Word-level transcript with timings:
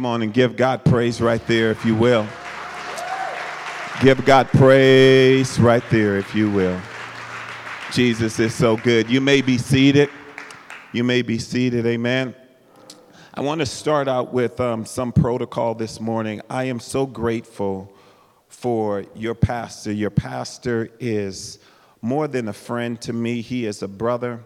Come 0.00 0.06
on 0.06 0.22
and 0.22 0.32
give 0.32 0.56
God 0.56 0.82
praise 0.82 1.20
right 1.20 1.46
there, 1.46 1.70
if 1.70 1.84
you 1.84 1.94
will. 1.94 2.26
Give 4.00 4.24
God 4.24 4.48
praise 4.48 5.60
right 5.60 5.82
there, 5.90 6.16
if 6.16 6.34
you 6.34 6.50
will. 6.50 6.80
Jesus 7.92 8.38
is 8.40 8.54
so 8.54 8.78
good. 8.78 9.10
You 9.10 9.20
may 9.20 9.42
be 9.42 9.58
seated. 9.58 10.08
You 10.94 11.04
may 11.04 11.20
be 11.20 11.38
seated. 11.38 11.84
Amen. 11.84 12.34
I 13.34 13.42
want 13.42 13.60
to 13.60 13.66
start 13.66 14.08
out 14.08 14.32
with 14.32 14.58
um, 14.58 14.86
some 14.86 15.12
protocol 15.12 15.74
this 15.74 16.00
morning. 16.00 16.40
I 16.48 16.64
am 16.64 16.80
so 16.80 17.04
grateful 17.04 17.92
for 18.48 19.04
your 19.14 19.34
pastor. 19.34 19.92
Your 19.92 20.08
pastor 20.08 20.88
is 20.98 21.58
more 22.00 22.26
than 22.26 22.48
a 22.48 22.54
friend 22.54 22.98
to 23.02 23.12
me, 23.12 23.42
he 23.42 23.66
is 23.66 23.82
a 23.82 23.88
brother, 23.88 24.42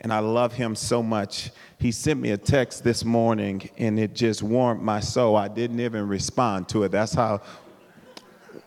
and 0.00 0.12
I 0.12 0.18
love 0.18 0.52
him 0.52 0.74
so 0.74 1.02
much. 1.02 1.50
He 1.78 1.90
sent 1.90 2.20
me 2.20 2.30
a 2.30 2.36
text 2.36 2.84
this 2.84 3.04
morning, 3.04 3.68
and 3.78 3.98
it 3.98 4.14
just 4.14 4.42
warmed 4.42 4.82
my 4.82 5.00
soul. 5.00 5.36
I 5.36 5.48
didn't 5.48 5.80
even 5.80 6.06
respond 6.08 6.68
to 6.70 6.84
it. 6.84 6.90
That's 6.92 7.14
how 7.14 7.40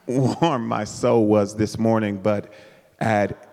warm 0.08 0.68
my 0.68 0.84
soul 0.84 1.28
was 1.28 1.56
this 1.56 1.78
morning. 1.78 2.18
But 2.18 2.52
at, 3.00 3.48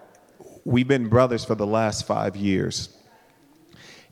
we've 0.65 0.89
been 0.89 1.09
brothers 1.09 1.45
for 1.45 1.55
the 1.55 1.67
last 1.67 2.07
five 2.07 2.37
years. 2.37 2.89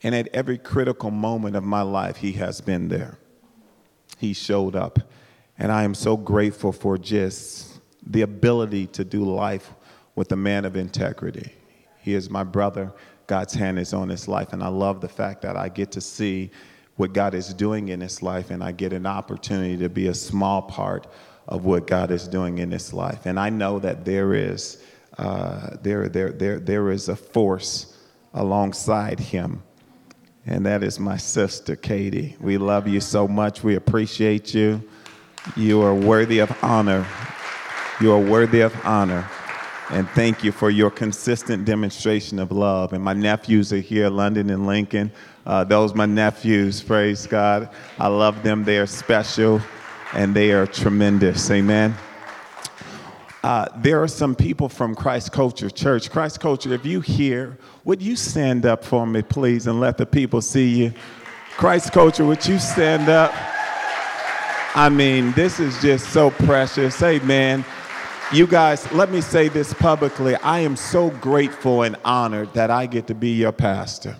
And 0.03 0.15
at 0.15 0.29
every 0.29 0.59
critical 0.59 1.11
moment 1.11 1.57
of 1.57 1.65
my 1.65 1.81
life, 1.81 2.17
he 2.17 2.33
has 2.33 2.61
been 2.61 2.89
there. 2.89 3.19
He 4.19 4.35
showed 4.35 4.77
up. 4.77 4.99
And 5.59 5.73
I 5.73 5.85
am 5.85 5.95
so 5.95 6.17
grateful 6.17 6.73
for 6.73 6.99
just 6.99 7.81
the 8.07 8.21
ability 8.21 8.87
to 8.89 9.05
do 9.05 9.25
life 9.25 9.73
with 10.15 10.31
a 10.33 10.37
man 10.37 10.65
of 10.65 10.77
integrity. 10.77 11.53
He 12.01 12.13
is 12.13 12.29
my 12.29 12.45
brother. 12.45 12.93
God's 13.27 13.55
hand 13.55 13.79
is 13.79 13.93
on 13.93 14.09
his 14.09 14.29
life. 14.29 14.53
And 14.53 14.63
I 14.63 14.69
love 14.69 15.01
the 15.01 15.09
fact 15.09 15.43
that 15.43 15.57
I 15.57 15.69
get 15.69 15.93
to 15.93 16.01
see 16.01 16.51
what 16.97 17.13
God 17.13 17.35
is 17.35 17.53
doing 17.53 17.89
in 17.89 18.01
his 18.01 18.23
life, 18.23 18.51
and 18.51 18.63
I 18.63 18.73
get 18.73 18.93
an 18.93 19.07
opportunity 19.07 19.77
to 19.79 19.89
be 19.89 20.07
a 20.07 20.15
small 20.15 20.63
part 20.63 21.07
of 21.49 21.65
what 21.65 21.87
God 21.87 22.11
is 22.11 22.29
doing 22.29 22.59
in 22.59 22.71
his 22.71 22.93
life. 22.93 23.27
And 23.27 23.39
I 23.39 23.51
know 23.51 23.79
that 23.81 24.05
there 24.05 24.33
is, 24.33 24.83
uh, 25.19 25.77
there, 25.83 26.09
there, 26.09 26.31
there, 26.31 26.61
there 26.61 26.91
is 26.91 27.09
a 27.09 27.17
force 27.17 27.99
alongside 28.33 29.19
him, 29.19 29.63
and 30.47 30.65
that 30.67 30.83
is 30.83 31.01
my 31.01 31.17
sister, 31.17 31.75
Katie. 31.75 32.37
We 32.41 32.59
love 32.59 32.87
you 32.87 33.01
so 33.01 33.27
much. 33.27 33.65
We 33.65 33.75
appreciate 33.75 34.55
you. 34.55 34.83
You 35.57 35.83
are 35.83 35.95
worthy 35.95 36.39
of 36.39 36.57
honor. 36.63 37.07
You 38.01 38.13
are 38.13 38.21
worthy 38.21 38.61
of 38.61 38.75
honor. 38.85 39.29
And 39.91 40.09
thank 40.11 40.43
you 40.43 40.51
for 40.51 40.71
your 40.71 40.91
consistent 40.91 41.65
demonstration 41.65 42.39
of 42.39 42.51
love. 42.51 42.95
And 42.95 43.05
my 43.05 43.13
nephews 43.13 43.73
are 43.73 43.79
here, 43.79 44.09
London 44.09 44.51
and 44.51 44.67
Lincoln. 44.67 45.13
Uh, 45.45 45.63
those 45.63 45.95
my 45.95 46.07
nephews, 46.07 46.83
praise 46.83 47.27
God. 47.27 47.69
I 47.99 48.09
love 48.09 48.43
them. 48.43 48.65
They 48.65 48.79
are 48.79 48.87
special 48.87 49.61
and 50.15 50.35
they 50.35 50.53
are 50.53 50.67
tremendous. 50.67 51.51
Amen. 51.51 51.95
Uh, 53.43 53.69
there 53.77 54.03
are 54.03 54.09
some 54.09 54.35
people 54.35 54.71
from 54.71 54.95
Christ 54.95 55.33
Culture 55.33 55.69
Church. 55.69 56.11
Christ 56.11 56.41
Culture, 56.41 56.73
if 56.73 56.87
you 56.87 57.03
here, 57.03 57.59
would 57.85 58.01
you 58.01 58.17
stand 58.17 58.65
up 58.65 58.83
for 58.83 59.07
me, 59.07 59.21
please, 59.21 59.67
and 59.67 59.81
let 59.81 59.99
the 59.99 60.07
people 60.07 60.41
see 60.41 60.67
you? 60.67 60.95
Christ 61.59 61.93
Culture, 61.93 62.25
would 62.25 62.47
you 62.47 62.59
stand 62.59 63.11
up? 63.11 63.35
I 64.75 64.89
mean, 64.89 65.33
this 65.33 65.61
is 65.61 65.79
just 65.83 66.09
so 66.09 66.31
precious. 66.31 67.03
Amen. 67.03 67.67
You 68.35 68.49
guys, 68.49 68.91
let 68.91 69.13
me 69.13 69.21
say 69.21 69.47
this 69.47 69.73
publicly. 69.73 70.35
I 70.35 70.59
am 70.59 70.75
so 70.75 71.09
grateful 71.09 71.85
and 71.85 71.95
honored 72.05 72.53
that 72.55 72.69
I 72.69 72.87
get 72.87 73.07
to 73.07 73.15
be 73.15 73.31
your 73.31 73.53
pastor 73.53 74.17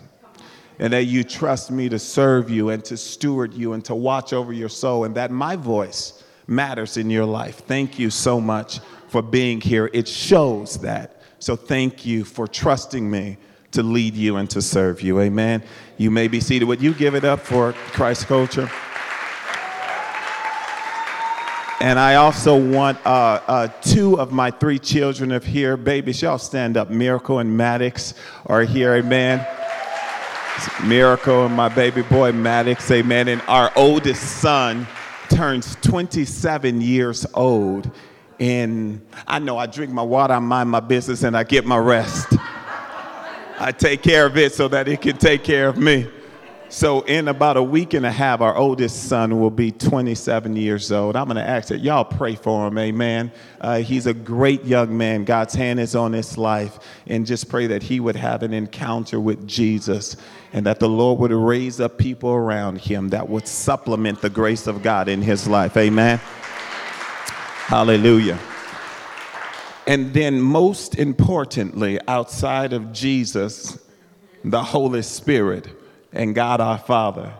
and 0.79 0.93
that 0.93 1.03
you 1.03 1.25
trust 1.25 1.69
me 1.69 1.89
to 1.89 1.99
serve 1.99 2.49
you 2.49 2.69
and 2.69 2.81
to 2.85 2.95
steward 2.95 3.53
you 3.53 3.73
and 3.73 3.83
to 3.83 3.93
watch 3.93 4.31
over 4.31 4.53
your 4.53 4.69
soul 4.69 5.03
and 5.03 5.15
that 5.15 5.31
my 5.31 5.57
voice 5.57 6.23
matters 6.47 6.95
in 6.95 7.09
your 7.09 7.25
life. 7.25 7.63
Thank 7.67 7.99
you 7.99 8.09
so 8.09 8.39
much 8.39 8.79
for 9.09 9.21
being 9.21 9.59
here. 9.59 9.89
It 9.91 10.07
shows 10.07 10.79
that. 10.79 11.21
So 11.39 11.57
thank 11.57 12.05
you 12.05 12.23
for 12.23 12.47
trusting 12.47 13.11
me 13.11 13.35
to 13.71 13.83
lead 13.83 14.15
you 14.15 14.37
and 14.37 14.49
to 14.51 14.61
serve 14.61 15.01
you. 15.01 15.19
Amen. 15.19 15.61
You 15.97 16.09
may 16.09 16.29
be 16.29 16.39
seated. 16.39 16.69
Would 16.69 16.81
you 16.81 16.93
give 16.93 17.15
it 17.15 17.25
up 17.25 17.41
for 17.41 17.73
Christ 17.91 18.27
Culture? 18.27 18.71
And 21.81 21.99
I 21.99 22.15
also 22.15 22.57
want 22.57 22.97
uh, 23.05 23.41
uh, 23.47 23.67
two 23.81 24.17
of 24.17 24.31
my 24.31 24.49
three 24.49 24.79
children 24.79 25.31
of 25.31 25.43
here, 25.43 25.75
babies, 25.75 26.21
y'all 26.21 26.37
stand 26.37 26.77
up. 26.77 26.89
Miracle 26.89 27.39
and 27.39 27.57
Maddox 27.57 28.13
are 28.45 28.63
here, 28.63 28.93
amen. 28.93 29.45
Miracle 30.85 31.47
and 31.47 31.55
my 31.55 31.67
baby 31.67 32.01
boy 32.01 32.31
Maddox, 32.31 32.89
amen. 32.91 33.27
And 33.27 33.41
our 33.47 33.73
oldest 33.75 34.39
son 34.39 34.87
turns 35.29 35.75
27 35.81 36.79
years 36.79 37.25
old. 37.33 37.91
And 38.39 39.05
I 39.27 39.39
know 39.39 39.57
I 39.57 39.65
drink 39.65 39.91
my 39.91 40.01
water, 40.01 40.33
I 40.33 40.39
mind 40.39 40.69
my 40.69 40.79
business, 40.79 41.23
and 41.23 41.35
I 41.35 41.43
get 41.43 41.65
my 41.65 41.77
rest. 41.77 42.35
I 43.59 43.73
take 43.77 44.01
care 44.01 44.25
of 44.25 44.37
it 44.37 44.53
so 44.53 44.69
that 44.69 44.87
it 44.87 45.01
can 45.01 45.17
take 45.17 45.43
care 45.43 45.67
of 45.67 45.77
me. 45.77 46.07
So, 46.75 47.03
in 47.03 47.29
about 47.29 47.55
a 47.55 47.63
week 47.63 47.93
and 47.93 48.05
a 48.05 48.11
half, 48.11 48.41
our 48.41 48.53
oldest 48.53 49.07
son 49.07 49.39
will 49.39 49.49
be 49.49 49.71
27 49.71 50.57
years 50.57 50.91
old. 50.91 51.15
I'm 51.15 51.23
going 51.23 51.37
to 51.37 51.41
ask 51.41 51.69
that 51.69 51.79
y'all 51.79 52.03
pray 52.03 52.35
for 52.35 52.67
him, 52.67 52.77
amen. 52.77 53.31
Uh, 53.61 53.77
he's 53.77 54.07
a 54.07 54.13
great 54.13 54.65
young 54.65 54.97
man. 54.97 55.23
God's 55.23 55.53
hand 55.53 55.79
is 55.79 55.95
on 55.95 56.11
his 56.11 56.37
life. 56.37 56.77
And 57.07 57.25
just 57.25 57.47
pray 57.47 57.67
that 57.67 57.81
he 57.81 58.01
would 58.01 58.17
have 58.17 58.43
an 58.43 58.51
encounter 58.51 59.21
with 59.21 59.47
Jesus 59.47 60.17
and 60.51 60.65
that 60.65 60.81
the 60.81 60.89
Lord 60.89 61.17
would 61.19 61.31
raise 61.31 61.79
up 61.79 61.97
people 61.97 62.31
around 62.31 62.81
him 62.81 63.07
that 63.07 63.29
would 63.29 63.47
supplement 63.47 64.21
the 64.21 64.29
grace 64.29 64.67
of 64.67 64.83
God 64.83 65.07
in 65.07 65.21
his 65.21 65.47
life, 65.47 65.77
amen. 65.77 66.17
Hallelujah. 67.67 68.37
And 69.87 70.13
then, 70.13 70.41
most 70.41 70.95
importantly, 70.95 72.01
outside 72.09 72.73
of 72.73 72.91
Jesus, 72.91 73.79
the 74.43 74.61
Holy 74.61 75.03
Spirit 75.03 75.69
and 76.15 76.33
God 76.33 76.61
our 76.61 76.77
Father, 76.77 77.33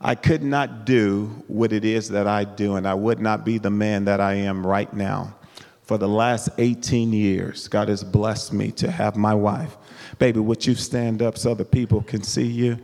I 0.00 0.14
could 0.14 0.42
not 0.42 0.84
do 0.84 1.44
what 1.48 1.72
it 1.72 1.84
is 1.84 2.08
that 2.10 2.26
I 2.26 2.44
do, 2.44 2.76
and 2.76 2.86
I 2.86 2.94
would 2.94 3.20
not 3.20 3.44
be 3.44 3.58
the 3.58 3.70
man 3.70 4.04
that 4.04 4.20
I 4.20 4.34
am 4.34 4.66
right 4.66 4.92
now. 4.92 5.34
For 5.82 5.98
the 5.98 6.08
last 6.08 6.48
18 6.58 7.12
years, 7.12 7.68
God 7.68 7.88
has 7.88 8.02
blessed 8.02 8.52
me 8.52 8.70
to 8.72 8.90
have 8.90 9.16
my 9.16 9.34
wife. 9.34 9.76
Baby, 10.18 10.40
would 10.40 10.66
you 10.66 10.74
stand 10.74 11.22
up 11.22 11.36
so 11.36 11.54
the 11.54 11.64
people 11.64 12.02
can 12.02 12.22
see 12.22 12.46
you? 12.46 12.78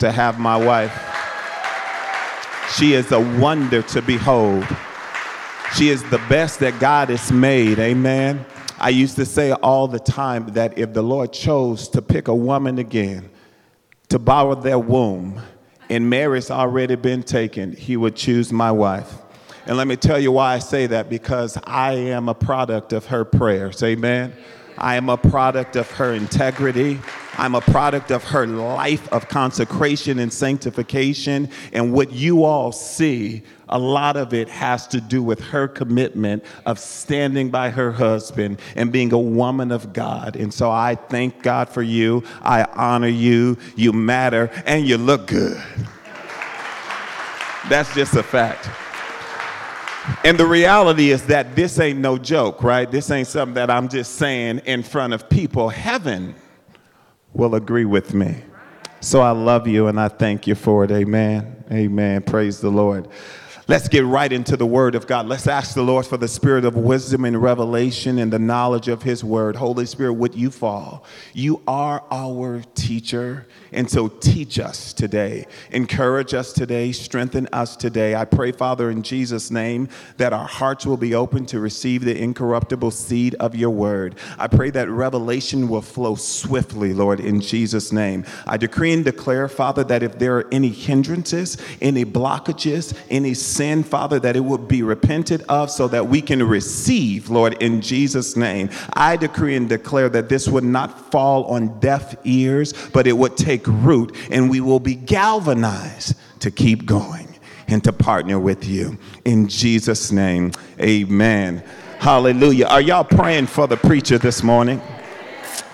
to 0.00 0.12
have 0.12 0.38
my 0.38 0.56
wife. 0.56 0.92
She 2.76 2.92
is 2.92 3.12
a 3.12 3.20
wonder 3.38 3.82
to 3.82 4.02
behold. 4.02 4.66
She 5.74 5.88
is 5.88 6.02
the 6.10 6.20
best 6.28 6.60
that 6.60 6.78
God 6.78 7.08
has 7.08 7.32
made. 7.32 7.78
Amen. 7.78 8.44
I 8.78 8.90
used 8.90 9.16
to 9.16 9.24
say 9.24 9.52
all 9.52 9.88
the 9.88 9.98
time 9.98 10.48
that 10.48 10.78
if 10.78 10.92
the 10.92 11.02
Lord 11.02 11.32
chose 11.32 11.88
to 11.90 12.02
pick 12.02 12.28
a 12.28 12.34
woman 12.34 12.78
again, 12.78 13.30
to 14.08 14.18
borrow 14.18 14.54
their 14.54 14.78
womb, 14.78 15.40
and 15.90 16.08
Mary's 16.08 16.50
already 16.50 16.96
been 16.96 17.22
taken, 17.22 17.72
he 17.72 17.96
would 17.96 18.16
choose 18.16 18.52
my 18.52 18.72
wife. 18.72 19.12
And 19.66 19.76
let 19.76 19.88
me 19.88 19.96
tell 19.96 20.18
you 20.18 20.30
why 20.30 20.54
I 20.54 20.58
say 20.60 20.86
that 20.86 21.10
because 21.10 21.58
I 21.64 21.94
am 21.94 22.28
a 22.28 22.34
product 22.34 22.92
of 22.92 23.06
her 23.06 23.24
prayers. 23.24 23.82
Amen. 23.82 24.32
I 24.78 24.96
am 24.96 25.08
a 25.08 25.16
product 25.16 25.74
of 25.74 25.90
her 25.92 26.12
integrity. 26.12 27.00
I'm 27.38 27.54
a 27.54 27.60
product 27.60 28.10
of 28.10 28.24
her 28.24 28.46
life 28.46 29.12
of 29.12 29.28
consecration 29.28 30.18
and 30.18 30.32
sanctification. 30.32 31.50
And 31.72 31.92
what 31.92 32.12
you 32.12 32.44
all 32.44 32.72
see, 32.72 33.42
a 33.68 33.78
lot 33.78 34.16
of 34.16 34.32
it 34.32 34.48
has 34.48 34.86
to 34.88 35.00
do 35.00 35.22
with 35.22 35.40
her 35.40 35.68
commitment 35.68 36.44
of 36.64 36.78
standing 36.78 37.50
by 37.50 37.70
her 37.70 37.92
husband 37.92 38.60
and 38.74 38.90
being 38.90 39.12
a 39.12 39.18
woman 39.18 39.70
of 39.70 39.92
God. 39.92 40.36
And 40.36 40.52
so 40.52 40.70
I 40.70 40.94
thank 40.94 41.42
God 41.42 41.68
for 41.68 41.82
you. 41.82 42.22
I 42.42 42.64
honor 42.74 43.08
you. 43.08 43.58
You 43.76 43.92
matter 43.92 44.50
and 44.64 44.86
you 44.86 44.96
look 44.96 45.26
good. 45.26 45.62
That's 47.68 47.92
just 47.94 48.14
a 48.14 48.22
fact. 48.22 48.68
And 50.24 50.38
the 50.38 50.46
reality 50.46 51.10
is 51.10 51.26
that 51.26 51.56
this 51.56 51.80
ain't 51.80 51.98
no 51.98 52.16
joke, 52.16 52.62
right? 52.62 52.88
This 52.88 53.10
ain't 53.10 53.26
something 53.26 53.54
that 53.54 53.70
I'm 53.70 53.88
just 53.88 54.14
saying 54.14 54.60
in 54.64 54.84
front 54.84 55.12
of 55.12 55.28
people. 55.28 55.68
Heaven 55.68 56.34
will 57.36 57.54
agree 57.54 57.84
with 57.84 58.14
me. 58.14 58.42
So 59.00 59.20
I 59.20 59.30
love 59.30 59.68
you 59.68 59.88
and 59.88 60.00
I 60.00 60.08
thank 60.08 60.46
you 60.46 60.54
for 60.54 60.84
it. 60.84 60.90
Amen. 60.90 61.64
Amen. 61.70 62.22
Praise 62.22 62.60
the 62.60 62.70
Lord. 62.70 63.08
Let's 63.68 63.88
get 63.88 64.04
right 64.04 64.32
into 64.32 64.56
the 64.56 64.64
word 64.64 64.94
of 64.94 65.08
God. 65.08 65.26
Let's 65.26 65.48
ask 65.48 65.74
the 65.74 65.82
Lord 65.82 66.06
for 66.06 66.16
the 66.16 66.28
spirit 66.28 66.64
of 66.64 66.76
wisdom 66.76 67.24
and 67.24 67.42
revelation 67.42 68.16
and 68.20 68.32
the 68.32 68.38
knowledge 68.38 68.86
of 68.86 69.02
his 69.02 69.24
word. 69.24 69.56
Holy 69.56 69.86
Spirit, 69.86 70.12
would 70.12 70.36
you 70.36 70.52
fall? 70.52 71.04
You 71.32 71.60
are 71.66 72.04
our 72.12 72.62
teacher. 72.76 73.48
And 73.72 73.90
so 73.90 74.06
teach 74.06 74.60
us 74.60 74.92
today, 74.92 75.46
encourage 75.72 76.32
us 76.32 76.52
today, 76.52 76.92
strengthen 76.92 77.48
us 77.52 77.76
today. 77.76 78.14
I 78.14 78.24
pray, 78.24 78.52
Father, 78.52 78.88
in 78.88 79.02
Jesus' 79.02 79.50
name, 79.50 79.88
that 80.16 80.32
our 80.32 80.46
hearts 80.46 80.86
will 80.86 80.96
be 80.96 81.16
open 81.16 81.44
to 81.46 81.58
receive 81.58 82.04
the 82.04 82.16
incorruptible 82.16 82.92
seed 82.92 83.34
of 83.34 83.56
your 83.56 83.70
word. 83.70 84.14
I 84.38 84.46
pray 84.46 84.70
that 84.70 84.88
revelation 84.88 85.68
will 85.68 85.82
flow 85.82 86.14
swiftly, 86.14 86.94
Lord, 86.94 87.18
in 87.18 87.40
Jesus' 87.40 87.90
name. 87.90 88.24
I 88.46 88.56
decree 88.56 88.92
and 88.92 89.04
declare, 89.04 89.48
Father, 89.48 89.82
that 89.84 90.04
if 90.04 90.20
there 90.20 90.38
are 90.38 90.48
any 90.52 90.68
hindrances, 90.68 91.58
any 91.82 92.04
blockages, 92.04 92.96
any 93.10 93.34
sin, 93.56 93.82
Father, 93.82 94.20
that 94.20 94.36
it 94.36 94.44
would 94.44 94.68
be 94.68 94.82
repented 94.82 95.42
of 95.48 95.70
so 95.70 95.88
that 95.88 96.08
we 96.08 96.20
can 96.20 96.42
receive, 96.42 97.30
Lord, 97.30 97.60
in 97.62 97.80
Jesus' 97.80 98.36
name. 98.36 98.70
I 98.92 99.16
decree 99.16 99.56
and 99.56 99.68
declare 99.68 100.08
that 100.10 100.28
this 100.28 100.46
would 100.48 100.64
not 100.64 101.10
fall 101.10 101.44
on 101.44 101.80
deaf 101.80 102.14
ears, 102.24 102.74
but 102.92 103.06
it 103.06 103.14
would 103.14 103.36
take 103.36 103.66
root 103.66 104.14
and 104.30 104.50
we 104.50 104.60
will 104.60 104.80
be 104.80 104.94
galvanized 104.94 106.16
to 106.40 106.50
keep 106.50 106.86
going 106.86 107.28
and 107.68 107.82
to 107.84 107.92
partner 107.92 108.38
with 108.38 108.64
you. 108.64 108.98
In 109.24 109.48
Jesus' 109.48 110.12
name, 110.12 110.52
amen. 110.80 111.64
Hallelujah. 111.98 112.66
Are 112.66 112.80
y'all 112.80 113.04
praying 113.04 113.46
for 113.46 113.66
the 113.66 113.76
preacher 113.76 114.18
this 114.18 114.42
morning? 114.42 114.80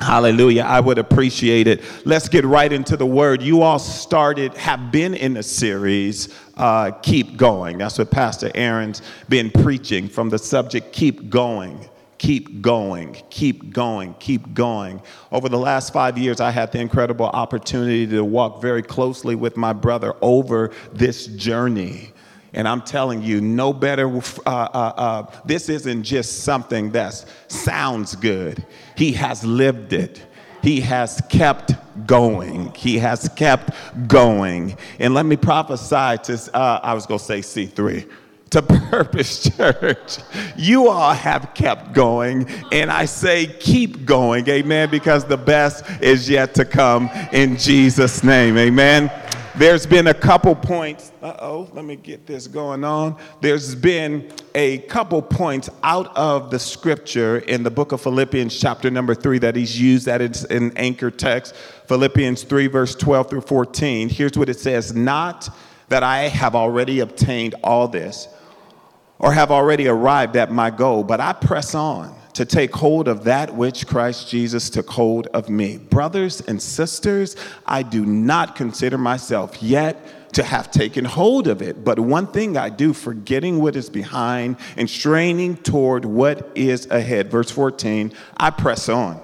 Hallelujah. 0.03 0.63
I 0.63 0.81
would 0.81 0.99
appreciate 0.99 1.69
it. 1.69 1.83
Let's 2.05 2.29
get 2.29 2.45
right 2.45 2.73
into 2.73 2.97
the 2.97 3.07
word. 3.07 3.41
You 3.41 3.63
all 3.63 3.79
started, 3.79 4.53
have 4.55 4.91
been 4.91 5.15
in 5.15 5.37
a 5.37 5.43
series, 5.43 6.37
uh, 6.57 6.91
Keep 6.91 7.37
Going. 7.37 7.79
That's 7.79 7.99
what 7.99 8.11
Pastor 8.11 8.51
Aaron's 8.55 9.01
been 9.29 9.51
preaching 9.51 10.09
from 10.09 10.29
the 10.29 10.39
subject, 10.39 10.93
Keep 10.93 11.31
Going. 11.31 11.89
Keep 12.19 12.63
going, 12.63 13.21
keep 13.31 13.73
going, 13.73 14.15
keep 14.21 14.55
going. 14.55 15.03
Over 15.33 15.49
the 15.49 15.59
last 15.59 15.93
five 15.93 16.17
years, 16.17 16.41
I 16.41 16.53
had 16.53 16.71
the 16.71 16.79
incredible 16.79 17.27
opportunity 17.27 18.07
to 18.07 18.25
walk 18.25 18.63
very 18.63 18.81
closely 18.81 19.35
with 19.35 19.57
my 19.57 19.73
brother 19.73 20.15
over 20.23 20.71
this 20.93 21.27
journey. 21.27 22.12
And 22.55 22.69
I'm 22.69 22.83
telling 22.83 23.23
you, 23.23 23.41
no 23.41 23.73
better, 23.73 24.15
uh, 24.15 24.21
uh, 24.47 24.93
uh, 24.97 25.27
this 25.45 25.69
isn't 25.69 26.03
just 26.03 26.45
something 26.45 26.91
that 26.93 27.25
sounds 27.49 28.15
good. 28.15 28.65
He 28.97 29.13
has 29.13 29.45
lived 29.45 29.93
it. 29.93 30.23
He 30.63 30.81
has 30.83 31.21
kept 31.29 31.73
going. 32.07 32.73
He 32.75 32.99
has 32.99 33.29
kept 33.31 33.71
going. 34.07 34.77
And 34.99 35.15
let 35.15 35.27
me 35.27 35.37
prophesy 35.37 36.19
to, 36.25 36.51
uh, 36.55 36.81
I 36.83 36.95
was 36.95 37.07
going 37.07 37.19
to 37.19 37.25
say 37.25 37.41
C3 37.41 38.09
to 38.53 38.63
Purpose 38.63 39.49
Church. 39.57 40.19
You 40.57 40.89
all 40.89 41.15
have 41.15 41.53
kept 41.55 41.95
going, 41.95 42.47
and 42.71 42.93
I 42.93 43.07
say 43.07 43.47
keep 43.47 44.05
going, 44.05 44.47
amen, 44.49 44.91
because 44.91 45.25
the 45.25 45.39
best 45.39 45.85
is 46.03 46.29
yet 46.29 46.55
to 46.57 46.67
come 46.67 47.11
in 47.33 47.57
Jesus' 47.57 48.23
name, 48.23 48.59
amen. 48.59 49.11
There's 49.55 49.85
been 49.85 50.07
a 50.07 50.15
couple 50.15 50.55
points. 50.55 51.13
Uh 51.21 51.37
oh, 51.41 51.69
let 51.75 51.85
me 51.85 51.95
get 51.97 52.27
this 52.27 52.47
going 52.47 52.85
on. 52.85 53.19
There's 53.43 53.75
been 53.75 54.33
a 54.55 54.79
couple 54.79 55.21
points 55.21 55.69
out 55.83 56.17
of 56.17 56.51
the 56.51 56.59
scripture 56.59 57.41
in 57.41 57.63
the 57.63 57.71
book 57.71 57.93
of 57.93 58.01
Philippians, 58.01 58.59
chapter 58.59 58.91
number 58.91 59.15
three, 59.15 59.39
that 59.41 59.55
he's 59.55 59.79
used 59.79 60.07
that 60.07 60.23
it's 60.23 60.45
an 60.45 60.75
anchor 60.77 61.11
text. 61.11 61.55
Philippians 61.87 62.45
3, 62.45 62.67
verse 62.69 62.95
12 62.95 63.29
through 63.29 63.41
14. 63.43 64.09
Here's 64.09 64.39
what 64.39 64.49
it 64.49 64.59
says 64.59 64.95
Not 64.95 65.51
that 65.91 66.03
I 66.03 66.29
have 66.29 66.55
already 66.55 67.01
obtained 67.01 67.55
all 67.63 67.89
this 67.89 68.29
or 69.19 69.35
have 69.35 69.51
already 69.51 69.87
arrived 69.87 70.37
at 70.37 70.51
my 70.51 70.71
goal, 70.71 71.05
but 71.05 71.21
I 71.21 71.35
press 71.35 71.75
on 71.75 72.17
to 72.35 72.45
take 72.45 72.75
hold 72.75 73.09
of 73.09 73.25
that 73.25 73.55
which 73.55 73.87
Christ 73.87 74.29
Jesus 74.29 74.71
took 74.71 74.89
hold 74.89 75.27
of 75.29 75.49
me. 75.49 75.77
Brothers 75.77 76.41
and 76.41 76.61
sisters, 76.61 77.37
I 77.67 77.83
do 77.83 78.07
not 78.07 78.57
consider 78.57 78.97
myself 78.97 79.63
yet 79.63 80.33
to 80.33 80.43
have 80.43 80.71
taken 80.71 81.05
hold 81.05 81.47
of 81.47 81.61
it, 81.61 81.85
but 81.85 81.99
one 81.99 82.27
thing 82.27 82.57
I 82.57 82.71
do, 82.71 82.95
forgetting 82.95 83.61
what 83.61 83.77
is 83.77 83.91
behind 83.91 84.57
and 84.79 84.89
straining 84.89 85.59
toward 85.59 86.07
what 86.07 86.51
is 86.55 86.87
ahead. 86.91 87.31
Verse 87.31 87.51
14, 87.51 88.13
I 88.39 88.51
press 88.51 88.89
on 88.89 89.21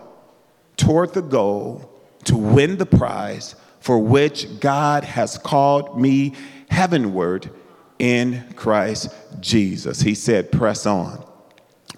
toward 0.77 1.15
the 1.15 1.23
goal 1.23 1.91
to 2.25 2.37
win 2.37 2.77
the 2.77 2.87
prize 2.87 3.55
for 3.81 3.99
which 3.99 4.61
God 4.61 5.05
has 5.05 5.39
called 5.39 5.99
me 5.99 6.35
heavenward 6.71 7.51
in 7.99 8.45
Christ 8.55 9.09
Jesus. 9.41 10.03
He 10.03 10.15
said, 10.15 10.53
press 10.53 10.85
on, 10.85 11.25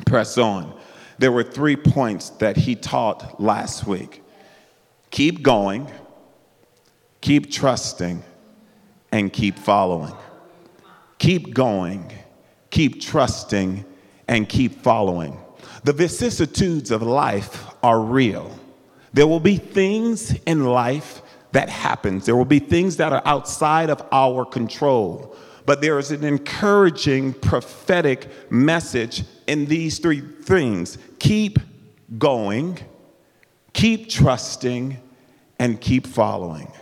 press 0.07 0.39
on. 0.39 0.80
There 1.21 1.31
were 1.31 1.43
three 1.43 1.77
points 1.77 2.31
that 2.39 2.57
he 2.57 2.75
taught 2.75 3.39
last 3.39 3.87
week 3.87 4.23
keep 5.11 5.43
going, 5.43 5.93
keep 7.21 7.53
trusting, 7.53 8.23
and 9.13 9.31
keep 9.31 9.59
following. 9.59 10.15
Keep 11.19 11.53
going, 11.53 12.11
keep 12.71 13.03
trusting, 13.03 13.85
and 14.29 14.49
keep 14.49 14.81
following. 14.83 15.39
The 15.85 15.93
vicissitudes 15.93 16.91
of 16.91 17.03
life 17.03 17.67
are 17.83 18.01
real. 18.01 18.59
There 19.13 19.27
will 19.27 19.41
be 19.41 19.59
things 19.59 20.33
in 20.47 20.65
life 20.65 21.21
that 21.53 21.69
happens. 21.69 22.25
There 22.25 22.37
will 22.37 22.47
be 22.47 22.61
things 22.61 22.97
that 22.97 23.13
are 23.13 23.23
outside 23.27 23.91
of 23.91 24.03
our 24.11 24.47
control. 24.47 25.37
But 25.67 25.81
there 25.81 25.99
is 25.99 26.11
an 26.11 26.25
encouraging 26.25 27.35
prophetic 27.35 28.51
message 28.51 29.25
in 29.47 29.67
these 29.67 29.99
three 29.99 30.21
things 30.21 30.99
keep 31.19 31.59
going, 32.19 32.79
keep 33.73 34.09
trusting, 34.09 34.99
and 35.59 35.81
keep 35.81 36.07
following. 36.07 36.73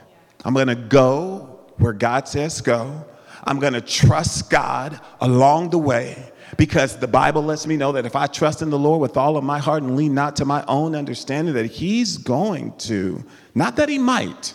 I'm 0.44 0.54
to 0.68 0.74
go 0.74 1.58
where 1.78 1.92
God 1.92 2.28
says 2.28 2.60
go. 2.60 3.04
I'm 3.44 3.60
to 3.60 3.80
trust 3.80 4.50
God 4.50 5.00
along 5.20 5.70
the 5.70 5.78
way 5.78 6.30
because 6.56 6.96
the 6.96 7.08
Bible 7.08 7.42
lets 7.42 7.66
me 7.66 7.76
know 7.76 7.92
that 7.92 8.06
if 8.06 8.16
I 8.16 8.26
trust 8.26 8.62
in 8.62 8.70
the 8.70 8.78
Lord 8.78 9.00
with 9.00 9.16
all 9.16 9.36
of 9.36 9.44
my 9.44 9.58
heart 9.58 9.82
and 9.82 9.96
lean 9.96 10.14
not 10.14 10.36
to 10.36 10.44
my 10.44 10.64
own 10.66 10.94
understanding, 10.94 11.54
that 11.54 11.66
He's 11.66 12.16
going 12.16 12.76
to, 12.78 13.24
not 13.54 13.76
that 13.76 13.88
He 13.88 13.98
might, 13.98 14.54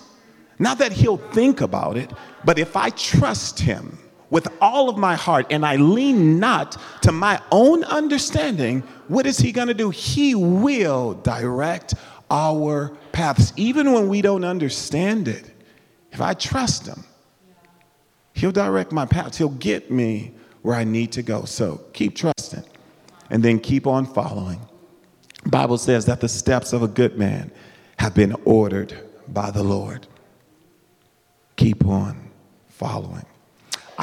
not 0.59 0.79
that 0.79 0.91
He'll 0.91 1.17
think 1.17 1.61
about 1.61 1.97
it, 1.97 2.11
but 2.43 2.59
if 2.59 2.75
I 2.75 2.89
trust 2.91 3.59
Him, 3.59 3.97
with 4.33 4.47
all 4.59 4.89
of 4.89 4.97
my 4.97 5.15
heart 5.15 5.45
and 5.51 5.63
I 5.63 5.75
lean 5.75 6.39
not 6.39 6.81
to 7.03 7.11
my 7.11 7.39
own 7.51 7.83
understanding, 7.83 8.81
what 9.07 9.27
is 9.27 9.37
He 9.37 9.51
going 9.51 9.67
to 9.67 9.75
do? 9.75 9.91
He 9.91 10.33
will 10.33 11.13
direct 11.13 11.93
our 12.31 12.97
paths, 13.11 13.53
even 13.57 13.93
when 13.93 14.09
we 14.09 14.23
don't 14.23 14.43
understand 14.43 15.27
it. 15.27 15.51
If 16.11 16.19
I 16.19 16.33
trust 16.33 16.87
Him, 16.87 17.03
He'll 18.33 18.51
direct 18.51 18.91
my 18.91 19.05
paths, 19.05 19.37
He'll 19.37 19.49
get 19.49 19.91
me 19.91 20.33
where 20.63 20.75
I 20.75 20.83
need 20.83 21.11
to 21.11 21.21
go. 21.21 21.45
So 21.45 21.81
keep 21.93 22.15
trusting 22.15 22.63
and 23.29 23.43
then 23.43 23.59
keep 23.59 23.85
on 23.85 24.07
following. 24.07 24.59
Bible 25.45 25.77
says 25.77 26.07
that 26.07 26.21
the 26.21 26.29
steps 26.29 26.73
of 26.73 26.81
a 26.81 26.87
good 26.87 27.19
man 27.19 27.51
have 27.99 28.15
been 28.15 28.35
ordered 28.45 28.97
by 29.27 29.51
the 29.51 29.61
Lord. 29.61 30.07
Keep 31.55 31.85
on 31.85 32.31
following. 32.67 33.27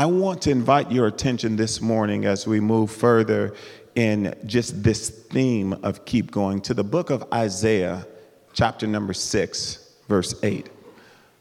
I 0.00 0.07
want 0.07 0.40
to 0.42 0.50
invite 0.50 0.90
your 0.90 1.09
attention 1.09 1.57
this 1.57 1.83
morning 1.83 2.25
as 2.25 2.47
we 2.47 2.59
move 2.59 2.90
further 2.90 3.52
in 3.95 4.35
just 4.47 4.83
this 4.83 5.11
theme 5.11 5.75
of 5.83 6.07
keep 6.07 6.30
going 6.30 6.62
to 6.62 6.73
the 6.73 6.83
book 6.83 7.11
of 7.11 7.30
Isaiah, 7.35 8.07
chapter 8.54 8.87
number 8.87 9.12
6, 9.12 9.92
verse 10.09 10.35
8. 10.42 10.71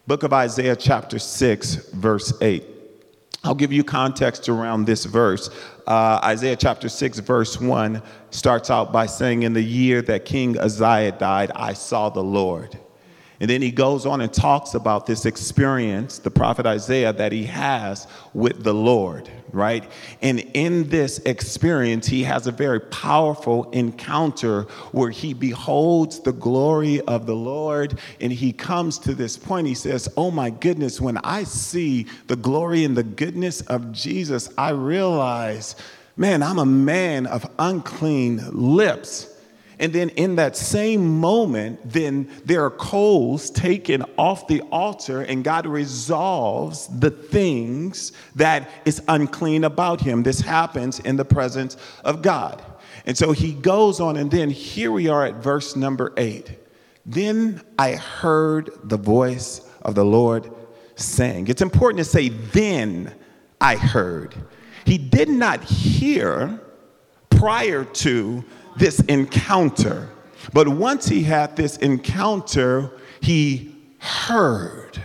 Book 0.06 0.24
of 0.24 0.34
Isaiah, 0.34 0.76
chapter 0.76 1.18
6, 1.18 1.74
verse 1.92 2.34
8. 2.42 2.62
I'll 3.44 3.54
give 3.54 3.72
you 3.72 3.82
context 3.82 4.46
around 4.50 4.84
this 4.84 5.06
verse. 5.06 5.48
Uh, 5.86 6.20
Isaiah 6.22 6.56
chapter 6.56 6.90
6, 6.90 7.20
verse 7.20 7.58
1 7.58 8.02
starts 8.28 8.68
out 8.68 8.92
by 8.92 9.06
saying, 9.06 9.42
In 9.42 9.54
the 9.54 9.62
year 9.62 10.02
that 10.02 10.26
King 10.26 10.58
Uzziah 10.58 11.12
died, 11.12 11.50
I 11.56 11.72
saw 11.72 12.10
the 12.10 12.22
Lord 12.22 12.78
and 13.40 13.48
then 13.48 13.62
he 13.62 13.70
goes 13.70 14.04
on 14.04 14.20
and 14.20 14.30
talks 14.30 14.74
about 14.74 15.06
this 15.06 15.24
experience, 15.24 16.18
the 16.18 16.30
prophet 16.30 16.66
Isaiah, 16.66 17.14
that 17.14 17.32
he 17.32 17.46
has 17.46 18.06
with 18.34 18.62
the 18.62 18.74
Lord, 18.74 19.30
right? 19.50 19.90
And 20.20 20.40
in 20.52 20.90
this 20.90 21.20
experience, 21.20 22.06
he 22.06 22.22
has 22.24 22.46
a 22.46 22.52
very 22.52 22.80
powerful 22.80 23.70
encounter 23.70 24.64
where 24.92 25.08
he 25.08 25.32
beholds 25.32 26.20
the 26.20 26.34
glory 26.34 27.00
of 27.00 27.24
the 27.24 27.34
Lord. 27.34 27.98
And 28.20 28.30
he 28.30 28.52
comes 28.52 28.98
to 29.00 29.14
this 29.14 29.38
point. 29.38 29.66
He 29.66 29.74
says, 29.74 30.06
Oh 30.18 30.30
my 30.30 30.50
goodness, 30.50 31.00
when 31.00 31.16
I 31.18 31.44
see 31.44 32.06
the 32.26 32.36
glory 32.36 32.84
and 32.84 32.94
the 32.94 33.02
goodness 33.02 33.62
of 33.62 33.90
Jesus, 33.90 34.50
I 34.58 34.70
realize, 34.70 35.76
man, 36.14 36.42
I'm 36.42 36.58
a 36.58 36.66
man 36.66 37.26
of 37.26 37.50
unclean 37.58 38.50
lips 38.52 39.29
And 39.80 39.94
then 39.94 40.10
in 40.10 40.36
that 40.36 40.56
same 40.56 41.18
moment, 41.18 41.80
then 41.84 42.28
there 42.44 42.62
are 42.62 42.70
coals 42.70 43.50
taken 43.50 44.04
off 44.18 44.46
the 44.46 44.60
altar, 44.70 45.22
and 45.22 45.42
God 45.42 45.66
resolves 45.66 46.86
the 46.86 47.10
things 47.10 48.12
that 48.36 48.68
is 48.84 49.02
unclean 49.08 49.64
about 49.64 50.02
him. 50.02 50.22
This 50.22 50.40
happens 50.40 51.00
in 51.00 51.16
the 51.16 51.24
presence 51.24 51.78
of 52.04 52.20
God. 52.20 52.62
And 53.06 53.16
so 53.16 53.32
he 53.32 53.54
goes 53.54 54.00
on, 54.00 54.18
and 54.18 54.30
then 54.30 54.50
here 54.50 54.92
we 54.92 55.08
are 55.08 55.24
at 55.24 55.36
verse 55.36 55.74
number 55.74 56.12
eight. 56.18 56.58
Then 57.06 57.62
I 57.78 57.92
heard 57.92 58.70
the 58.84 58.98
voice 58.98 59.62
of 59.80 59.94
the 59.94 60.04
Lord 60.04 60.52
saying, 60.96 61.48
It's 61.48 61.62
important 61.62 61.98
to 61.98 62.04
say, 62.04 62.28
then 62.28 63.14
I 63.62 63.76
heard. 63.76 64.34
He 64.84 64.98
did 64.98 65.30
not 65.30 65.64
hear 65.64 66.60
prior 67.30 67.84
to 67.84 68.44
this 68.76 69.00
encounter. 69.00 70.08
But 70.52 70.68
once 70.68 71.06
he 71.06 71.22
had 71.22 71.56
this 71.56 71.76
encounter, 71.78 72.92
he 73.20 73.76
heard. 73.98 75.02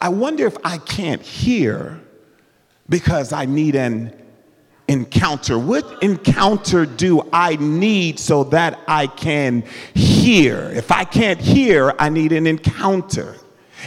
I 0.00 0.08
wonder 0.08 0.46
if 0.46 0.56
I 0.64 0.78
can't 0.78 1.22
hear 1.22 2.00
because 2.88 3.32
I 3.32 3.46
need 3.46 3.74
an 3.74 4.14
encounter. 4.88 5.58
What 5.58 6.02
encounter 6.02 6.84
do 6.84 7.28
I 7.32 7.56
need 7.56 8.18
so 8.18 8.44
that 8.44 8.80
I 8.86 9.06
can 9.06 9.64
hear? 9.94 10.70
If 10.74 10.92
I 10.92 11.04
can't 11.04 11.40
hear, 11.40 11.94
I 11.98 12.08
need 12.08 12.32
an 12.32 12.46
encounter. 12.46 13.36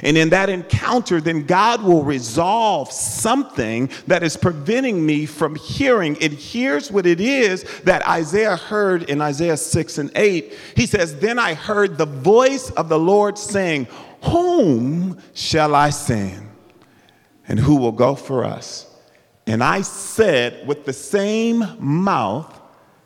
And 0.03 0.17
in 0.17 0.29
that 0.29 0.49
encounter, 0.49 1.19
then 1.19 1.45
God 1.45 1.81
will 1.81 2.03
resolve 2.03 2.91
something 2.91 3.89
that 4.07 4.23
is 4.23 4.37
preventing 4.37 5.05
me 5.05 5.25
from 5.25 5.55
hearing. 5.55 6.17
It 6.19 6.33
hears 6.33 6.91
what 6.91 7.05
it 7.05 7.19
is 7.19 7.63
that 7.81 8.07
Isaiah 8.07 8.55
heard 8.55 9.03
in 9.03 9.21
Isaiah 9.21 9.57
6 9.57 9.97
and 9.97 10.11
8. 10.15 10.53
He 10.75 10.85
says, 10.85 11.19
Then 11.19 11.39
I 11.39 11.53
heard 11.53 11.97
the 11.97 12.05
voice 12.05 12.69
of 12.71 12.89
the 12.89 12.99
Lord 12.99 13.37
saying, 13.37 13.87
Whom 14.23 15.17
shall 15.33 15.73
I 15.73 15.89
send? 15.89 16.49
And 17.47 17.59
who 17.59 17.77
will 17.77 17.93
go 17.93 18.15
for 18.15 18.43
us? 18.43 18.85
And 19.45 19.63
I 19.63 19.81
said, 19.81 20.67
with 20.67 20.83
the 20.83 20.93
same 20.93 21.63
mouth 21.79 22.59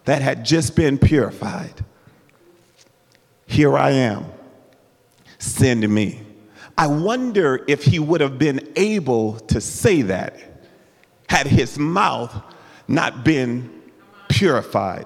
that 0.06 0.24
had 0.24 0.44
just 0.44 0.76
been 0.76 0.98
purified, 0.98 1.86
Here 3.46 3.78
I 3.78 3.92
am, 3.92 4.26
send 5.38 5.88
me. 5.88 6.22
I 6.78 6.88
wonder 6.88 7.64
if 7.68 7.84
he 7.84 8.00
would 8.00 8.22
have 8.22 8.38
been 8.40 8.72
able 8.76 9.40
to 9.42 9.62
say 9.62 10.02
that 10.04 10.38
had 11.28 11.48
his 11.48 11.78
mouth 11.78 12.36
not 12.88 13.24
been 13.24 13.82
purified. 14.30 15.06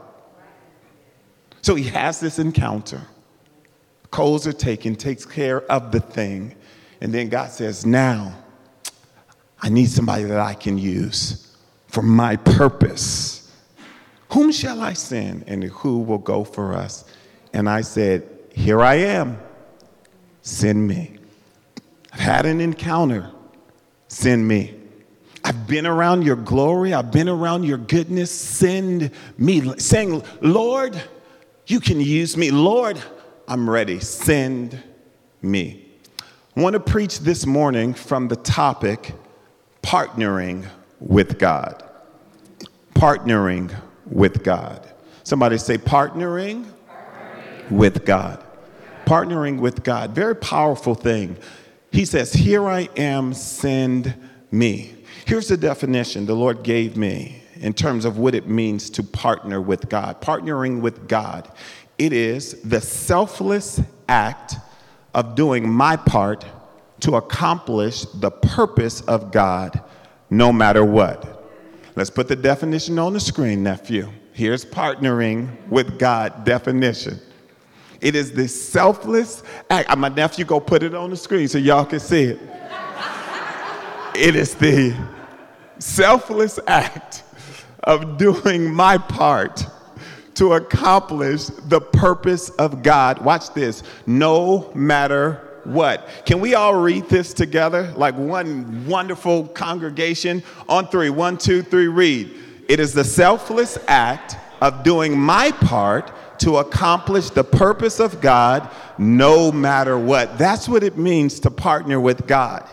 So 1.62 1.76
he 1.76 1.86
has 1.86 2.20
this 2.20 2.40
encounter. 2.40 3.02
Coals 4.12 4.48
are 4.48 4.54
taken, 4.54 4.96
takes 4.96 5.26
care 5.26 5.62
of 5.72 5.92
the 5.92 6.00
thing. 6.00 6.56
And 7.02 7.14
then 7.14 7.30
God 7.30 7.50
says, 7.52 7.86
Now 7.86 8.34
I 9.62 9.70
need 9.70 9.90
somebody 9.90 10.24
that 10.24 10.40
I 10.40 10.54
can 10.54 10.78
use 10.78 11.56
for 11.88 12.02
my 12.02 12.36
purpose. 12.36 13.52
Whom 14.30 14.52
shall 14.52 14.82
I 14.82 14.94
send 14.94 15.44
and 15.48 15.64
who 15.64 16.00
will 16.00 16.18
go 16.18 16.44
for 16.44 16.74
us? 16.74 17.06
And 17.54 17.70
I 17.70 17.82
said, 17.82 18.28
Here 18.54 18.82
I 18.82 18.96
am. 18.96 19.40
Send 20.42 20.88
me. 20.88 21.15
I've 22.16 22.22
had 22.22 22.46
an 22.46 22.62
encounter. 22.62 23.30
Send 24.08 24.48
me. 24.48 24.74
I've 25.44 25.68
been 25.68 25.86
around 25.86 26.22
your 26.22 26.38
glory. 26.38 26.94
I've 26.94 27.12
been 27.12 27.28
around 27.28 27.64
your 27.64 27.78
goodness. 27.78 28.32
Send 28.32 29.12
me. 29.38 29.78
Saying, 29.78 30.24
Lord, 30.40 31.00
you 31.68 31.82
can 31.82 32.00
use 32.00 32.38
me. 32.38 32.52
Lord, 32.52 32.98
I'm 33.50 33.70
ready. 33.70 34.00
Send 34.00 34.82
me. 35.42 35.86
I 36.56 36.62
want 36.62 36.76
to 36.76 36.80
preach 36.80 37.20
this 37.20 37.46
morning 37.46 37.94
from 37.94 38.30
the 38.30 38.38
topic 38.38 39.14
partnering 39.84 40.66
with 41.02 41.38
God. 41.38 41.84
Partnering 42.94 43.76
with 44.06 44.42
God. 44.42 44.90
Somebody 45.24 45.58
say, 45.58 45.78
partnering, 45.78 46.64
partnering. 46.88 47.72
with 47.72 48.06
God. 48.06 48.42
Partnering 49.06 49.60
with 49.60 49.84
God. 49.84 50.16
Very 50.16 50.36
powerful 50.38 50.96
thing. 50.96 51.36
He 51.96 52.04
says, 52.04 52.34
Here 52.34 52.68
I 52.68 52.90
am, 52.98 53.34
send 53.34 54.14
me. 54.52 54.94
Here's 55.26 55.48
the 55.48 55.56
definition 55.56 56.26
the 56.26 56.36
Lord 56.36 56.62
gave 56.62 56.98
me 56.98 57.42
in 57.56 57.72
terms 57.72 58.04
of 58.04 58.18
what 58.18 58.36
it 58.36 58.50
means 58.50 58.90
to 58.92 59.04
partner 59.04 59.62
with 59.62 59.88
God. 59.88 60.20
Partnering 60.22 60.82
with 60.82 61.08
God, 61.08 61.50
it 61.98 62.12
is 62.12 62.62
the 62.64 62.82
selfless 62.82 63.80
act 64.10 64.56
of 65.14 65.36
doing 65.36 65.72
my 65.72 65.96
part 65.96 66.46
to 67.00 67.16
accomplish 67.16 68.02
the 68.02 68.30
purpose 68.30 69.00
of 69.04 69.32
God 69.32 69.82
no 70.30 70.52
matter 70.52 70.84
what. 70.84 71.50
Let's 71.96 72.10
put 72.10 72.28
the 72.28 72.36
definition 72.36 73.00
on 73.00 73.14
the 73.14 73.22
screen, 73.22 73.64
nephew. 73.64 74.12
Here's 74.34 74.66
partnering 74.66 75.66
with 75.70 75.98
God 75.98 76.44
definition. 76.44 77.22
It 78.02 78.16
is 78.16 78.32
the 78.32 78.48
selfless 78.48 79.44
act. 79.70 79.96
My 79.98 80.10
nephew 80.10 80.46
go 80.46 80.60
put 80.60 80.84
it 80.84 80.94
on 80.94 81.10
the 81.10 81.18
screen 81.18 81.48
so 81.48 81.58
y'all 81.58 81.86
can 81.86 82.00
see 82.00 82.24
it. 82.24 82.40
it 84.16 84.36
is 84.36 84.56
the 84.56 84.96
selfless 85.80 86.60
act 86.68 87.24
of 87.84 88.18
doing 88.18 88.74
my 88.74 88.98
part 88.98 89.66
to 90.36 90.54
accomplish 90.54 91.46
the 91.46 91.80
purpose 91.80 92.50
of 92.52 92.84
God. 92.84 93.20
Watch 93.20 93.54
this. 93.54 93.84
No 94.06 94.72
matter 94.74 95.42
what. 95.64 96.08
Can 96.26 96.40
we 96.40 96.56
all 96.56 96.76
read 96.76 97.10
this 97.10 97.34
together? 97.34 97.94
Like 97.96 98.16
one 98.16 98.86
wonderful 98.86 99.48
congregation 99.50 100.44
on 100.70 100.88
three. 100.88 101.10
One, 101.10 101.38
two, 101.38 101.62
three, 101.62 101.88
read. 101.88 102.32
It 102.68 102.80
is 102.80 102.94
the 102.94 103.04
selfless 103.04 103.78
act 103.88 104.36
of 104.62 104.84
doing 104.84 105.18
my 105.18 105.52
part 105.52 106.12
to 106.46 106.58
accomplish 106.58 107.32
the 107.32 107.44
purpose 107.44 108.00
of 108.00 108.22
God 108.22 108.70
no 109.00 109.52
matter 109.52 109.98
what. 109.98 110.38
That's 110.38 110.70
what 110.70 110.84
it 110.84 110.96
means 110.96 111.40
to 111.40 111.50
partner 111.50 112.00
with 112.00 112.28
God. 112.28 112.70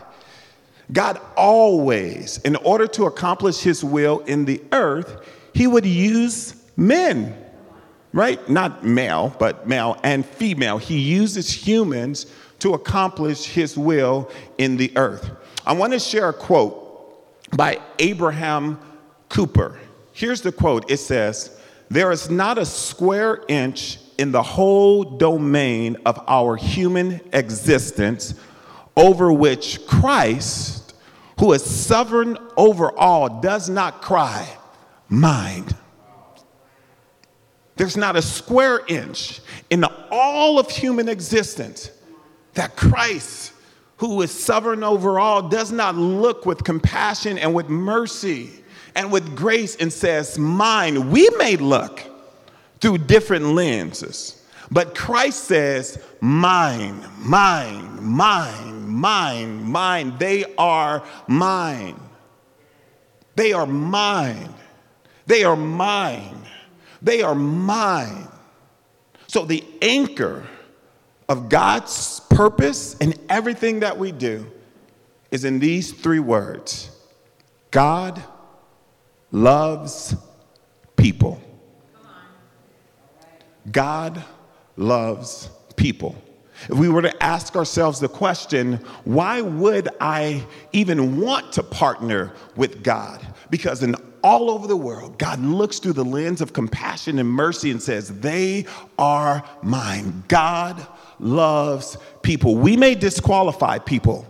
God 0.91 1.19
always, 1.35 2.37
in 2.41 2.55
order 2.57 2.85
to 2.85 3.05
accomplish 3.05 3.61
his 3.61 3.83
will 3.83 4.19
in 4.19 4.45
the 4.45 4.61
earth, 4.73 5.27
he 5.55 5.65
would 5.65 5.87
use 5.87 6.53
men, 6.77 7.35
right? 8.11 8.47
Not 8.47 8.85
male, 8.85 9.35
but 9.39 9.67
male 9.67 9.97
and 10.03 10.23
female. 10.23 10.77
He 10.77 10.99
uses 10.99 11.49
humans 11.51 12.27
to 12.59 12.75
accomplish 12.75 13.45
his 13.45 13.75
will 13.75 14.29
in 14.59 14.77
the 14.77 14.95
earth. 14.95 15.31
I 15.65 15.73
want 15.73 15.93
to 15.93 15.99
share 15.99 16.29
a 16.29 16.33
quote 16.33 17.57
by 17.57 17.79
Abraham 17.97 18.77
Kuyper. 19.29 19.79
Here's 20.11 20.41
the 20.41 20.51
quote 20.51 20.91
it 20.91 20.97
says, 20.97 21.59
there 21.93 22.11
is 22.11 22.27
not 22.27 22.57
a 22.57 22.65
square 22.65 23.43
inch 23.47 23.99
in 24.17 24.31
the 24.31 24.41
whole 24.41 25.03
domain 25.03 25.95
of 26.07 26.19
our 26.27 26.55
human 26.55 27.21
existence 27.31 28.33
over 28.97 29.31
which 29.31 29.85
Christ, 29.85 30.95
who 31.39 31.53
is 31.53 31.63
sovereign 31.63 32.39
over 32.57 32.91
all, 32.97 33.41
does 33.41 33.69
not 33.69 34.01
cry, 34.01 34.47
Mind. 35.07 35.75
There's 37.75 37.97
not 37.97 38.15
a 38.15 38.23
square 38.23 38.81
inch 38.87 39.41
in 39.69 39.85
all 40.09 40.57
of 40.57 40.71
human 40.71 41.07
existence 41.07 41.91
that 42.55 42.75
Christ, 42.75 43.53
who 43.97 44.19
is 44.23 44.31
sovereign 44.31 44.83
over 44.83 45.19
all, 45.19 45.47
does 45.47 45.71
not 45.71 45.95
look 45.95 46.47
with 46.47 46.63
compassion 46.63 47.37
and 47.37 47.53
with 47.53 47.69
mercy 47.69 48.62
and 48.95 49.11
with 49.11 49.35
grace 49.35 49.75
and 49.75 49.91
says, 49.91 50.37
Mine. 50.37 51.09
We 51.11 51.29
may 51.37 51.57
look 51.57 52.01
through 52.79 52.99
different 52.99 53.45
lenses, 53.45 54.41
but 54.71 54.95
Christ 54.95 55.45
says, 55.45 56.01
Mine, 56.21 57.03
mine, 57.19 58.03
mine, 58.03 58.87
mine, 58.87 59.63
mine. 59.63 60.17
They 60.17 60.45
are 60.57 61.03
mine. 61.27 61.99
They 63.35 63.53
are 63.53 63.65
mine. 63.65 64.53
They 65.25 65.43
are 65.43 65.55
mine. 65.55 66.45
They 67.01 67.21
are 67.21 67.35
mine. 67.35 68.27
So 69.27 69.45
the 69.45 69.63
anchor 69.81 70.45
of 71.27 71.49
God's 71.49 72.19
purpose 72.29 72.95
in 72.97 73.15
everything 73.29 73.79
that 73.79 73.97
we 73.97 74.11
do 74.11 74.49
is 75.31 75.45
in 75.45 75.59
these 75.59 75.91
three 75.91 76.19
words 76.19 76.91
God 77.71 78.23
loves 79.33 80.15
people. 80.95 81.41
God 83.71 84.23
loves 84.77 85.49
people. 85.75 86.15
If 86.69 86.77
we 86.77 86.87
were 86.87 87.01
to 87.01 87.23
ask 87.23 87.55
ourselves 87.55 87.99
the 87.99 88.07
question, 88.07 88.75
why 89.03 89.41
would 89.41 89.89
I 89.99 90.45
even 90.71 91.19
want 91.19 91.51
to 91.53 91.63
partner 91.63 92.31
with 92.55 92.83
God? 92.83 93.25
Because 93.49 93.83
in 93.83 93.95
all 94.23 94.49
over 94.51 94.67
the 94.67 94.77
world, 94.77 95.17
God 95.17 95.39
looks 95.41 95.79
through 95.79 95.93
the 95.93 96.05
lens 96.05 96.39
of 96.39 96.53
compassion 96.53 97.19
and 97.19 97.27
mercy 97.27 97.71
and 97.71 97.81
says, 97.81 98.19
They 98.19 98.65
are 98.97 99.43
mine. 99.63 100.23
God 100.27 100.85
loves 101.19 101.97
people. 102.21 102.55
We 102.55 102.77
may 102.77 102.95
disqualify 102.95 103.79
people, 103.79 104.25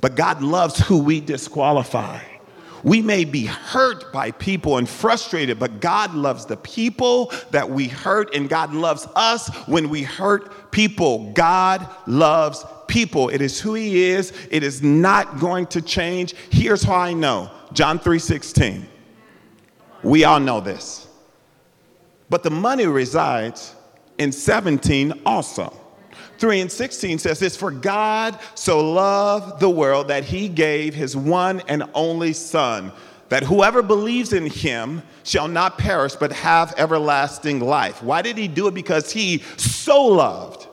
but 0.00 0.14
God 0.14 0.42
loves 0.42 0.78
who 0.78 1.02
we 1.02 1.20
disqualify. 1.20 2.20
We 2.84 3.00
may 3.00 3.24
be 3.24 3.46
hurt 3.46 4.12
by 4.12 4.30
people 4.30 4.76
and 4.76 4.86
frustrated, 4.86 5.58
but 5.58 5.80
God 5.80 6.14
loves 6.14 6.44
the 6.44 6.58
people 6.58 7.32
that 7.50 7.68
we 7.68 7.88
hurt, 7.88 8.34
and 8.34 8.48
God 8.48 8.74
loves 8.74 9.08
us 9.16 9.48
when 9.66 9.88
we 9.88 10.02
hurt 10.02 10.70
people. 10.70 11.32
God 11.32 11.88
loves 12.06 12.64
people. 12.86 13.30
It 13.30 13.40
is 13.40 13.58
who 13.58 13.72
He 13.72 14.04
is, 14.04 14.32
it 14.50 14.62
is 14.62 14.82
not 14.82 15.40
going 15.40 15.66
to 15.68 15.80
change. 15.80 16.34
Here's 16.50 16.82
how 16.82 16.96
I 16.96 17.14
know 17.14 17.50
John 17.72 17.98
3 17.98 18.18
16. 18.18 18.86
We 20.02 20.24
all 20.24 20.38
know 20.38 20.60
this. 20.60 21.08
But 22.28 22.42
the 22.42 22.50
money 22.50 22.86
resides 22.86 23.74
in 24.18 24.30
17 24.30 25.22
also. 25.24 25.74
3 26.38 26.60
and 26.60 26.72
16 26.72 27.18
says 27.18 27.38
this 27.38 27.56
For 27.56 27.70
God 27.70 28.38
so 28.54 28.92
loved 28.92 29.60
the 29.60 29.70
world 29.70 30.08
that 30.08 30.24
he 30.24 30.48
gave 30.48 30.94
his 30.94 31.16
one 31.16 31.62
and 31.68 31.84
only 31.94 32.32
Son, 32.32 32.92
that 33.28 33.42
whoever 33.42 33.82
believes 33.82 34.32
in 34.32 34.46
him 34.46 35.02
shall 35.22 35.48
not 35.48 35.78
perish 35.78 36.14
but 36.14 36.32
have 36.32 36.74
everlasting 36.76 37.60
life. 37.60 38.02
Why 38.02 38.22
did 38.22 38.36
he 38.36 38.48
do 38.48 38.68
it? 38.68 38.74
Because 38.74 39.12
he 39.12 39.38
so 39.56 40.04
loved. 40.04 40.66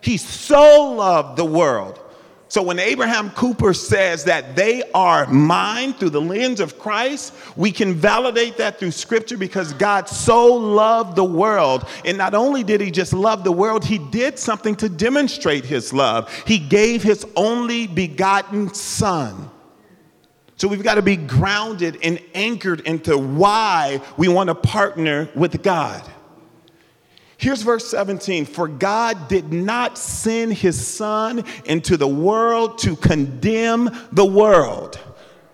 He 0.00 0.18
so 0.18 0.92
loved 0.92 1.38
the 1.38 1.44
world 1.44 2.03
so 2.48 2.62
when 2.62 2.78
Abraham 2.78 3.30
Kuyper 3.30 3.74
says 3.74 4.24
that 4.24 4.54
they 4.54 4.82
are 4.92 5.26
mine 5.26 5.94
through 5.94 6.10
the 6.10 6.20
lens 6.20 6.60
of 6.60 6.78
Christ, 6.78 7.32
we 7.56 7.72
can 7.72 7.94
validate 7.94 8.58
that 8.58 8.78
through 8.78 8.92
scripture 8.92 9.36
because 9.36 9.72
God 9.72 10.08
so 10.08 10.54
loved 10.54 11.16
the 11.16 11.24
world. 11.24 11.88
And 12.04 12.18
not 12.18 12.34
only 12.34 12.62
did 12.62 12.80
he 12.80 12.90
just 12.90 13.12
love 13.12 13.44
the 13.44 13.52
world, 13.52 13.84
he 13.84 13.98
did 13.98 14.38
something 14.38 14.76
to 14.76 14.88
demonstrate 14.88 15.64
his 15.64 15.92
love. 15.92 16.32
He 16.46 16.58
gave 16.58 17.02
his 17.02 17.26
only 17.34 17.86
begotten 17.86 18.72
son. 18.72 19.50
So 20.56 20.68
we've 20.68 20.84
got 20.84 20.94
to 20.94 21.02
be 21.02 21.16
grounded 21.16 21.98
and 22.02 22.20
anchored 22.34 22.80
into 22.80 23.18
why 23.18 24.00
we 24.16 24.28
want 24.28 24.48
to 24.48 24.54
partner 24.54 25.28
with 25.34 25.62
God. 25.62 26.08
Here's 27.36 27.62
verse 27.62 27.86
17 27.88 28.46
For 28.46 28.68
God 28.68 29.28
did 29.28 29.52
not 29.52 29.98
send 29.98 30.54
his 30.54 30.86
son 30.86 31.44
into 31.64 31.96
the 31.96 32.08
world 32.08 32.78
to 32.78 32.96
condemn 32.96 33.90
the 34.12 34.24
world, 34.24 34.98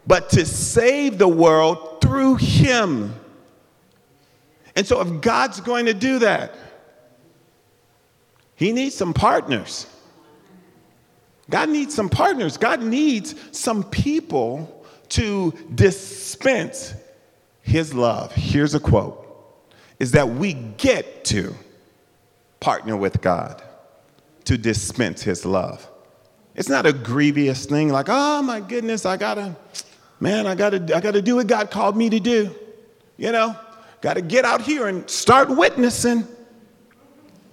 but 0.07 0.31
to 0.31 0.45
save 0.45 1.19
the 1.19 1.29
world 1.29 2.01
through 2.01 2.37
him. 2.37 3.15
And 4.77 4.87
so, 4.87 5.01
if 5.01 5.21
God's 5.21 5.61
going 5.61 5.87
to 5.87 5.95
do 5.95 6.21
that, 6.21 6.55
he 8.55 8.73
needs 8.73 8.95
some 8.95 9.15
partners. 9.15 9.87
God 11.49 11.69
needs 11.69 11.95
some 11.95 12.09
partners. 12.09 12.57
God 12.57 12.83
needs 12.83 13.35
some 13.51 13.83
people 13.83 14.87
to 15.11 15.53
dispense 15.75 16.95
his 17.63 17.93
love. 17.93 18.33
Here's 18.33 18.75
a 18.75 18.81
quote 18.81 19.27
is 19.99 20.13
that 20.13 20.29
we 20.29 20.55
get 20.55 21.25
to 21.27 21.55
partner 22.61 22.97
with 22.97 23.21
God 23.21 23.63
to 24.45 24.57
dispense 24.57 25.23
his 25.23 25.45
love. 25.45 25.89
It's 26.55 26.69
not 26.69 26.87
a 26.87 26.93
grievous 26.93 27.67
thing 27.67 27.89
like, 27.89 28.07
oh 28.09 28.43
my 28.43 28.61
goodness, 28.61 29.07
I 29.07 29.17
gotta, 29.17 29.57
man, 30.19 30.47
I 30.47 30.55
gotta, 30.55 30.77
I 30.95 31.01
gotta 31.01 31.23
do 31.23 31.37
what 31.37 31.47
God 31.47 31.71
called 31.71 31.97
me 31.97 32.11
to 32.11 32.21
do. 32.21 32.55
You 33.17 33.33
know, 33.33 33.57
gotta 34.01 34.21
get 34.21 34.45
out 34.45 34.61
here 34.63 34.89
and 34.89 35.09
start 35.09 35.49
witnessing. 35.49 36.27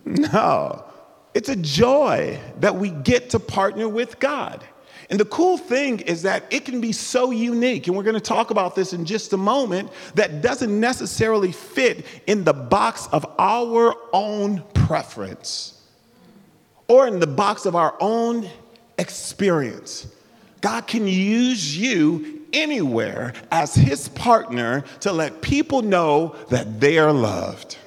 No, 0.06 0.86
it's 1.34 1.50
a 1.50 1.56
joy 1.56 2.40
that 2.60 2.76
we 2.76 2.90
get 2.90 3.30
to 3.32 3.40
partner 3.40 3.88
with 3.88 4.20
God. 4.20 4.66
And 5.10 5.20
the 5.20 5.26
cool 5.26 5.58
thing 5.58 6.00
is 6.00 6.24
that 6.24 6.44
it 6.50 6.66
can 6.66 6.82
be 6.82 6.92
so 6.92 7.32
unique, 7.32 7.88
and 7.88 7.96
we're 7.96 8.04
going 8.04 8.16
to 8.16 8.20
talk 8.20 8.52
about 8.52 8.76
this 8.76 8.92
in 8.92 9.06
just 9.06 9.32
a 9.32 9.38
moment, 9.38 9.90
that 10.16 10.42
doesn't 10.42 10.78
necessarily 10.78 11.54
fit 11.54 12.06
in 12.28 12.44
the 12.44 12.54
box 12.54 13.08
of 13.14 13.26
our 13.40 13.96
own 14.12 14.64
preference 14.74 15.82
or 16.90 17.08
in 17.08 17.20
the 17.20 17.28
box 17.28 17.66
of 17.66 17.76
our 17.76 17.96
own 18.02 18.50
experience. 18.98 20.08
God 20.62 20.88
can 20.88 21.08
use 21.08 21.78
you 21.78 22.46
anywhere 22.52 23.34
as 23.52 23.76
his 23.76 24.10
partner 24.10 24.84
to 25.02 25.12
let 25.12 25.42
people 25.42 25.82
know 25.82 26.36
that 26.50 26.80
they 26.80 26.98
are 26.98 27.14
loved 27.14 27.78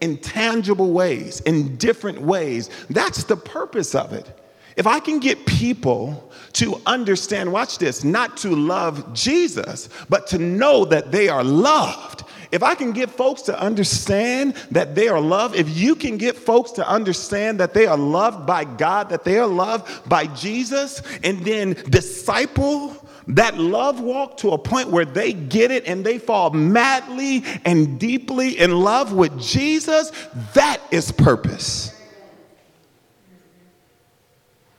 in 0.00 0.18
tangible 0.18 0.92
ways, 0.92 1.40
in 1.40 1.76
different 1.76 2.20
ways. 2.20 2.68
That's 2.90 3.24
the 3.24 3.36
purpose 3.36 3.94
of 3.94 4.12
it. 4.12 4.40
If 4.76 4.86
I 4.86 5.00
can 5.00 5.20
get 5.20 5.46
people 5.46 6.32
to 6.54 6.80
understand, 6.86 7.52
watch 7.52 7.78
this, 7.78 8.04
not 8.04 8.36
to 8.38 8.54
love 8.54 9.12
Jesus, 9.12 9.88
but 10.08 10.26
to 10.28 10.38
know 10.38 10.84
that 10.86 11.12
they 11.12 11.28
are 11.28 11.44
loved. 11.44 12.24
If 12.52 12.62
I 12.62 12.76
can 12.76 12.92
get 12.92 13.10
folks 13.10 13.42
to 13.42 13.60
understand 13.60 14.54
that 14.70 14.94
they 14.94 15.08
are 15.08 15.20
loved, 15.20 15.56
if 15.56 15.76
you 15.76 15.96
can 15.96 16.16
get 16.16 16.36
folks 16.36 16.70
to 16.72 16.88
understand 16.88 17.58
that 17.58 17.74
they 17.74 17.86
are 17.86 17.96
loved 17.96 18.46
by 18.46 18.64
God, 18.64 19.08
that 19.10 19.24
they 19.24 19.38
are 19.38 19.46
loved 19.46 20.08
by 20.08 20.26
Jesus, 20.28 21.02
and 21.24 21.40
then 21.44 21.72
disciple 21.90 22.96
that 23.28 23.56
love 23.58 24.00
walk 24.00 24.36
to 24.38 24.50
a 24.50 24.58
point 24.58 24.90
where 24.90 25.04
they 25.04 25.32
get 25.32 25.70
it 25.70 25.86
and 25.86 26.04
they 26.04 26.18
fall 26.18 26.50
madly 26.50 27.42
and 27.64 27.98
deeply 27.98 28.58
in 28.58 28.78
love 28.78 29.12
with 29.12 29.38
Jesus, 29.40 30.12
that 30.52 30.80
is 30.90 31.10
purpose. 31.10 31.93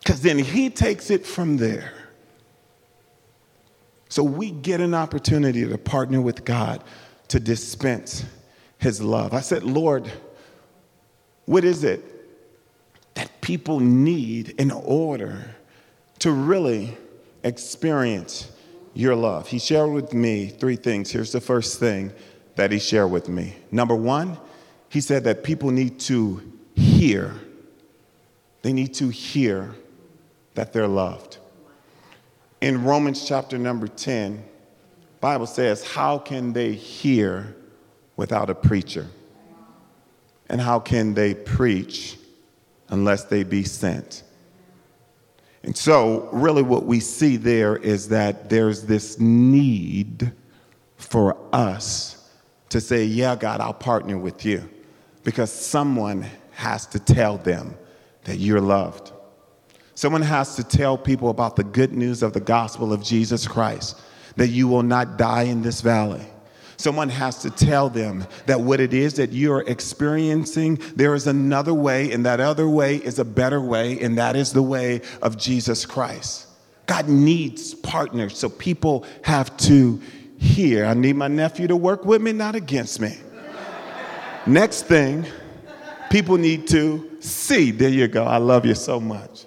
Because 0.05 0.21
then 0.21 0.37
he 0.37 0.69
takes 0.69 1.09
it 1.09 1.25
from 1.25 1.57
there. 1.57 1.91
So 4.07 4.23
we 4.23 4.51
get 4.51 4.79
an 4.79 4.93
opportunity 4.93 5.67
to 5.67 5.77
partner 5.79 6.21
with 6.21 6.45
God 6.45 6.83
to 7.29 7.39
dispense 7.39 8.23
his 8.77 9.01
love. 9.01 9.33
I 9.33 9.41
said, 9.41 9.63
Lord, 9.63 10.09
what 11.45 11.63
is 11.63 11.83
it 11.83 12.03
that 13.15 13.41
people 13.41 13.79
need 13.79 14.49
in 14.59 14.69
order 14.69 15.55
to 16.19 16.29
really 16.29 16.95
experience 17.43 18.51
your 18.93 19.15
love? 19.15 19.47
He 19.47 19.57
shared 19.57 19.91
with 19.91 20.13
me 20.13 20.49
three 20.49 20.75
things. 20.75 21.09
Here's 21.09 21.31
the 21.31 21.41
first 21.41 21.79
thing 21.79 22.13
that 22.57 22.71
he 22.71 22.77
shared 22.77 23.09
with 23.09 23.27
me. 23.27 23.55
Number 23.71 23.95
one, 23.95 24.37
he 24.87 25.01
said 25.01 25.23
that 25.23 25.43
people 25.43 25.71
need 25.71 25.99
to 26.01 26.43
hear. 26.75 27.33
They 28.61 28.71
need 28.71 28.93
to 28.95 29.09
hear 29.09 29.73
that 30.55 30.73
they're 30.73 30.87
loved. 30.87 31.37
In 32.61 32.83
Romans 32.83 33.27
chapter 33.27 33.57
number 33.57 33.87
10, 33.87 34.43
Bible 35.21 35.47
says, 35.47 35.83
"How 35.83 36.17
can 36.17 36.53
they 36.53 36.73
hear 36.73 37.55
without 38.15 38.49
a 38.49 38.55
preacher? 38.55 39.07
And 40.49 40.61
how 40.61 40.79
can 40.79 41.13
they 41.13 41.33
preach 41.33 42.17
unless 42.89 43.25
they 43.25 43.43
be 43.43 43.63
sent?" 43.63 44.23
And 45.63 45.75
so, 45.75 46.29
really, 46.31 46.61
what 46.61 46.85
we 46.85 46.99
see 46.99 47.37
there 47.37 47.75
is 47.75 48.09
that 48.09 48.49
there's 48.49 48.83
this 48.83 49.19
need 49.19 50.31
for 50.95 51.37
us 51.51 52.29
to 52.69 52.79
say, 52.79 53.05
Yeah, 53.05 53.35
God, 53.35 53.61
I'll 53.61 53.73
partner 53.73 54.17
with 54.17 54.45
you. 54.45 54.69
Because 55.23 55.51
someone 55.51 56.25
has 56.51 56.85
to 56.87 56.99
tell 56.99 57.37
them 57.37 57.75
that 58.25 58.37
you're 58.37 58.61
loved. 58.61 59.11
Someone 59.95 60.21
has 60.21 60.55
to 60.57 60.63
tell 60.63 60.97
people 60.97 61.29
about 61.29 61.55
the 61.55 61.63
good 61.63 61.93
news 61.93 62.21
of 62.21 62.33
the 62.33 62.41
gospel 62.41 62.91
of 62.91 63.01
Jesus 63.01 63.47
Christ, 63.47 63.99
that 64.35 64.49
you 64.49 64.67
will 64.67 64.83
not 64.83 65.17
die 65.17 65.43
in 65.43 65.61
this 65.61 65.81
valley. 65.81 66.25
Someone 66.77 67.07
has 67.07 67.41
to 67.43 67.49
tell 67.49 67.89
them 67.89 68.25
that 68.47 68.59
what 68.59 68.81
it 68.81 68.93
is 68.93 69.13
that 69.13 69.31
you're 69.31 69.61
experiencing, 69.61 70.81
there 70.95 71.15
is 71.15 71.25
another 71.25 71.73
way, 71.73 72.11
and 72.11 72.25
that 72.25 72.41
other 72.41 72.67
way 72.67 72.97
is 72.97 73.17
a 73.17 73.25
better 73.25 73.61
way, 73.61 73.97
and 74.01 74.17
that 74.17 74.35
is 74.35 74.51
the 74.51 74.61
way 74.61 75.01
of 75.21 75.37
Jesus 75.37 75.85
Christ. 75.85 76.47
God 76.85 77.07
needs 77.07 77.73
partners, 77.73 78.37
so 78.37 78.49
people 78.49 79.05
have 79.23 79.55
to 79.57 80.01
hear. 80.37 80.85
I 80.85 80.93
need 80.93 81.15
my 81.15 81.29
nephew 81.29 81.67
to 81.67 81.77
work 81.77 82.03
with 82.03 82.21
me, 82.21 82.33
not 82.33 82.55
against 82.55 82.99
me. 82.99 83.15
Next 84.45 84.83
thing, 84.83 85.25
people 86.09 86.37
need 86.37 86.67
to 86.67 87.17
see. 87.21 87.71
There 87.71 87.89
you 87.89 88.09
go. 88.09 88.25
I 88.25 88.37
love 88.37 88.65
you 88.65 88.75
so 88.75 88.99
much. 88.99 89.44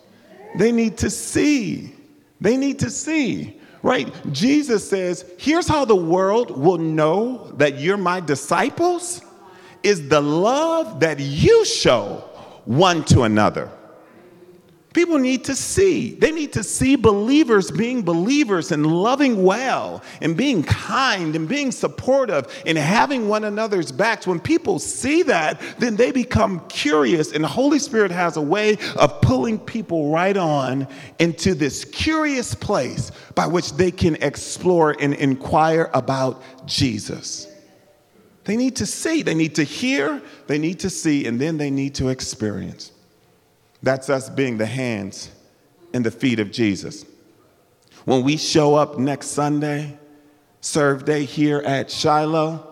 They 0.56 0.72
need 0.72 0.98
to 0.98 1.10
see. 1.10 1.94
They 2.40 2.56
need 2.56 2.78
to 2.80 2.90
see, 2.90 3.58
right? 3.82 4.12
Jesus 4.32 4.88
says, 4.88 5.24
Here's 5.38 5.66
how 5.66 5.84
the 5.84 5.96
world 5.96 6.56
will 6.56 6.78
know 6.78 7.50
that 7.56 7.80
you're 7.80 7.96
my 7.96 8.20
disciples 8.20 9.22
is 9.82 10.08
the 10.08 10.20
love 10.20 11.00
that 11.00 11.18
you 11.18 11.64
show 11.64 12.24
one 12.64 13.04
to 13.06 13.22
another. 13.22 13.70
People 14.94 15.18
need 15.18 15.44
to 15.44 15.54
see. 15.54 16.14
They 16.14 16.32
need 16.32 16.54
to 16.54 16.64
see 16.64 16.96
believers 16.96 17.70
being 17.70 18.02
believers 18.02 18.72
and 18.72 18.86
loving 18.86 19.44
well 19.44 20.02
and 20.22 20.34
being 20.34 20.62
kind 20.62 21.36
and 21.36 21.46
being 21.46 21.72
supportive 21.72 22.46
and 22.64 22.78
having 22.78 23.28
one 23.28 23.44
another's 23.44 23.92
backs. 23.92 24.26
When 24.26 24.40
people 24.40 24.78
see 24.78 25.22
that, 25.24 25.60
then 25.78 25.96
they 25.96 26.10
become 26.10 26.66
curious, 26.68 27.32
and 27.32 27.44
the 27.44 27.48
Holy 27.48 27.78
Spirit 27.78 28.10
has 28.10 28.38
a 28.38 28.42
way 28.42 28.78
of 28.96 29.20
pulling 29.20 29.58
people 29.58 30.10
right 30.10 30.36
on 30.36 30.88
into 31.18 31.54
this 31.54 31.84
curious 31.84 32.54
place 32.54 33.12
by 33.34 33.46
which 33.46 33.74
they 33.74 33.90
can 33.90 34.16
explore 34.16 34.96
and 34.98 35.12
inquire 35.14 35.90
about 35.92 36.42
Jesus. 36.66 37.46
They 38.44 38.56
need 38.56 38.76
to 38.76 38.86
see, 38.86 39.22
they 39.22 39.34
need 39.34 39.56
to 39.56 39.64
hear, 39.64 40.22
they 40.46 40.58
need 40.58 40.80
to 40.80 40.88
see, 40.88 41.26
and 41.26 41.38
then 41.38 41.58
they 41.58 41.70
need 41.70 41.94
to 41.96 42.08
experience. 42.08 42.92
That's 43.82 44.10
us 44.10 44.28
being 44.28 44.58
the 44.58 44.66
hands 44.66 45.30
and 45.92 46.04
the 46.04 46.10
feet 46.10 46.40
of 46.40 46.50
Jesus. 46.50 47.04
When 48.04 48.22
we 48.22 48.36
show 48.36 48.74
up 48.74 48.98
next 48.98 49.28
Sunday, 49.28 49.98
serve 50.60 51.04
day 51.04 51.24
here 51.24 51.58
at 51.58 51.90
Shiloh, 51.90 52.66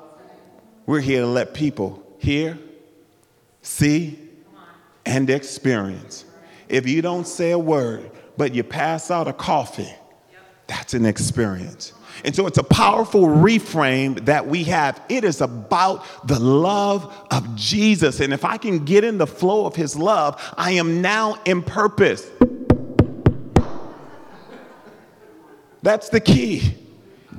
we're 0.87 1.01
here 1.01 1.21
to 1.21 1.27
let 1.27 1.55
people 1.55 2.03
hear, 2.19 2.59
see, 3.63 4.19
and 5.05 5.31
experience. 5.31 6.25
If 6.69 6.89
you 6.89 7.03
don't 7.03 7.27
say 7.27 7.53
a 7.53 7.59
word, 7.59 8.11
but 8.37 8.55
you 8.55 8.65
pass 8.65 9.11
out 9.11 9.29
a 9.29 9.33
coffee, 9.33 9.95
that's 10.67 10.95
an 10.95 11.07
experience. 11.07 11.93
And 12.27 12.35
so 12.35 12.49
it's 12.49 12.59
a 12.59 12.65
powerful 12.65 13.23
reframe 13.23 14.25
that 14.25 14.49
we 14.49 14.65
have. 14.65 15.01
It 15.09 15.23
is 15.23 15.41
about 15.41 16.05
the 16.27 16.41
love 16.41 17.17
of 17.31 17.55
Jesus. 17.55 18.19
And 18.19 18.33
if 18.33 18.45
I 18.45 18.57
can 18.57 18.85
get 18.85 19.05
in 19.05 19.17
the 19.17 19.29
flow 19.29 19.65
of 19.65 19.77
his 19.77 19.95
love, 19.97 20.43
I 20.59 20.73
am 20.73 21.01
now 21.01 21.41
in 21.45 21.63
purpose. 21.63 22.29
That's 25.83 26.09
the 26.09 26.21
key. 26.21 26.75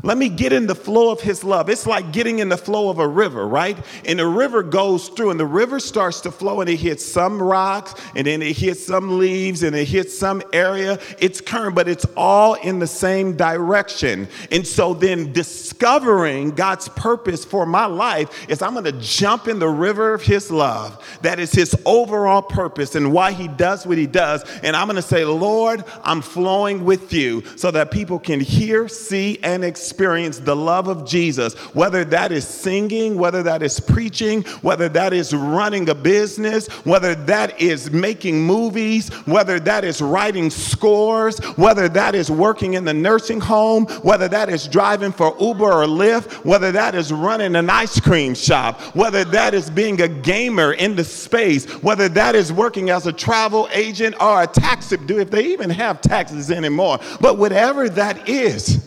Let 0.08 0.17
me 0.17 0.30
get 0.30 0.54
in 0.54 0.67
the 0.67 0.74
flow 0.74 1.12
of 1.12 1.20
his 1.20 1.43
love. 1.43 1.70
It's 1.70 1.86
like 1.86 2.13
getting 2.13 2.39
in 2.39 2.48
the 2.48 2.56
flow 2.56 2.89
of 2.89 2.98
a 2.98 3.06
river, 3.06 3.46
right? 3.46 3.78
And 4.06 4.20
the 4.20 4.26
river 4.26 4.63
goes 4.63 5.10
through, 5.10 5.32
and 5.32 5.39
the 5.39 5.46
river 5.46 5.82
starts 5.82 6.22
to 6.22 6.32
flow, 6.32 6.62
and 6.62 6.70
it 6.70 6.78
hits 6.78 7.06
some 7.06 7.43
rocks, 7.43 7.93
and 8.15 8.26
then 8.26 8.41
it 8.41 8.56
hits 8.56 8.86
some 8.86 9.20
leaves, 9.20 9.63
and 9.63 9.76
it 9.76 9.86
hits 9.86 10.17
some 10.17 10.41
area. 10.54 10.98
It's 11.20 11.41
current, 11.41 11.76
but 11.76 11.89
it's 11.89 12.06
all 12.15 12.54
in 12.54 12.80
the 12.80 12.88
same 12.88 13.36
direction. 13.36 14.30
And 14.50 14.65
so 14.65 14.93
then 14.93 15.34
discovering 15.34 16.52
God's 16.52 16.88
purpose 16.88 17.43
for 17.43 17.65
my 17.65 17.86
life 17.86 18.50
is 18.50 18.62
I'm 18.62 18.76
gonna 18.76 18.93
jump 18.93 19.50
in 19.50 19.60
the 19.60 19.67
river 19.67 20.13
of 20.13 20.22
his 20.22 20.50
love. 20.50 21.06
That 21.22 21.38
is 21.38 21.52
his 21.52 21.76
overall 21.86 22.41
purpose 22.41 22.96
and 22.96 23.12
why 23.12 23.34
he 23.34 23.50
does 23.50 23.86
what 23.86 23.98
he 23.98 24.08
does. 24.08 24.46
And 24.63 24.74
I'm 24.74 24.88
gonna 24.88 25.02
say, 25.02 25.26
Lord, 25.26 25.84
I'm 26.06 26.22
flowing 26.22 26.86
with 26.86 27.12
you 27.12 27.43
so 27.58 27.72
that 27.72 27.91
people 27.91 28.20
can 28.20 28.39
hear, 28.39 28.88
see, 28.88 29.39
and 29.43 29.65
experience 29.65 29.97
experience 29.98 30.38
the 30.38 30.56
love 30.56 30.88
of 30.88 31.08
Jesus, 31.08 31.56
whether 31.74 32.06
that 32.06 32.32
is 32.32 32.48
singing, 32.48 33.18
whether 33.18 33.42
that 33.42 33.64
is 33.64 33.80
preaching, 33.80 34.44
whether 34.62 34.88
that 34.88 35.12
is 35.12 35.34
running 35.34 35.90
a 35.90 35.96
business, 35.96 36.68
whether 36.86 37.16
that 37.16 37.60
is 37.60 37.90
making 37.90 38.40
movies, 38.40 39.10
whether 39.26 39.60
that 39.60 39.84
is 39.84 40.00
writing 40.00 40.52
scores, 40.52 41.40
whether 41.58 41.90
that 41.90 42.14
is 42.14 42.30
working 42.30 42.76
in 42.76 42.86
the 42.86 42.94
nursing 42.94 43.40
home, 43.40 43.88
whether 44.04 44.28
that 44.28 44.50
is 44.50 44.68
driving 44.68 45.12
for 45.12 45.36
Uber 45.40 45.64
or 45.64 45.88
Lyft, 45.88 46.46
whether 46.46 46.72
that 46.72 46.94
is 46.94 47.12
running 47.12 47.56
an 47.56 47.68
ice 47.68 48.00
cream 48.00 48.36
shop, 48.36 48.80
whether 48.96 49.26
that 49.26 49.56
is 49.56 49.68
being 49.68 50.00
a 50.02 50.08
gamer 50.08 50.74
in 50.74 50.96
the 50.96 51.04
space, 51.04 51.66
whether 51.82 52.08
that 52.08 52.36
is 52.36 52.54
working 52.54 52.92
as 52.92 53.08
a 53.08 53.12
travel 53.12 53.68
agent 53.72 54.14
or 54.22 54.44
a 54.44 54.48
taxi, 54.48 54.98
do 54.98 55.18
if 55.18 55.32
they 55.32 55.48
even 55.48 55.72
have 55.72 56.02
taxis 56.02 56.52
anymore. 56.52 57.00
But 57.20 57.40
whatever 57.40 57.90
that 57.90 58.30
is, 58.30 58.87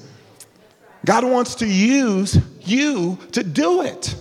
God 1.05 1.25
wants 1.25 1.57
to 1.57 1.67
use 1.67 2.39
you 2.63 3.19
to 3.33 3.43
do 3.43 3.83
it. 3.83 4.15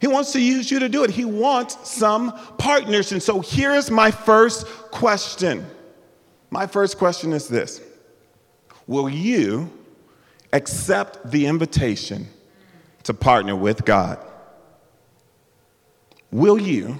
He 0.00 0.06
wants 0.06 0.32
to 0.32 0.40
use 0.40 0.70
you 0.70 0.78
to 0.78 0.88
do 0.88 1.02
it. 1.02 1.10
He 1.10 1.24
wants 1.24 1.88
some 1.88 2.32
partners. 2.56 3.10
And 3.10 3.22
so 3.22 3.40
here's 3.40 3.90
my 3.90 4.10
first 4.10 4.66
question. 4.90 5.66
My 6.50 6.66
first 6.66 6.98
question 6.98 7.32
is 7.32 7.48
this 7.48 7.80
Will 8.86 9.08
you 9.08 9.70
accept 10.52 11.30
the 11.30 11.46
invitation 11.46 12.28
to 13.02 13.12
partner 13.12 13.56
with 13.56 13.84
God? 13.84 14.18
Will 16.30 16.60
you 16.60 16.98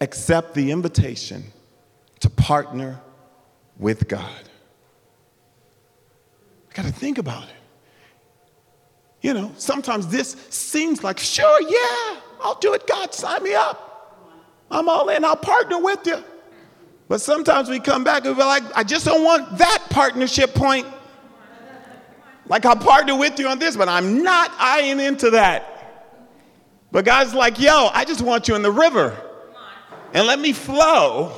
accept 0.00 0.54
the 0.54 0.70
invitation 0.70 1.44
to 2.20 2.28
partner 2.28 3.00
with 3.78 4.08
God? 4.08 4.42
I 6.70 6.74
got 6.74 6.84
to 6.84 6.92
think 6.92 7.18
about 7.18 7.44
it. 7.44 7.63
You 9.24 9.32
know, 9.32 9.52
sometimes 9.56 10.06
this 10.08 10.36
seems 10.50 11.02
like, 11.02 11.18
sure, 11.18 11.62
yeah, 11.62 12.20
I'll 12.42 12.58
do 12.60 12.74
it. 12.74 12.86
God, 12.86 13.14
sign 13.14 13.42
me 13.42 13.54
up. 13.54 14.28
I'm 14.70 14.86
all 14.86 15.08
in. 15.08 15.24
I'll 15.24 15.34
partner 15.34 15.80
with 15.80 16.06
you. 16.06 16.22
But 17.08 17.22
sometimes 17.22 17.70
we 17.70 17.80
come 17.80 18.04
back 18.04 18.26
and 18.26 18.36
we're 18.36 18.44
like, 18.44 18.62
I 18.76 18.84
just 18.84 19.06
don't 19.06 19.24
want 19.24 19.56
that 19.56 19.82
partnership 19.88 20.54
point. 20.54 20.86
Like, 22.48 22.66
I'll 22.66 22.76
partner 22.76 23.16
with 23.16 23.38
you 23.38 23.48
on 23.48 23.58
this, 23.58 23.78
but 23.78 23.88
I'm 23.88 24.22
not 24.22 24.52
eyeing 24.58 25.00
into 25.00 25.30
that. 25.30 26.12
But 26.92 27.06
God's 27.06 27.32
like, 27.32 27.58
yo, 27.58 27.88
I 27.94 28.04
just 28.04 28.20
want 28.20 28.46
you 28.46 28.56
in 28.56 28.60
the 28.60 28.70
river 28.70 29.16
and 30.12 30.26
let 30.26 30.38
me 30.38 30.52
flow. 30.52 31.32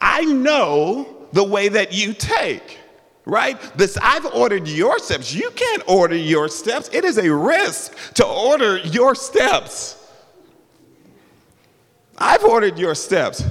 I 0.00 0.24
know 0.24 1.28
the 1.32 1.44
way 1.44 1.68
that 1.68 1.92
you 1.92 2.14
take 2.14 2.79
right? 3.26 3.60
This 3.76 3.96
I've 4.00 4.26
ordered 4.26 4.66
your 4.68 4.98
steps. 4.98 5.34
You 5.34 5.50
can't 5.50 5.82
order 5.88 6.16
your 6.16 6.48
steps. 6.48 6.90
It 6.92 7.04
is 7.04 7.18
a 7.18 7.32
risk 7.32 8.14
to 8.14 8.26
order 8.26 8.78
your 8.78 9.14
steps. 9.14 9.96
I've 12.18 12.44
ordered 12.44 12.78
your 12.78 12.94
steps. 12.94 13.44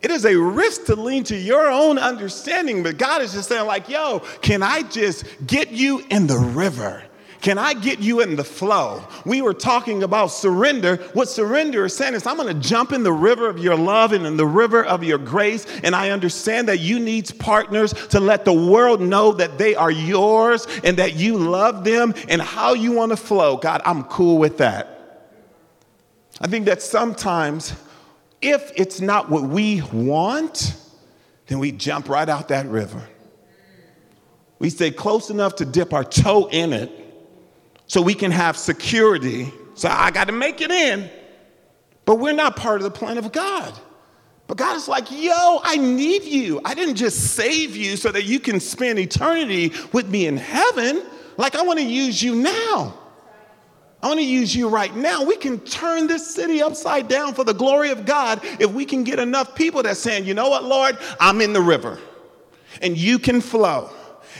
It 0.00 0.10
is 0.10 0.24
a 0.24 0.36
risk 0.36 0.86
to 0.86 0.96
lean 0.96 1.24
to 1.24 1.36
your 1.36 1.68
own 1.68 1.98
understanding, 1.98 2.82
but 2.82 2.98
God 2.98 3.20
is 3.20 3.32
just 3.32 3.48
saying, 3.48 3.66
like, 3.66 3.88
yo, 3.88 4.20
can 4.42 4.62
I 4.62 4.82
just 4.82 5.24
get 5.46 5.72
you 5.72 6.04
in 6.08 6.26
the 6.26 6.38
river? 6.38 7.02
Can 7.40 7.56
I 7.56 7.72
get 7.74 8.00
you 8.00 8.20
in 8.20 8.34
the 8.34 8.42
flow? 8.42 9.02
We 9.24 9.42
were 9.42 9.54
talking 9.54 10.02
about 10.02 10.28
surrender. 10.28 10.96
What 11.12 11.28
surrender 11.28 11.84
is 11.84 11.96
saying 11.96 12.14
is, 12.14 12.26
I'm 12.26 12.36
going 12.36 12.52
to 12.52 12.68
jump 12.68 12.92
in 12.92 13.04
the 13.04 13.12
river 13.12 13.48
of 13.48 13.58
your 13.58 13.76
love 13.76 14.12
and 14.12 14.26
in 14.26 14.36
the 14.36 14.46
river 14.46 14.84
of 14.84 15.04
your 15.04 15.18
grace. 15.18 15.64
And 15.84 15.94
I 15.94 16.10
understand 16.10 16.68
that 16.68 16.80
you 16.80 16.98
need 16.98 17.32
partners 17.38 17.92
to 18.08 18.18
let 18.18 18.44
the 18.44 18.52
world 18.52 19.00
know 19.00 19.32
that 19.32 19.56
they 19.56 19.76
are 19.76 19.90
yours 19.90 20.66
and 20.82 20.96
that 20.96 21.14
you 21.14 21.38
love 21.38 21.84
them 21.84 22.12
and 22.28 22.42
how 22.42 22.74
you 22.74 22.92
want 22.92 23.12
to 23.12 23.16
flow. 23.16 23.56
God, 23.56 23.82
I'm 23.84 24.04
cool 24.04 24.38
with 24.38 24.58
that. 24.58 24.96
I 26.40 26.48
think 26.48 26.66
that 26.66 26.82
sometimes, 26.82 27.72
if 28.42 28.72
it's 28.74 29.00
not 29.00 29.30
what 29.30 29.44
we 29.44 29.82
want, 29.92 30.76
then 31.46 31.60
we 31.60 31.70
jump 31.70 32.08
right 32.08 32.28
out 32.28 32.48
that 32.48 32.66
river. 32.66 33.02
We 34.58 34.70
stay 34.70 34.90
close 34.90 35.30
enough 35.30 35.56
to 35.56 35.64
dip 35.64 35.92
our 35.92 36.04
toe 36.04 36.48
in 36.50 36.72
it 36.72 37.04
so 37.88 38.00
we 38.00 38.14
can 38.14 38.30
have 38.30 38.56
security. 38.56 39.52
So 39.74 39.88
I 39.88 40.10
got 40.10 40.28
to 40.28 40.32
make 40.32 40.60
it 40.60 40.70
in. 40.70 41.10
But 42.04 42.20
we're 42.20 42.32
not 42.32 42.56
part 42.56 42.76
of 42.76 42.84
the 42.84 42.90
plan 42.90 43.18
of 43.18 43.32
God. 43.32 43.74
But 44.46 44.56
God 44.56 44.76
is 44.76 44.88
like, 44.88 45.10
yo, 45.10 45.60
I 45.62 45.76
need 45.76 46.24
you. 46.24 46.60
I 46.64 46.74
didn't 46.74 46.94
just 46.94 47.34
save 47.34 47.76
you 47.76 47.96
so 47.96 48.10
that 48.12 48.24
you 48.24 48.40
can 48.40 48.60
spend 48.60 48.98
eternity 48.98 49.72
with 49.92 50.08
me 50.08 50.26
in 50.26 50.36
heaven. 50.36 51.02
Like, 51.36 51.54
I 51.54 51.62
want 51.62 51.78
to 51.80 51.84
use 51.84 52.22
you 52.22 52.34
now. 52.34 52.94
I 54.02 54.06
want 54.06 54.20
to 54.20 54.24
use 54.24 54.54
you 54.54 54.68
right 54.68 54.94
now. 54.94 55.24
We 55.24 55.36
can 55.36 55.58
turn 55.60 56.06
this 56.06 56.34
city 56.34 56.62
upside 56.62 57.08
down 57.08 57.34
for 57.34 57.44
the 57.44 57.52
glory 57.52 57.90
of 57.90 58.06
God 58.06 58.40
if 58.60 58.70
we 58.70 58.84
can 58.84 59.02
get 59.02 59.18
enough 59.18 59.54
people 59.54 59.82
that 59.82 59.96
saying, 59.96 60.24
you 60.24 60.34
know 60.34 60.48
what, 60.48 60.64
Lord, 60.64 60.96
I'm 61.18 61.40
in 61.40 61.52
the 61.52 61.60
river 61.60 61.98
and 62.80 62.96
you 62.96 63.18
can 63.18 63.40
flow 63.40 63.90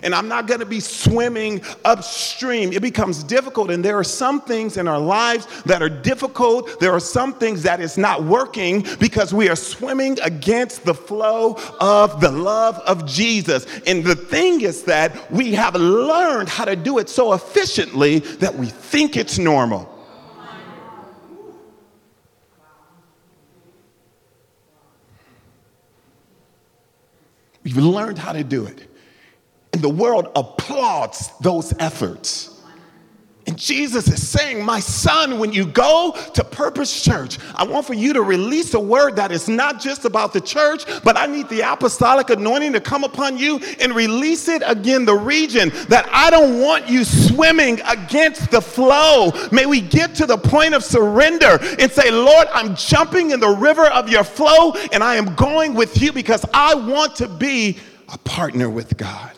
and 0.02 0.14
I'm 0.14 0.28
not 0.28 0.46
going 0.46 0.60
to 0.60 0.66
be 0.66 0.80
swimming 0.80 1.62
upstream. 1.84 2.72
It 2.72 2.82
becomes 2.82 3.24
difficult, 3.24 3.70
and 3.70 3.84
there 3.84 3.98
are 3.98 4.04
some 4.04 4.40
things 4.40 4.76
in 4.76 4.88
our 4.88 4.98
lives 4.98 5.46
that 5.64 5.82
are 5.82 5.88
difficult. 5.88 6.80
There 6.80 6.92
are 6.92 7.00
some 7.00 7.34
things 7.34 7.62
that 7.62 7.80
is 7.80 7.98
not 7.98 8.24
working 8.24 8.86
because 8.98 9.34
we 9.34 9.48
are 9.48 9.56
swimming 9.56 10.18
against 10.20 10.84
the 10.84 10.94
flow 10.94 11.58
of 11.80 12.20
the 12.20 12.30
love 12.30 12.78
of 12.80 13.06
Jesus. 13.06 13.66
And 13.86 14.04
the 14.04 14.16
thing 14.16 14.60
is 14.60 14.84
that 14.84 15.30
we 15.30 15.54
have 15.54 15.74
learned 15.74 16.48
how 16.48 16.64
to 16.64 16.76
do 16.76 16.98
it 16.98 17.08
so 17.08 17.32
efficiently 17.32 18.18
that 18.18 18.54
we 18.54 18.66
think 18.66 19.16
it's 19.16 19.38
normal. 19.38 19.94
We've 27.64 27.76
learned 27.76 28.18
how 28.18 28.32
to 28.32 28.42
do 28.42 28.64
it. 28.64 28.88
And 29.78 29.84
the 29.84 29.88
world 29.88 30.32
applauds 30.34 31.30
those 31.40 31.72
efforts. 31.78 32.60
And 33.46 33.56
Jesus 33.56 34.08
is 34.08 34.28
saying, 34.28 34.64
My 34.64 34.80
son, 34.80 35.38
when 35.38 35.52
you 35.52 35.66
go 35.66 36.16
to 36.34 36.42
Purpose 36.42 37.04
Church, 37.04 37.38
I 37.54 37.62
want 37.62 37.86
for 37.86 37.94
you 37.94 38.12
to 38.14 38.22
release 38.22 38.74
a 38.74 38.80
word 38.80 39.14
that 39.14 39.30
is 39.30 39.48
not 39.48 39.80
just 39.80 40.04
about 40.04 40.32
the 40.32 40.40
church, 40.40 40.82
but 41.04 41.16
I 41.16 41.26
need 41.26 41.48
the 41.48 41.60
apostolic 41.60 42.28
anointing 42.30 42.72
to 42.72 42.80
come 42.80 43.04
upon 43.04 43.38
you 43.38 43.60
and 43.78 43.94
release 43.94 44.48
it 44.48 44.64
again, 44.66 45.04
the 45.04 45.14
region 45.14 45.68
that 45.88 46.08
I 46.12 46.28
don't 46.28 46.60
want 46.60 46.88
you 46.88 47.04
swimming 47.04 47.80
against 47.82 48.50
the 48.50 48.60
flow. 48.60 49.30
May 49.52 49.66
we 49.66 49.80
get 49.80 50.12
to 50.16 50.26
the 50.26 50.38
point 50.38 50.74
of 50.74 50.82
surrender 50.82 51.60
and 51.78 51.88
say, 51.92 52.10
Lord, 52.10 52.48
I'm 52.52 52.74
jumping 52.74 53.30
in 53.30 53.38
the 53.38 53.50
river 53.50 53.86
of 53.86 54.08
your 54.08 54.24
flow 54.24 54.72
and 54.92 55.04
I 55.04 55.14
am 55.14 55.36
going 55.36 55.74
with 55.74 56.02
you 56.02 56.10
because 56.10 56.44
I 56.52 56.74
want 56.74 57.14
to 57.14 57.28
be 57.28 57.78
a 58.12 58.18
partner 58.18 58.70
with 58.70 58.96
God. 58.96 59.37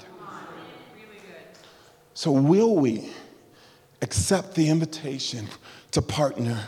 So, 2.21 2.31
will 2.33 2.77
we? 2.77 3.09
accept 4.03 4.55
the 4.55 4.69
invitation 4.69 5.47
to 5.93 6.03
partner 6.03 6.59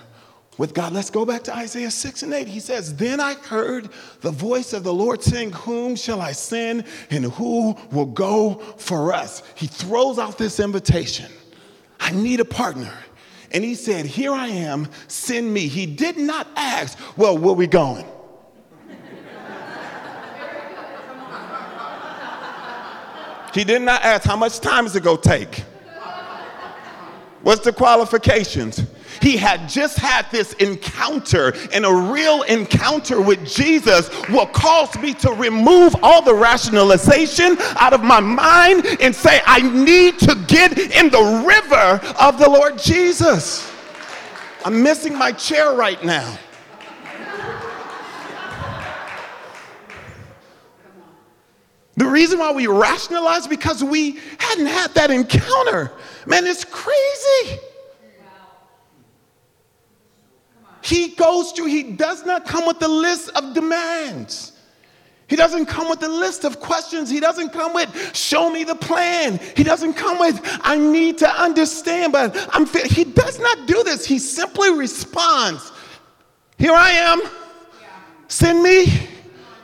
with 0.59 0.75
God. 0.75 0.93
Let's 0.93 1.11
go 1.11 1.25
back 1.25 1.43
to 1.45 1.57
Isaiah 1.57 1.91
6 1.91 2.23
and 2.23 2.33
8. 2.33 2.47
He 2.47 2.61
says, 2.61 2.95
Then 2.97 3.21
I 3.21 3.35
heard 3.35 3.89
the 4.21 4.31
voice 4.31 4.73
of 4.73 4.85
the 4.85 4.93
Lord 4.93 5.23
saying, 5.23 5.53
Whom 5.53 5.97
shall 5.97 6.21
I 6.21 6.33
send 6.33 6.85
and 7.11 7.25
who 7.25 7.75
will 7.91 8.07
go 8.07 8.57
for 8.77 9.13
us? 9.13 9.43
He 9.55 9.67
throws 9.67 10.19
out 10.19 10.39
this 10.39 10.61
invitation. 10.61 11.31
I 11.99 12.11
need 12.11 12.41
a 12.41 12.45
partner. 12.45 12.93
And 13.51 13.65
he 13.65 13.75
said, 13.75 14.07
Here 14.07 14.33
I 14.33 14.49
am, 14.49 14.89
send 15.09 15.53
me. 15.53 15.69
He 15.69 15.87
did 15.87 16.19
not 16.19 16.47
ask, 16.55 16.99
Well, 17.17 17.39
where 17.39 17.55
we 17.55 17.67
going? 17.67 18.05
He 23.53 23.65
did 23.65 23.83
not 23.83 24.03
ask, 24.03 24.25
How 24.25 24.37
much 24.37 24.61
time 24.61 24.87
is 24.87 24.97
it 24.97 25.03
going 25.03 25.21
to 25.21 25.29
take? 25.29 25.65
What's 27.43 27.65
the 27.65 27.73
qualifications? 27.73 28.83
He 29.21 29.37
had 29.37 29.69
just 29.69 29.99
had 29.99 30.27
this 30.33 30.53
encounter, 30.55 31.55
and 31.73 31.85
a 31.87 31.93
real 31.93 32.43
encounter 32.43 33.21
with 33.21 33.47
Jesus 33.47 34.11
will 34.29 34.47
cause 34.47 34.97
me 34.99 35.15
to 35.15 35.31
remove 35.33 35.95
all 36.03 36.23
the 36.23 36.35
rationalization 36.35 37.57
out 37.77 37.93
of 37.93 38.03
my 38.03 38.21
mind 38.21 38.85
and 39.01 39.15
say, 39.15 39.41
I 39.47 39.63
need 39.63 40.19
to 40.21 40.35
get 40.49 40.77
in 40.77 41.11
the 41.11 41.45
river 41.47 42.15
of 42.21 42.39
the 42.39 42.49
Lord 42.49 42.79
Jesus. 42.79 43.71
I'm 44.65 44.83
missing 44.83 45.17
my 45.17 45.33
chair 45.33 45.73
right 45.73 46.03
now. 46.05 46.37
The 52.03 52.09
reason 52.09 52.41
why 52.41 52.51
we 52.51 52.67
rationalize 52.67 53.47
because 53.47 53.85
we 53.85 54.19
hadn't 54.37 54.67
had 54.67 54.93
that 54.95 55.13
encounter. 55.13 55.93
Man, 56.27 56.45
it's 56.49 56.65
crazy. 56.65 57.61
He 60.81 61.11
goes 61.11 61.53
through, 61.53 61.67
he 61.67 61.85
does 61.85 62.27
not 62.27 62.45
come 62.45 62.67
with 62.67 62.83
a 62.83 62.89
list 62.89 63.31
of 63.37 63.55
demands. 63.55 64.51
He 65.29 65.37
doesn't 65.37 65.67
come 65.67 65.89
with 65.89 66.03
a 66.03 66.09
list 66.09 66.45
of 66.45 66.59
questions. 66.59 67.09
He 67.09 67.21
doesn't 67.21 67.51
come 67.51 67.73
with, 67.73 68.17
show 68.17 68.51
me 68.51 68.65
the 68.65 68.75
plan. 68.75 69.39
He 69.57 69.63
doesn't 69.63 69.95
come 69.95 70.19
with, 70.19 70.41
I 70.65 70.77
need 70.77 71.19
to 71.19 71.31
understand, 71.31 72.13
but 72.13 72.49
I'm, 72.53 72.67
he 72.67 73.05
does 73.05 73.39
not 73.39 73.69
do 73.69 73.85
this. 73.85 74.05
He 74.05 74.19
simply 74.19 74.73
responds, 74.73 75.71
Here 76.59 76.75
I 76.75 76.91
am. 76.91 77.23
Send 78.27 78.61
me. 78.61 78.87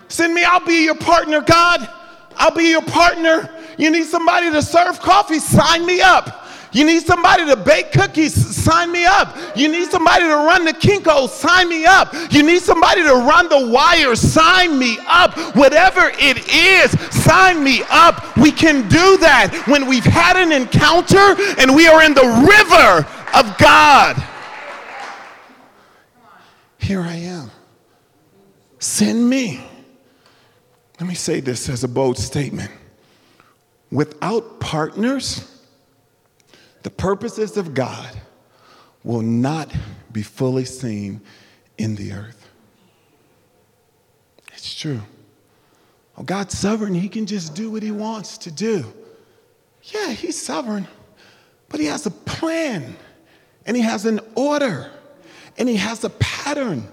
Send 0.07 0.35
me. 0.35 0.45
I'll 0.45 0.65
be 0.65 0.85
your 0.85 0.95
partner, 0.95 1.41
God. 1.41 1.97
I'll 2.39 2.55
be 2.55 2.71
your 2.71 2.83
partner. 2.83 3.51
You 3.77 3.91
need 3.91 4.07
somebody 4.07 4.51
to 4.51 4.63
serve 4.63 5.01
coffee? 5.01 5.39
Sign 5.39 5.85
me 5.85 6.01
up. 6.01 6.47
You 6.73 6.85
need 6.85 7.07
somebody 7.07 7.47
to 7.47 7.57
bake 7.57 7.93
cookies? 7.93 8.35
Sign 8.35 8.93
me 8.93 9.07
up. 9.07 9.37
You 9.57 9.69
need 9.69 9.91
somebody 9.91 10.25
to 10.25 10.35
run 10.35 10.65
the 10.65 10.73
Kinko? 10.73 11.29
Sign 11.29 11.69
me 11.69 11.87
up. 11.87 12.13
You 12.31 12.43
need 12.43 12.61
somebody 12.61 13.03
to 13.03 13.15
run 13.15 13.49
the 13.49 13.69
wire? 13.69 14.15
Sign 14.15 14.79
me 14.79 14.99
up. 15.09 15.37
Whatever 15.57 16.13
it 16.15 16.47
is, 16.53 16.91
sign 17.11 17.65
me 17.65 17.83
up. 17.89 18.37
We 18.37 18.51
can 18.51 18.83
do 18.89 19.17
that 19.19 19.65
when 19.67 19.87
we've 19.87 20.05
had 20.05 20.37
an 20.37 20.53
encounter 20.53 21.37
and 21.59 21.75
we 21.75 21.87
are 21.89 22.03
in 22.03 22.13
the 22.15 22.21
river 22.23 23.07
of 23.35 23.59
God. 23.59 24.23
Here 26.79 27.01
I 27.01 27.17
am. 27.17 27.51
Send 28.79 29.29
me. 29.29 29.61
Let 30.99 31.09
me 31.09 31.15
say 31.15 31.41
this 31.41 31.69
as 31.69 31.85
a 31.85 31.89
bold 31.89 32.19
statement. 32.19 32.71
Without 33.91 34.61
partners, 34.61 35.63
the 36.83 36.91
purposes 36.91 37.57
of 37.57 37.73
God 37.73 38.21
will 39.05 39.23
not 39.23 39.73
be 40.13 40.23
fully 40.23 40.65
seen 40.65 41.21
in 41.79 41.95
the 41.95 42.13
earth. 42.13 42.49
It's 44.53 44.75
true. 44.75 45.01
Oh, 46.17 46.25
God's 46.25 46.59
sovereign. 46.59 46.95
He 46.95 47.09
can 47.09 47.27
just 47.27 47.55
do 47.55 47.71
what 47.71 47.83
he 47.83 47.93
wants 47.93 48.39
to 48.39 48.51
do. 48.51 48.85
Yeah, 49.85 50.11
he's 50.11 50.41
sovereign, 50.41 50.89
but 51.69 51.79
he 51.79 51.87
has 51.87 52.07
a 52.07 52.11
plan 52.11 52.97
and 53.65 53.77
he 53.77 53.83
has 53.83 54.05
an 54.05 54.21
order 54.35 54.91
and 55.57 55.69
he 55.69 55.77
has 55.77 56.03
a 56.03 56.11
pattern. 56.11 56.89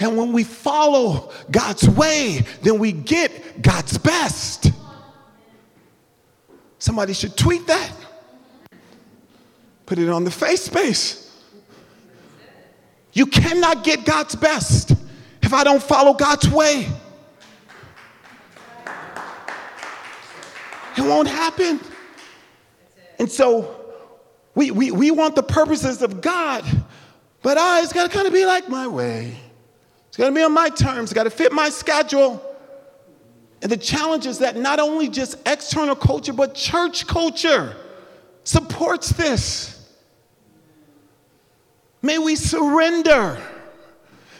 And 0.00 0.16
when 0.16 0.32
we 0.32 0.44
follow 0.44 1.32
God's 1.50 1.88
way, 1.88 2.44
then 2.62 2.78
we 2.78 2.92
get 2.92 3.62
God's 3.62 3.98
best. 3.98 4.70
Somebody 6.78 7.12
should 7.12 7.36
tweet 7.36 7.66
that. 7.66 7.92
Put 9.86 9.98
it 9.98 10.08
on 10.08 10.24
the 10.24 10.30
face 10.30 10.64
space. 10.64 11.24
You 13.12 13.26
cannot 13.26 13.84
get 13.84 14.04
God's 14.04 14.36
best 14.36 14.92
if 15.42 15.52
I 15.52 15.64
don't 15.64 15.82
follow 15.82 16.12
God's 16.12 16.48
way. 16.48 16.86
It 20.96 21.02
won't 21.02 21.28
happen. 21.28 21.80
And 23.18 23.30
so 23.30 23.94
we, 24.54 24.70
we, 24.70 24.90
we 24.90 25.10
want 25.10 25.36
the 25.36 25.42
purposes 25.42 26.02
of 26.02 26.20
God, 26.20 26.64
but 27.42 27.56
I, 27.56 27.82
it's 27.82 27.92
got 27.92 28.10
to 28.10 28.14
kind 28.14 28.26
of 28.26 28.32
be 28.32 28.44
like 28.44 28.68
my 28.68 28.86
way. 28.86 29.36
Got 30.18 30.30
to 30.30 30.34
be 30.34 30.42
on 30.42 30.52
my 30.52 30.68
terms, 30.68 31.12
got 31.12 31.24
to 31.24 31.30
fit 31.30 31.52
my 31.52 31.70
schedule. 31.70 32.44
And 33.62 33.70
the 33.70 33.76
challenge 33.76 34.26
is 34.26 34.40
that 34.40 34.56
not 34.56 34.80
only 34.80 35.08
just 35.08 35.36
external 35.46 35.94
culture, 35.94 36.32
but 36.32 36.56
church 36.56 37.06
culture 37.06 37.76
supports 38.42 39.10
this. 39.10 39.74
May 42.02 42.18
we 42.18 42.34
surrender. 42.34 43.40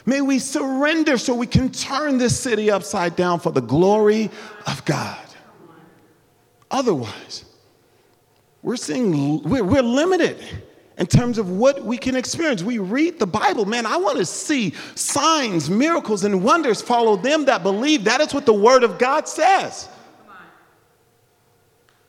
May 0.04 0.20
we 0.20 0.40
surrender 0.40 1.16
so 1.16 1.34
we 1.34 1.46
can 1.46 1.70
turn 1.70 2.18
this 2.18 2.38
city 2.38 2.70
upside 2.72 3.14
down 3.14 3.38
for 3.38 3.52
the 3.52 3.60
glory 3.60 4.30
of 4.66 4.84
God. 4.84 5.24
Otherwise, 6.72 7.44
we're 8.62 8.76
seeing 8.76 9.42
we're, 9.44 9.62
we're 9.62 9.82
limited 9.82 10.42
in 10.98 11.06
terms 11.06 11.38
of 11.38 11.50
what 11.50 11.84
we 11.84 11.96
can 11.96 12.16
experience. 12.16 12.62
We 12.62 12.78
read 12.78 13.18
the 13.18 13.26
Bible, 13.26 13.64
man, 13.64 13.86
I 13.86 13.96
want 13.96 14.18
to 14.18 14.26
see 14.26 14.74
signs, 14.96 15.70
miracles, 15.70 16.24
and 16.24 16.42
wonders 16.42 16.82
follow 16.82 17.16
them 17.16 17.44
that 17.46 17.62
believe. 17.62 18.04
That 18.04 18.20
is 18.20 18.34
what 18.34 18.46
the 18.46 18.52
Word 18.52 18.82
of 18.82 18.98
God 18.98 19.28
says. 19.28 19.88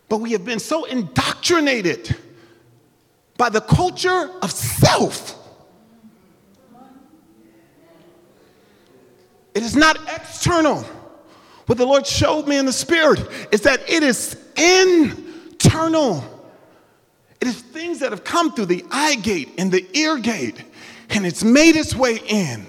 But 0.09 0.17
we 0.17 0.31
have 0.31 0.43
been 0.43 0.59
so 0.59 0.85
indoctrinated 0.85 2.15
by 3.37 3.49
the 3.49 3.61
culture 3.61 4.31
of 4.41 4.51
self. 4.51 5.35
It 9.53 9.61
is 9.61 9.75
not 9.75 9.97
external. 10.09 10.83
What 11.67 11.77
the 11.77 11.85
Lord 11.85 12.07
showed 12.07 12.47
me 12.47 12.57
in 12.57 12.65
the 12.65 12.73
Spirit 12.73 13.19
is 13.51 13.61
that 13.61 13.87
it 13.87 14.01
is 14.01 14.35
internal. 14.57 16.38
It 17.41 17.47
is 17.47 17.61
things 17.61 17.99
that 17.99 18.11
have 18.11 18.23
come 18.23 18.53
through 18.53 18.65
the 18.65 18.85
eye 18.91 19.15
gate 19.15 19.53
and 19.57 19.71
the 19.71 19.85
ear 19.97 20.17
gate, 20.17 20.63
and 21.09 21.25
it's 21.25 21.43
made 21.43 21.75
its 21.75 21.95
way 21.95 22.19
in. 22.27 22.65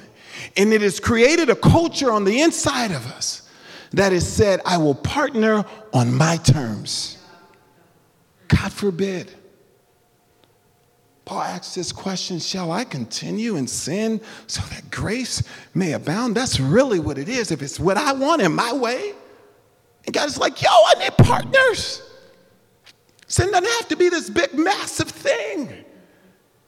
And 0.56 0.72
it 0.72 0.82
has 0.82 1.00
created 1.00 1.50
a 1.50 1.56
culture 1.56 2.10
on 2.10 2.24
the 2.24 2.40
inside 2.40 2.90
of 2.90 3.06
us 3.06 3.48
that 3.92 4.12
has 4.12 4.30
said, 4.30 4.60
I 4.64 4.78
will 4.78 4.94
partner 4.94 5.64
on 5.92 6.14
my 6.14 6.36
terms. 6.38 7.18
God 8.48 8.72
forbid. 8.72 9.32
Paul 11.24 11.42
asks 11.42 11.74
this 11.76 11.92
question 11.92 12.40
Shall 12.40 12.72
I 12.72 12.84
continue 12.84 13.56
in 13.56 13.66
sin 13.68 14.20
so 14.48 14.62
that 14.74 14.90
grace 14.90 15.42
may 15.74 15.92
abound? 15.92 16.34
That's 16.34 16.58
really 16.58 16.98
what 16.98 17.18
it 17.18 17.28
is. 17.28 17.52
If 17.52 17.62
it's 17.62 17.78
what 17.78 17.96
I 17.96 18.12
want 18.12 18.42
in 18.42 18.52
my 18.52 18.72
way, 18.72 19.12
and 20.06 20.14
God 20.14 20.28
is 20.28 20.38
like, 20.38 20.60
Yo, 20.60 20.68
I 20.70 20.94
need 20.98 21.16
partners. 21.16 22.02
Sin 23.30 23.52
doesn't 23.52 23.64
have 23.64 23.86
to 23.86 23.96
be 23.96 24.08
this 24.08 24.28
big, 24.28 24.54
massive 24.54 25.08
thing. 25.08 25.72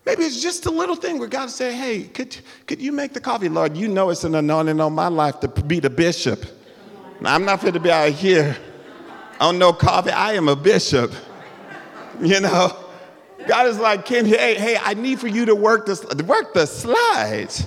Maybe 0.06 0.22
it's 0.22 0.40
just 0.40 0.64
a 0.66 0.70
little 0.70 0.94
thing 0.94 1.18
where 1.18 1.26
God 1.26 1.50
say, 1.50 1.74
hey, 1.74 2.04
could, 2.04 2.36
could 2.68 2.80
you 2.80 2.92
make 2.92 3.12
the 3.14 3.20
coffee? 3.20 3.48
Lord, 3.48 3.76
you 3.76 3.88
know 3.88 4.10
it's 4.10 4.22
an 4.22 4.36
anointing 4.36 4.80
on 4.80 4.92
my 4.92 5.08
life 5.08 5.40
to 5.40 5.48
be 5.48 5.80
the 5.80 5.90
bishop. 5.90 6.44
I'm 7.24 7.44
not 7.44 7.62
fit 7.62 7.74
to 7.74 7.80
be 7.80 7.90
out 7.90 8.12
here 8.12 8.56
on 9.40 9.58
no 9.58 9.72
coffee. 9.72 10.12
I 10.12 10.34
am 10.34 10.48
a 10.48 10.54
bishop, 10.54 11.12
you 12.20 12.38
know. 12.38 12.76
God 13.48 13.66
is 13.66 13.80
like, 13.80 14.04
Ken, 14.04 14.24
hey, 14.24 14.54
hey, 14.54 14.78
I 14.80 14.94
need 14.94 15.18
for 15.18 15.26
you 15.26 15.44
to 15.46 15.56
work 15.56 15.86
the, 15.86 16.24
work 16.28 16.54
the 16.54 16.66
slides. 16.66 17.66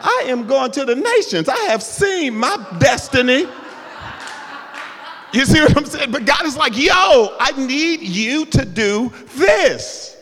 I 0.00 0.26
am 0.28 0.46
going 0.46 0.70
to 0.72 0.84
the 0.84 0.94
nations. 0.94 1.48
I 1.48 1.58
have 1.70 1.82
seen 1.82 2.36
my 2.36 2.64
destiny. 2.78 3.48
You 5.32 5.46
see 5.46 5.60
what 5.60 5.76
I'm 5.76 5.86
saying? 5.86 6.10
But 6.10 6.26
God 6.26 6.44
is 6.44 6.56
like, 6.56 6.76
yo, 6.76 7.36
I 7.40 7.52
need 7.56 8.00
you 8.02 8.44
to 8.46 8.64
do 8.64 9.12
this. 9.34 10.16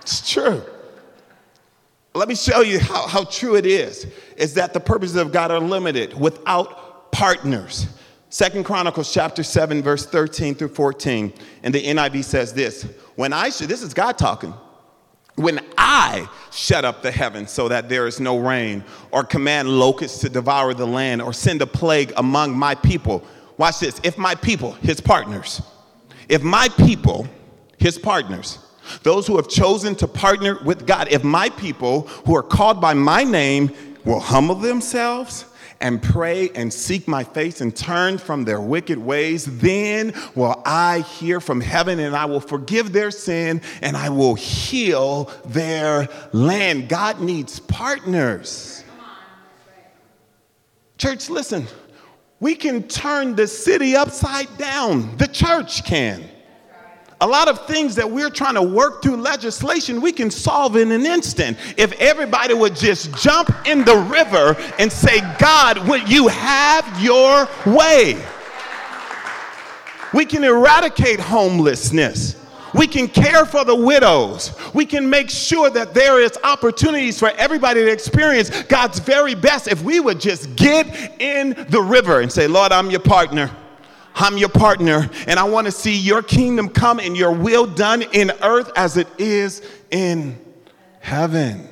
it's 0.00 0.28
true. 0.28 0.62
Let 2.14 2.28
me 2.28 2.34
show 2.34 2.62
you 2.62 2.80
how, 2.80 3.06
how 3.06 3.24
true 3.24 3.56
it 3.56 3.66
is. 3.66 4.06
Is 4.36 4.54
that 4.54 4.72
the 4.72 4.80
purposes 4.80 5.16
of 5.16 5.32
God 5.32 5.50
are 5.50 5.60
limited 5.60 6.18
without 6.18 7.12
partners. 7.12 7.86
Second 8.28 8.64
Chronicles 8.64 9.12
chapter 9.12 9.42
7, 9.42 9.82
verse 9.82 10.04
13 10.04 10.54
through 10.54 10.68
14. 10.68 11.32
And 11.62 11.74
the 11.74 11.82
NIV 11.82 12.24
says 12.24 12.52
this 12.52 12.82
When 13.14 13.32
I 13.32 13.50
should, 13.50 13.68
this 13.68 13.82
is 13.82 13.94
God 13.94 14.18
talking. 14.18 14.52
When 15.36 15.60
I 15.76 16.28
shut 16.50 16.84
up 16.84 17.02
the 17.02 17.10
heavens 17.10 17.50
so 17.50 17.68
that 17.68 17.88
there 17.88 18.06
is 18.06 18.18
no 18.18 18.38
rain, 18.38 18.82
or 19.10 19.22
command 19.22 19.68
locusts 19.68 20.20
to 20.20 20.28
devour 20.28 20.74
the 20.74 20.86
land, 20.86 21.22
or 21.22 21.32
send 21.32 21.62
a 21.62 21.66
plague 21.66 22.12
among 22.16 22.56
my 22.56 22.74
people. 22.74 23.22
Watch 23.58 23.80
this. 23.80 24.00
If 24.02 24.18
my 24.18 24.34
people, 24.34 24.72
his 24.72 25.00
partners, 25.00 25.62
if 26.28 26.42
my 26.42 26.68
people, 26.68 27.28
his 27.78 27.98
partners, 27.98 28.58
those 29.02 29.26
who 29.26 29.36
have 29.36 29.48
chosen 29.48 29.94
to 29.96 30.08
partner 30.08 30.58
with 30.64 30.86
God, 30.86 31.08
if 31.10 31.22
my 31.22 31.50
people 31.50 32.02
who 32.24 32.34
are 32.36 32.42
called 32.42 32.80
by 32.80 32.94
my 32.94 33.24
name 33.24 33.70
will 34.04 34.20
humble 34.20 34.54
themselves 34.54 35.44
and 35.80 36.02
pray 36.02 36.50
and 36.54 36.72
seek 36.72 37.06
my 37.06 37.24
face 37.24 37.60
and 37.60 37.74
turn 37.74 38.18
from 38.18 38.44
their 38.44 38.60
wicked 38.60 38.98
ways, 38.98 39.44
then 39.58 40.14
will 40.34 40.62
I 40.64 41.00
hear 41.00 41.40
from 41.40 41.60
heaven 41.60 41.98
and 41.98 42.16
I 42.16 42.24
will 42.26 42.40
forgive 42.40 42.92
their 42.92 43.10
sin 43.10 43.62
and 43.82 43.96
I 43.96 44.08
will 44.08 44.34
heal 44.34 45.30
their 45.44 46.08
land. 46.32 46.88
God 46.88 47.20
needs 47.20 47.60
partners. 47.60 48.84
Church, 50.98 51.28
listen, 51.28 51.66
we 52.40 52.54
can 52.54 52.82
turn 52.84 53.36
the 53.36 53.46
city 53.46 53.96
upside 53.96 54.56
down, 54.58 55.16
the 55.16 55.28
church 55.28 55.84
can 55.84 56.24
a 57.20 57.26
lot 57.26 57.48
of 57.48 57.66
things 57.66 57.94
that 57.94 58.10
we're 58.10 58.30
trying 58.30 58.54
to 58.54 58.62
work 58.62 59.02
through 59.02 59.16
legislation, 59.16 60.02
we 60.02 60.12
can 60.12 60.30
solve 60.30 60.76
in 60.76 60.92
an 60.92 61.06
instant. 61.06 61.56
If 61.78 61.92
everybody 61.94 62.52
would 62.52 62.76
just 62.76 63.14
jump 63.16 63.50
in 63.66 63.84
the 63.84 63.96
river 63.96 64.54
and 64.78 64.92
say, 64.92 65.20
God, 65.38 65.88
will 65.88 66.02
you 66.06 66.28
have 66.28 67.02
your 67.02 67.48
way? 67.64 68.22
We 70.12 70.26
can 70.26 70.44
eradicate 70.44 71.18
homelessness. 71.18 72.36
We 72.74 72.86
can 72.86 73.08
care 73.08 73.46
for 73.46 73.64
the 73.64 73.74
widows. 73.74 74.54
We 74.74 74.84
can 74.84 75.08
make 75.08 75.30
sure 75.30 75.70
that 75.70 75.94
there 75.94 76.20
is 76.20 76.38
opportunities 76.44 77.18
for 77.18 77.30
everybody 77.30 77.80
to 77.80 77.90
experience 77.90 78.50
God's 78.64 78.98
very 78.98 79.34
best 79.34 79.68
if 79.68 79.82
we 79.82 80.00
would 80.00 80.20
just 80.20 80.54
get 80.56 81.20
in 81.20 81.66
the 81.70 81.80
river 81.80 82.20
and 82.20 82.30
say, 82.30 82.46
Lord, 82.46 82.72
I'm 82.72 82.90
your 82.90 83.00
partner. 83.00 83.50
I'm 84.18 84.38
your 84.38 84.48
partner, 84.48 85.10
and 85.26 85.38
I 85.38 85.44
want 85.44 85.66
to 85.66 85.70
see 85.70 85.94
your 85.94 86.22
kingdom 86.22 86.70
come 86.70 86.98
and 86.98 87.14
your 87.14 87.32
will 87.32 87.66
done 87.66 88.00
in 88.00 88.32
earth 88.42 88.72
as 88.74 88.96
it 88.96 89.08
is 89.18 89.62
in 89.90 90.40
heaven. 91.00 91.68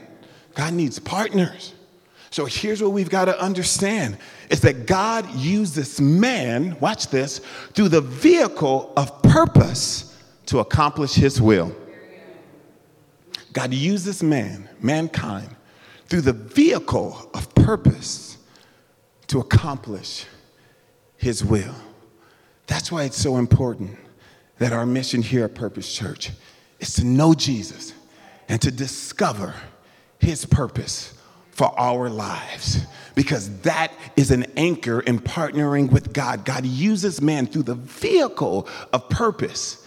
God 0.55 0.75
needs 0.75 0.99
partners. 0.99 1.73
So 2.31 2.45
here's 2.45 2.83
what 2.83 2.93
we've 2.93 3.09
got 3.09 3.25
to 3.27 3.41
understand 3.41 4.19
is 4.51 4.61
that 4.61 4.87
God 4.87 5.33
used 5.35 5.75
this 5.75 6.01
man, 6.01 6.79
watch 6.81 7.09
this, 7.09 7.39
through 7.73 7.89
the 7.89 8.03
vehicle 8.03 8.93
of 8.95 9.23
purpose 9.23 10.21
to 10.47 10.59
accomplish 10.59 11.15
his 11.15 11.41
will. 11.41 11.75
God 13.55 13.73
used 13.73 14.05
this 14.05 14.23
man, 14.23 14.69
mankind, 14.81 15.49
through 16.09 16.23
the 16.23 16.33
vehicle 16.35 17.31
of 17.33 17.55
purpose 17.55 18.37
to 19.29 19.41
accomplish 19.41 20.27
his 21.17 21.43
will. 21.43 21.75
That's 22.67 22.91
why 22.91 23.05
it's 23.05 23.17
so 23.17 23.37
important 23.37 23.99
that 24.59 24.73
our 24.73 24.87
mission 24.87 25.23
here 25.23 25.45
at 25.45 25.55
Purpose 25.55 25.93
Church 25.93 26.31
is 26.81 26.95
to 26.95 27.05
know 27.05 27.35
Jesus 27.35 27.93
and 28.49 28.61
to 28.63 28.71
discover 28.71 29.55
his 30.19 30.47
purpose 30.47 31.15
for 31.51 31.79
our 31.79 32.09
lives 32.09 32.85
because 33.15 33.61
that 33.61 33.93
is 34.17 34.31
an 34.31 34.45
anchor 34.57 35.01
in 35.01 35.21
partnering 35.21 35.91
with 35.91 36.13
God. 36.13 36.45
God 36.45 36.67
uses 36.67 37.21
man 37.21 37.47
through 37.47 37.63
the 37.63 37.77
vehicle 37.77 38.69
of 38.93 39.09
purpose. 39.09 39.87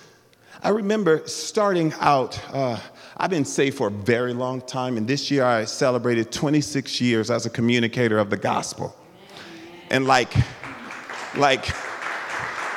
I 0.63 0.69
remember 0.69 1.27
starting 1.27 1.93
out, 1.99 2.39
uh, 2.53 2.79
I've 3.17 3.29
been 3.29 3.45
saved 3.45 3.77
for 3.77 3.87
a 3.87 3.91
very 3.91 4.33
long 4.33 4.61
time, 4.61 4.97
and 4.97 5.07
this 5.07 5.29
year 5.29 5.43
I 5.43 5.65
celebrated 5.65 6.31
26 6.31 7.01
years 7.01 7.29
as 7.29 7.45
a 7.45 7.49
communicator 7.49 8.17
of 8.17 8.29
the 8.29 8.37
gospel. 8.37 8.95
And 9.89 10.07
like, 10.07 10.33
like, 11.35 11.67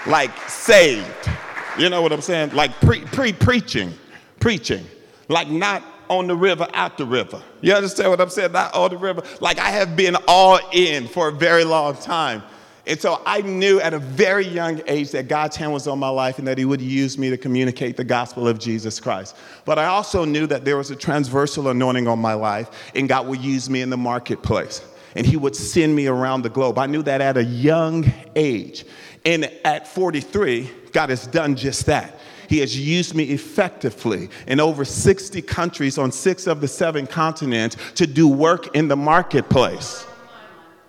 like 0.07 0.37
saved. 0.49 1.31
You 1.79 1.89
know 1.89 2.03
what 2.03 2.13
I'm 2.13 2.21
saying? 2.21 2.51
Like 2.55 2.73
pre 2.81 3.01
pre 3.01 3.33
preaching, 3.33 3.93
preaching. 4.39 4.85
Like 5.29 5.49
not 5.49 5.83
on 6.09 6.27
the 6.27 6.35
river, 6.35 6.67
out 6.75 6.99
the 6.99 7.07
river. 7.07 7.41
You 7.61 7.73
understand 7.73 8.11
what 8.11 8.21
I'm 8.21 8.31
saying? 8.31 8.53
Not 8.53 8.75
on 8.75 8.91
the 8.91 8.99
river. 8.99 9.23
Like 9.41 9.59
I 9.59 9.71
have 9.71 9.97
been 9.97 10.17
all 10.27 10.59
in 10.73 11.07
for 11.07 11.29
a 11.29 11.33
very 11.33 11.65
long 11.65 11.95
time. 11.97 12.43
And 12.87 13.01
so 13.01 13.23
I 13.25 13.43
knew 13.43 13.81
at 13.81 13.95
a 13.95 14.01
very 14.01 14.47
young 14.47 14.81
age 14.89 15.13
that 15.13 15.29
God's 15.29 15.55
hand 15.55 15.73
was 15.73 15.87
on 15.87 15.99
my 15.99 16.09
life 16.09 16.39
and 16.39 16.49
that 16.49 16.59
He 16.59 16.65
would 16.65 16.81
use 16.81 17.17
me 17.17 17.31
to 17.31 17.37
communicate 17.37 17.97
the 17.97 18.05
gospel 18.05 18.49
of 18.49 18.59
Jesus 18.59 18.99
Christ. 18.99 19.37
But 19.65 19.79
I 19.79 19.87
also 19.87 20.25
knew 20.25 20.47
that 20.49 20.65
there 20.65 20.77
was 20.77 20.91
a 20.91 20.97
transversal 20.97 21.69
anointing 21.69 22.09
on 22.09 22.19
my 22.19 22.35
life 22.35 22.91
and 22.97 23.09
God 23.09 23.29
would 23.29 23.41
use 23.41 23.71
me 23.71 23.83
in 23.83 23.91
the 23.91 23.97
marketplace 23.97 24.83
and 25.15 25.27
He 25.27 25.37
would 25.37 25.55
send 25.55 25.95
me 25.95 26.09
around 26.09 26.43
the 26.43 26.51
globe. 26.51 26.79
I 26.79 26.87
knew 26.87 27.03
that 27.03 27.21
at 27.21 27.37
a 27.37 27.45
young 27.45 28.11
age. 28.35 28.85
And 29.25 29.45
at 29.65 29.87
43, 29.87 30.71
God 30.93 31.11
has 31.11 31.27
done 31.27 31.57
just 31.57 31.87
that. 31.87 32.19
He 32.49 32.59
has 32.59 32.79
used 32.79 33.15
me 33.15 33.25
effectively 33.25 34.29
in 34.47 34.59
over 34.59 34.85
60 34.85 35.41
countries 35.43 35.99
on 35.99 36.11
six 36.11 36.47
of 36.47 36.61
the 36.61 36.67
seven 36.67 37.07
continents 37.07 37.77
to 37.95 38.07
do 38.07 38.27
work 38.27 38.75
in 38.75 38.89
the 38.89 38.97
marketplace 38.97 40.05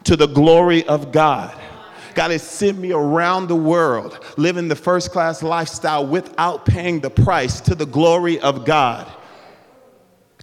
to 0.06 0.16
the 0.16 0.28
glory 0.28 0.84
of 0.88 1.12
God. 1.12 1.56
God 2.16 2.32
has 2.32 2.42
sent 2.42 2.78
me 2.78 2.92
around 2.92 3.48
the 3.48 3.56
world 3.56 4.24
living 4.38 4.68
the 4.68 4.76
first 4.76 5.12
class 5.12 5.44
lifestyle 5.44 6.06
without 6.06 6.66
paying 6.66 7.00
the 7.00 7.10
price 7.10 7.62
to 7.62 7.76
the 7.76 7.86
glory 7.86 8.40
of 8.40 8.66
God. 8.66 9.10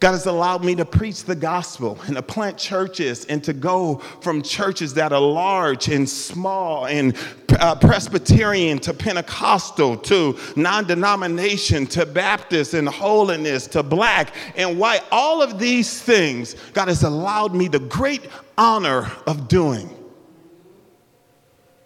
God 0.00 0.12
has 0.12 0.26
allowed 0.26 0.64
me 0.64 0.74
to 0.76 0.84
preach 0.84 1.24
the 1.24 1.34
gospel 1.34 1.98
and 2.06 2.14
to 2.16 2.22
plant 2.22 2.56
churches 2.56 3.24
and 3.24 3.42
to 3.44 3.52
go 3.52 3.96
from 4.20 4.42
churches 4.42 4.94
that 4.94 5.12
are 5.12 5.20
large 5.20 5.88
and 5.88 6.08
small 6.08 6.86
and 6.86 7.16
uh, 7.58 7.74
Presbyterian 7.74 8.78
to 8.80 8.94
Pentecostal 8.94 9.96
to 9.96 10.38
non 10.54 10.86
denomination 10.86 11.86
to 11.86 12.06
Baptist 12.06 12.74
and 12.74 12.88
holiness 12.88 13.66
to 13.68 13.82
black 13.82 14.34
and 14.56 14.78
white. 14.78 15.02
All 15.10 15.42
of 15.42 15.58
these 15.58 16.00
things 16.00 16.54
God 16.74 16.88
has 16.88 17.02
allowed 17.02 17.54
me 17.54 17.66
the 17.66 17.80
great 17.80 18.22
honor 18.56 19.10
of 19.26 19.48
doing. 19.48 19.90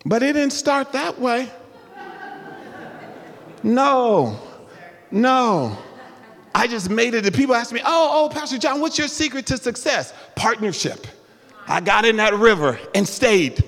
But 0.05 0.23
it 0.23 0.33
didn't 0.33 0.53
start 0.53 0.93
that 0.93 1.19
way. 1.19 1.49
No, 3.63 4.39
no. 5.11 5.79
I 6.55 6.67
just 6.67 6.91
made 6.91 7.15
it. 7.15 7.25
And 7.25 7.35
people 7.35 7.55
ask 7.55 7.73
me, 7.73 7.81
oh, 7.85 8.11
oh, 8.13 8.29
Pastor 8.29 8.59
John, 8.59 8.81
what's 8.81 8.99
your 8.99 9.09
secret 9.09 9.47
to 9.47 9.57
success? 9.57 10.13
Partnership. 10.37 11.07
I 11.67 11.81
got 11.81 12.05
in 12.05 12.17
that 12.17 12.35
river 12.35 12.79
and 12.95 13.07
stayed. 13.09 13.65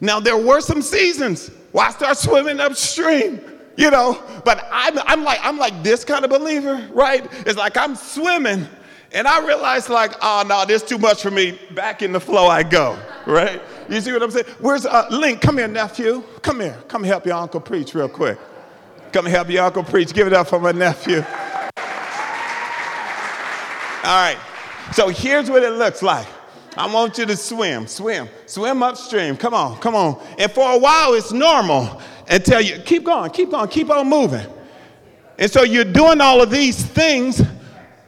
Now, 0.00 0.20
there 0.20 0.36
were 0.36 0.60
some 0.60 0.82
seasons 0.82 1.48
where 1.72 1.86
I 1.86 1.90
started 1.90 2.16
swimming 2.16 2.60
upstream, 2.60 3.40
you 3.76 3.90
know, 3.90 4.22
but 4.44 4.66
I'm, 4.72 4.98
I'm, 5.00 5.24
like, 5.24 5.38
I'm 5.42 5.58
like 5.58 5.82
this 5.82 6.04
kind 6.04 6.24
of 6.24 6.30
believer, 6.30 6.88
right? 6.92 7.26
It's 7.46 7.58
like 7.58 7.76
I'm 7.76 7.94
swimming 7.94 8.66
and 9.14 9.28
I 9.28 9.46
realized, 9.46 9.90
like, 9.90 10.12
oh, 10.20 10.44
no, 10.46 10.64
there's 10.66 10.82
too 10.82 10.98
much 10.98 11.22
for 11.22 11.30
me. 11.30 11.56
Back 11.70 12.02
in 12.02 12.10
the 12.10 12.18
flow 12.18 12.48
I 12.48 12.64
go, 12.64 12.98
right? 13.26 13.62
You 13.88 14.00
see 14.00 14.12
what 14.12 14.24
I'm 14.24 14.30
saying? 14.32 14.46
Where's 14.58 14.86
uh, 14.86 15.06
Link? 15.08 15.40
Come 15.40 15.58
here, 15.58 15.68
nephew. 15.68 16.24
Come 16.42 16.58
here. 16.58 16.76
Come 16.88 17.04
help 17.04 17.24
your 17.24 17.36
uncle 17.36 17.60
preach 17.60 17.94
real 17.94 18.08
quick. 18.08 18.38
Come 19.12 19.26
help 19.26 19.48
your 19.48 19.64
uncle 19.64 19.84
preach. 19.84 20.12
Give 20.12 20.26
it 20.26 20.32
up 20.32 20.48
for 20.48 20.58
my 20.58 20.72
nephew. 20.72 21.24
All 24.04 24.20
right. 24.20 24.38
So 24.92 25.08
here's 25.08 25.50
what 25.50 25.62
it 25.62 25.72
looks 25.72 26.02
like. 26.02 26.26
I 26.76 26.92
want 26.92 27.16
you 27.18 27.24
to 27.26 27.36
swim, 27.36 27.86
swim, 27.86 28.28
swim 28.46 28.82
upstream. 28.82 29.36
Come 29.36 29.54
on, 29.54 29.78
come 29.78 29.94
on. 29.94 30.20
And 30.38 30.50
for 30.52 30.72
a 30.72 30.78
while, 30.78 31.14
it's 31.14 31.32
normal 31.32 32.02
until 32.28 32.60
you 32.60 32.78
keep 32.80 33.04
going, 33.04 33.30
keep 33.30 33.50
going, 33.50 33.68
keep 33.68 33.90
on 33.90 34.08
moving. 34.08 34.46
And 35.38 35.50
so 35.50 35.62
you're 35.62 35.84
doing 35.84 36.20
all 36.20 36.42
of 36.42 36.50
these 36.50 36.84
things, 36.84 37.40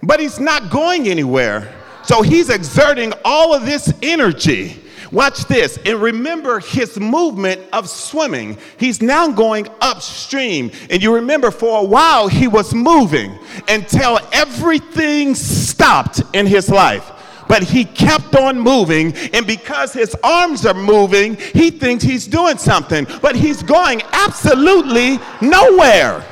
but 0.02 0.20
he's 0.20 0.38
not 0.38 0.70
going 0.70 1.09
anywhere. 1.09 1.72
So 2.03 2.22
he's 2.22 2.51
exerting 2.51 3.12
all 3.24 3.55
of 3.55 3.64
this 3.64 3.92
energy 4.03 4.82
Watch 5.12 5.44
this. 5.44 5.78
And 5.84 6.00
remember 6.00 6.61
his 6.61 6.98
movement 6.98 7.61
of 7.72 7.88
swimming. 7.88 8.59
He's 8.78 9.00
now 9.00 9.28
going 9.28 9.68
upstream. 9.80 10.70
And 10.90 11.02
you 11.02 11.14
remember 11.14 11.50
for 11.50 11.80
a 11.80 11.84
while 11.84 12.28
he 12.28 12.48
was 12.48 12.74
moving 12.74 13.38
until 13.68 14.18
everything 14.32 15.34
stopped 15.34 16.22
in 16.32 16.46
his 16.46 16.68
life 16.68 17.12
but 17.48 17.62
he 17.62 17.84
kept 17.84 18.34
on 18.34 18.59
moving. 18.59 19.14
And 19.32 19.46
because 19.46 19.92
his 19.92 20.16
arms 20.24 20.66
are 20.66 20.74
moving, 20.74 21.36
he 21.36 21.70
thinks 21.70 22.02
he's 22.02 22.26
doing 22.26 22.59
something, 22.59 23.07
but 23.22 23.36
he's 23.36 23.62
going 23.62 24.02
absolutely 24.12 25.18
nowhere. 25.40 26.24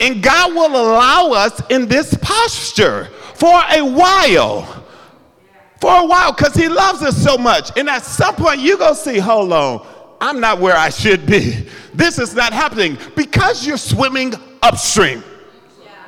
And 0.00 0.20
God 0.20 0.52
will 0.52 0.74
allow 0.74 1.30
us 1.30 1.62
in 1.70 1.86
this 1.86 2.12
posture 2.20 3.04
for 3.34 3.62
a 3.70 3.82
while 3.82 4.81
for 5.82 6.00
a 6.00 6.06
while 6.06 6.32
because 6.32 6.54
he 6.54 6.68
loves 6.68 7.02
us 7.02 7.20
so 7.20 7.36
much. 7.36 7.76
And 7.76 7.88
at 7.88 8.04
some 8.04 8.36
point, 8.36 8.60
you 8.60 8.78
go 8.78 8.94
see, 8.94 9.18
hold 9.18 9.52
on, 9.52 9.84
I'm 10.20 10.38
not 10.38 10.60
where 10.60 10.76
I 10.76 10.90
should 10.90 11.26
be. 11.26 11.66
This 11.92 12.20
is 12.20 12.36
not 12.36 12.52
happening 12.52 12.96
because 13.16 13.66
you're 13.66 13.76
swimming 13.76 14.32
upstream. 14.62 15.24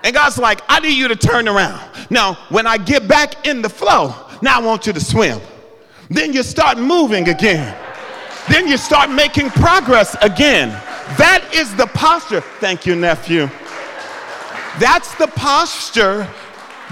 And 0.04 0.14
God's 0.14 0.38
like, 0.38 0.60
I 0.68 0.78
need 0.78 0.96
you 0.96 1.08
to 1.08 1.16
turn 1.16 1.48
around. 1.48 1.80
Now, 2.08 2.34
when 2.50 2.68
I 2.68 2.78
get 2.78 3.08
back 3.08 3.48
in 3.48 3.62
the 3.62 3.68
flow, 3.68 4.14
now 4.40 4.60
I 4.60 4.62
want 4.64 4.86
you 4.86 4.92
to 4.92 5.00
swim. 5.00 5.40
Then 6.08 6.32
you 6.32 6.44
start 6.44 6.78
moving 6.78 7.28
again. 7.28 7.76
Then 8.48 8.68
you 8.68 8.76
start 8.76 9.10
making 9.10 9.50
progress 9.50 10.14
again. 10.22 10.68
That 11.18 11.50
is 11.52 11.74
the 11.74 11.86
posture. 11.86 12.42
Thank 12.60 12.86
you, 12.86 12.94
nephew. 12.94 13.50
That's 14.78 15.12
the 15.16 15.26
posture 15.34 16.28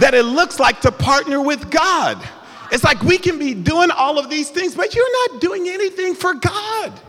that 0.00 0.14
it 0.14 0.24
looks 0.24 0.58
like 0.58 0.80
to 0.80 0.90
partner 0.90 1.40
with 1.40 1.70
God. 1.70 2.20
It's 2.72 2.82
like 2.82 3.02
we 3.02 3.18
can 3.18 3.38
be 3.38 3.52
doing 3.52 3.90
all 3.90 4.18
of 4.18 4.30
these 4.30 4.48
things, 4.48 4.74
but 4.74 4.94
you're 4.94 5.30
not 5.30 5.40
doing 5.40 5.68
anything 5.68 6.14
for 6.14 6.34
God. 6.34 7.00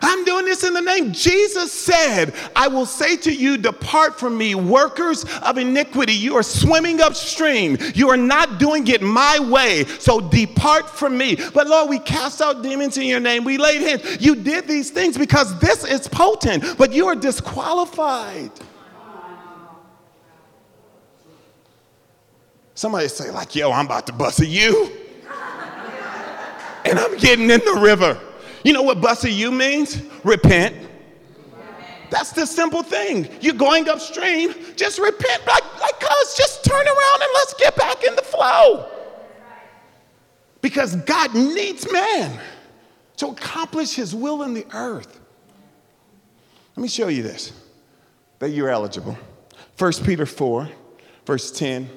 I'm 0.00 0.24
doing 0.24 0.44
this 0.44 0.64
in 0.64 0.74
the 0.74 0.80
name. 0.80 1.12
Jesus 1.12 1.72
said, 1.72 2.32
I 2.54 2.68
will 2.68 2.86
say 2.86 3.16
to 3.18 3.34
you, 3.34 3.58
Depart 3.58 4.18
from 4.18 4.38
me, 4.38 4.54
workers 4.54 5.24
of 5.42 5.58
iniquity. 5.58 6.12
You 6.12 6.36
are 6.36 6.42
swimming 6.42 7.00
upstream. 7.00 7.76
You 7.94 8.08
are 8.10 8.16
not 8.16 8.58
doing 8.58 8.86
it 8.86 9.02
my 9.02 9.38
way. 9.38 9.84
So 9.84 10.20
depart 10.20 10.88
from 10.88 11.18
me. 11.18 11.36
But 11.52 11.66
Lord, 11.66 11.90
we 11.90 11.98
cast 11.98 12.40
out 12.40 12.62
demons 12.62 12.96
in 12.96 13.04
your 13.04 13.20
name. 13.20 13.44
We 13.44 13.58
laid 13.58 13.82
hands. 13.82 14.24
You 14.24 14.36
did 14.36 14.68
these 14.68 14.90
things 14.90 15.18
because 15.18 15.58
this 15.58 15.84
is 15.84 16.06
potent, 16.08 16.78
but 16.78 16.92
you 16.92 17.06
are 17.06 17.16
disqualified. 17.16 18.52
Somebody 22.78 23.08
say, 23.08 23.32
like, 23.32 23.56
yo, 23.56 23.72
I'm 23.72 23.86
about 23.86 24.06
to 24.06 24.12
bust 24.12 24.38
a 24.38 24.46
you. 24.46 24.92
and 26.84 26.96
I'm 26.96 27.16
getting 27.16 27.50
in 27.50 27.58
the 27.64 27.80
river. 27.82 28.16
You 28.62 28.72
know 28.72 28.82
what 28.82 29.00
bust 29.00 29.24
a 29.24 29.30
you 29.30 29.50
means? 29.50 30.00
Repent. 30.22 30.76
That's 32.08 32.30
the 32.30 32.46
simple 32.46 32.84
thing. 32.84 33.28
You're 33.40 33.54
going 33.54 33.88
upstream, 33.88 34.54
just 34.76 35.00
repent. 35.00 35.44
Like, 35.44 35.80
like 35.80 35.98
cuz, 35.98 36.36
just 36.36 36.64
turn 36.64 36.86
around 36.86 37.22
and 37.22 37.30
let's 37.34 37.54
get 37.54 37.74
back 37.74 38.04
in 38.04 38.14
the 38.14 38.22
flow. 38.22 38.88
Because 40.60 40.94
God 40.94 41.34
needs 41.34 41.90
man 41.90 42.38
to 43.16 43.26
accomplish 43.26 43.94
his 43.94 44.14
will 44.14 44.44
in 44.44 44.54
the 44.54 44.64
earth. 44.72 45.18
Let 46.76 46.82
me 46.82 46.88
show 46.88 47.08
you 47.08 47.24
this 47.24 47.52
that 48.38 48.50
you're 48.50 48.70
eligible. 48.70 49.18
1 49.78 49.92
Peter 50.04 50.26
4, 50.26 50.68
verse 51.26 51.50
10 51.50 51.90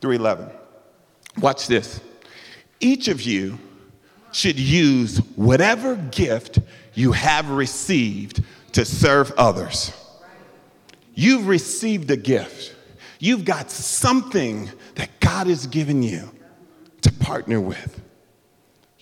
through 0.00 0.12
11. 0.12 0.50
Watch 1.38 1.66
this. 1.66 2.00
Each 2.80 3.08
of 3.08 3.22
you 3.22 3.58
should 4.32 4.58
use 4.58 5.18
whatever 5.36 5.96
gift 5.96 6.58
you 6.94 7.12
have 7.12 7.50
received 7.50 8.42
to 8.72 8.84
serve 8.84 9.32
others. 9.32 9.92
You've 11.14 11.48
received 11.48 12.10
a 12.10 12.16
gift. 12.16 12.74
You've 13.18 13.44
got 13.44 13.70
something 13.70 14.70
that 14.94 15.10
God 15.20 15.46
has 15.46 15.66
given 15.66 16.02
you 16.02 16.30
to 17.02 17.12
partner 17.12 17.60
with. 17.60 18.00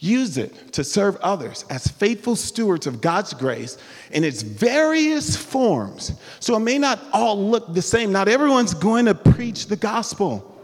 Use 0.00 0.38
it 0.38 0.72
to 0.72 0.84
serve 0.84 1.16
others 1.16 1.64
as 1.70 1.88
faithful 1.88 2.36
stewards 2.36 2.86
of 2.86 3.00
God's 3.00 3.34
grace 3.34 3.78
in 4.12 4.22
its 4.22 4.42
various 4.42 5.36
forms. 5.36 6.12
So 6.38 6.56
it 6.56 6.60
may 6.60 6.78
not 6.78 7.00
all 7.12 7.50
look 7.50 7.72
the 7.74 7.82
same. 7.82 8.12
Not 8.12 8.28
everyone's 8.28 8.74
going 8.74 9.06
to 9.06 9.14
preach 9.14 9.66
the 9.66 9.76
gospel. 9.76 10.57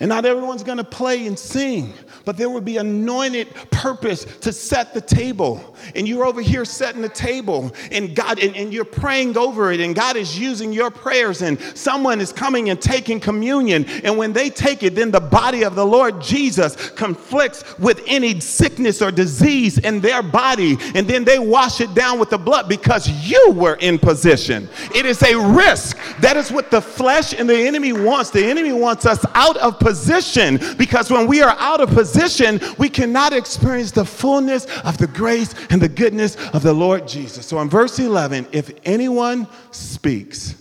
And 0.00 0.08
not 0.08 0.24
everyone's 0.24 0.62
gonna 0.62 0.82
play 0.82 1.26
and 1.26 1.38
sing, 1.38 1.92
but 2.24 2.38
there 2.38 2.48
will 2.48 2.62
be 2.62 2.78
anointed 2.78 3.54
purpose 3.70 4.24
to 4.40 4.50
set 4.50 4.94
the 4.94 5.00
table. 5.02 5.76
And 5.94 6.08
you're 6.08 6.24
over 6.24 6.40
here 6.40 6.64
setting 6.64 7.02
the 7.02 7.08
table, 7.10 7.70
and 7.92 8.16
God, 8.16 8.38
and, 8.38 8.56
and, 8.56 8.72
you're 8.72 8.84
praying 8.84 9.36
over 9.36 9.72
it, 9.72 9.80
and 9.80 9.94
God 9.94 10.16
is 10.16 10.38
using 10.38 10.72
your 10.72 10.90
prayers, 10.90 11.42
and 11.42 11.60
someone 11.74 12.20
is 12.20 12.32
coming 12.32 12.70
and 12.70 12.80
taking 12.80 13.20
communion. 13.20 13.84
And 14.04 14.16
when 14.16 14.32
they 14.32 14.48
take 14.48 14.82
it, 14.82 14.94
then 14.94 15.10
the 15.10 15.20
body 15.20 15.64
of 15.64 15.74
the 15.74 15.84
Lord 15.84 16.22
Jesus 16.22 16.90
conflicts 16.90 17.78
with 17.78 18.02
any 18.06 18.40
sickness 18.40 19.02
or 19.02 19.10
disease 19.10 19.78
in 19.78 20.00
their 20.00 20.22
body, 20.22 20.78
and 20.94 21.06
then 21.06 21.24
they 21.24 21.38
wash 21.38 21.82
it 21.82 21.92
down 21.94 22.18
with 22.18 22.30
the 22.30 22.38
blood 22.38 22.68
because 22.68 23.08
you 23.08 23.52
were 23.52 23.74
in 23.80 23.98
position. 23.98 24.66
It 24.94 25.04
is 25.04 25.22
a 25.22 25.36
risk. 25.36 25.98
That 26.20 26.38
is 26.38 26.50
what 26.50 26.70
the 26.70 26.80
flesh 26.80 27.34
and 27.34 27.48
the 27.48 27.66
enemy 27.66 27.92
wants. 27.92 28.30
The 28.30 28.44
enemy 28.44 28.72
wants 28.72 29.04
us 29.04 29.22
out 29.34 29.58
of 29.58 29.78
position 29.78 29.89
position 29.90 30.60
because 30.76 31.10
when 31.10 31.26
we 31.26 31.42
are 31.42 31.56
out 31.58 31.80
of 31.80 31.90
position, 31.90 32.60
we 32.78 32.88
cannot 32.88 33.32
experience 33.32 33.90
the 33.90 34.04
fullness 34.04 34.66
of 34.82 34.98
the 34.98 35.08
grace 35.08 35.52
and 35.70 35.82
the 35.82 35.88
goodness 35.88 36.36
of 36.50 36.62
the 36.62 36.72
Lord 36.72 37.08
Jesus. 37.08 37.44
So 37.46 37.60
in 37.60 37.68
verse 37.68 37.98
11, 37.98 38.46
if 38.52 38.70
anyone 38.84 39.48
speaks, 39.72 40.54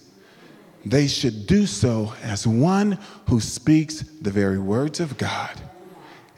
they 0.83 1.07
should 1.07 1.45
do 1.45 1.67
so 1.67 2.13
as 2.23 2.47
one 2.47 2.97
who 3.27 3.39
speaks 3.39 4.01
the 4.01 4.31
very 4.31 4.57
words 4.57 4.99
of 4.99 5.15
God. 5.19 5.61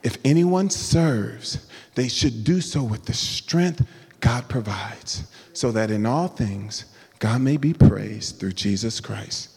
If 0.03 0.17
anyone 0.25 0.69
serves, 0.69 1.65
they 1.95 2.09
should 2.09 2.43
do 2.43 2.59
so 2.59 2.83
with 2.83 3.05
the 3.05 3.13
strength 3.13 3.87
God 4.19 4.49
provides, 4.49 5.31
so 5.53 5.71
that 5.71 5.91
in 5.91 6.05
all 6.05 6.27
things 6.27 6.85
God 7.19 7.41
may 7.41 7.55
be 7.55 7.73
praised 7.73 8.39
through 8.39 8.53
Jesus 8.53 8.99
Christ. 8.99 9.49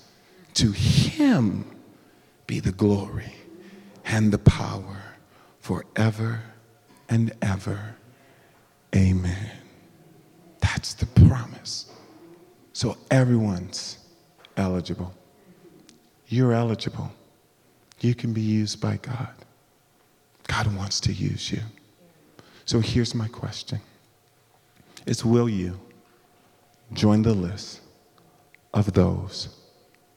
To 0.55 0.71
him 0.71 1.74
be 2.47 2.61
the 2.61 2.73
glory 2.73 3.33
and 4.05 4.33
the 4.33 4.39
power 4.39 5.03
forever 5.61 6.43
and 7.09 7.33
ever. 7.43 7.97
Amen. 8.95 9.51
That's 10.61 10.95
the 10.95 11.07
promise. 11.27 11.91
So 12.73 12.97
everyone's 13.11 13.99
eligible. 14.57 15.15
You're 16.29 16.53
eligible. 16.53 17.13
You 18.01 18.15
can 18.15 18.33
be 18.33 18.41
used 18.41 18.81
by 18.81 18.97
God. 18.99 19.35
God 20.47 20.75
wants 20.77 21.01
to 21.01 21.13
use 21.13 21.51
you. 21.51 21.61
So 22.65 22.81
here's 22.81 23.15
my 23.15 23.29
question. 23.29 23.81
Is 25.07 25.25
will 25.25 25.49
you 25.49 25.79
join 26.93 27.23
the 27.23 27.35
list 27.35 27.81
of 28.73 28.93
those 28.93 29.49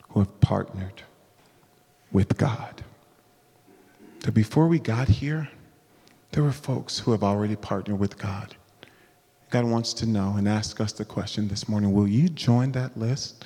who 0.09 0.19
have 0.21 0.39
partnered 0.39 1.03
with 2.11 2.37
God. 2.37 2.83
That 4.21 4.33
before 4.33 4.67
we 4.67 4.79
got 4.79 5.07
here, 5.07 5.49
there 6.31 6.43
were 6.43 6.51
folks 6.51 6.99
who 6.99 7.11
have 7.11 7.23
already 7.23 7.55
partnered 7.55 7.99
with 7.99 8.17
God. 8.17 8.55
God 9.49 9.65
wants 9.65 9.93
to 9.93 10.05
know 10.05 10.35
and 10.37 10.47
ask 10.47 10.81
us 10.81 10.91
the 10.91 11.05
question 11.05 11.47
this 11.47 11.69
morning 11.69 11.93
Will 11.93 12.07
you 12.07 12.27
join 12.27 12.71
that 12.73 12.97
list 12.97 13.45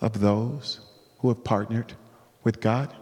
of 0.00 0.20
those 0.20 0.80
who 1.18 1.28
have 1.28 1.44
partnered 1.44 1.92
with 2.42 2.60
God? 2.60 2.94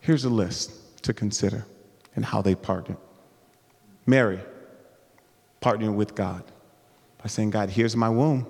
Here's 0.00 0.24
a 0.24 0.30
list 0.30 1.02
to 1.02 1.12
consider 1.12 1.66
and 2.16 2.24
how 2.24 2.42
they 2.42 2.54
partnered. 2.54 2.98
Mary 4.06 4.40
partnered 5.60 5.94
with 5.94 6.14
God 6.14 6.44
by 7.22 7.28
saying, 7.28 7.50
God, 7.50 7.70
here's 7.70 7.96
my 7.96 8.08
womb. 8.08 8.46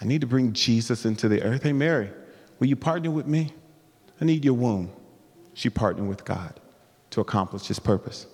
I 0.00 0.04
need 0.04 0.20
to 0.20 0.26
bring 0.26 0.52
Jesus 0.52 1.04
into 1.04 1.28
the 1.28 1.42
earth. 1.42 1.62
Hey, 1.62 1.72
Mary, 1.72 2.10
will 2.58 2.66
you 2.66 2.76
partner 2.76 3.10
with 3.10 3.26
me? 3.26 3.52
I 4.20 4.24
need 4.24 4.44
your 4.44 4.54
womb. 4.54 4.90
She 5.54 5.70
partnered 5.70 6.08
with 6.08 6.24
God 6.24 6.60
to 7.10 7.20
accomplish 7.20 7.66
his 7.66 7.78
purpose. 7.78 8.26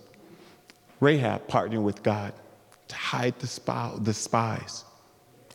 Rahab 1.01 1.47
partnered 1.49 1.83
with 1.83 2.03
God 2.03 2.33
to 2.89 2.95
hide 2.95 3.39
the, 3.39 3.47
spy, 3.47 3.93
the 3.99 4.15
spies. 4.15 4.85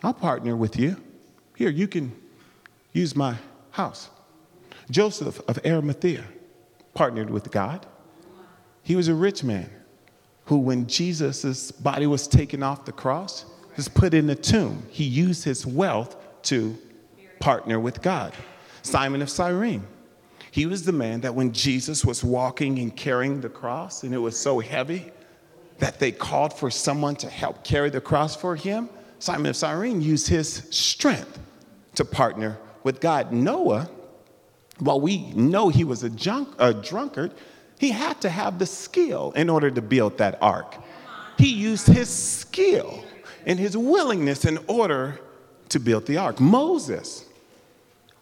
I'll 0.04 0.14
partner 0.14 0.56
with 0.56 0.78
you. 0.78 0.98
Here, 1.56 1.70
you 1.70 1.88
can 1.88 2.16
use 2.94 3.16
my 3.16 3.36
house. 3.72 4.10
Joseph 4.90 5.40
of 5.48 5.60
Arimathea 5.66 6.24
partnered 6.94 7.30
with 7.30 7.52
God. 7.52 7.86
He 8.84 8.96
was 8.96 9.08
a 9.08 9.14
rich 9.14 9.44
man 9.44 9.70
who, 10.46 10.58
when 10.58 10.88
Jesus' 10.88 11.72
body 11.72 12.08
was 12.08 12.28
taken 12.28 12.64
off 12.64 12.86
the 12.86 12.92
cross, 12.92 13.46
was 13.76 13.88
put 13.88 14.14
in 14.14 14.30
a 14.30 14.36
tomb. 14.36 14.84
He 14.90 15.04
used 15.04 15.44
his 15.44 15.66
wealth 15.66 16.16
to 16.44 16.78
partner 17.40 17.80
with 17.80 18.02
God. 18.02 18.34
Simon 18.82 19.22
of 19.22 19.30
Cyrene 19.30 19.86
He 20.52 20.66
was 20.66 20.84
the 20.84 20.92
man 20.92 21.22
that 21.22 21.36
when 21.36 21.52
Jesus 21.52 22.04
was 22.04 22.24
walking 22.24 22.80
and 22.80 22.96
carrying 22.96 23.42
the 23.42 23.50
cross, 23.50 24.04
and 24.04 24.14
it 24.14 24.18
was 24.18 24.38
so 24.38 24.60
heavy 24.60 25.12
that 25.78 26.00
they 26.00 26.12
called 26.12 26.54
for 26.54 26.70
someone 26.72 27.16
to 27.18 27.30
help 27.30 27.64
carry 27.64 27.90
the 27.90 28.02
cross 28.02 28.36
for 28.36 28.56
him, 28.56 28.90
Simon 29.20 29.48
of 29.48 29.56
Cyrene 29.56 30.02
used 30.02 30.28
his 30.28 30.64
strength 30.70 31.40
to 31.96 32.06
partner 32.06 32.58
with 32.84 33.00
God. 33.00 33.32
Noah, 33.32 33.90
while 34.80 35.00
we 35.00 35.32
know 35.32 35.70
he 35.70 35.84
was 35.84 36.04
a, 36.04 36.10
junk, 36.10 36.50
a 36.58 36.74
drunkard, 36.74 37.34
he 37.80 37.92
had 37.92 38.20
to 38.22 38.30
have 38.30 38.60
the 38.60 38.66
skill 38.66 39.32
in 39.36 39.50
order 39.50 39.70
to 39.72 39.82
build 39.82 40.18
that 40.18 40.38
ark. 40.42 40.76
He 41.38 41.54
used 41.54 41.88
his 41.88 42.10
skill 42.10 43.04
and 43.46 43.58
his 43.58 43.78
willingness 43.78 44.46
in 44.46 44.60
order 44.68 45.20
to 45.70 45.80
build 45.80 46.06
the 46.06 46.18
ark. 46.18 46.40
Moses, 46.40 47.26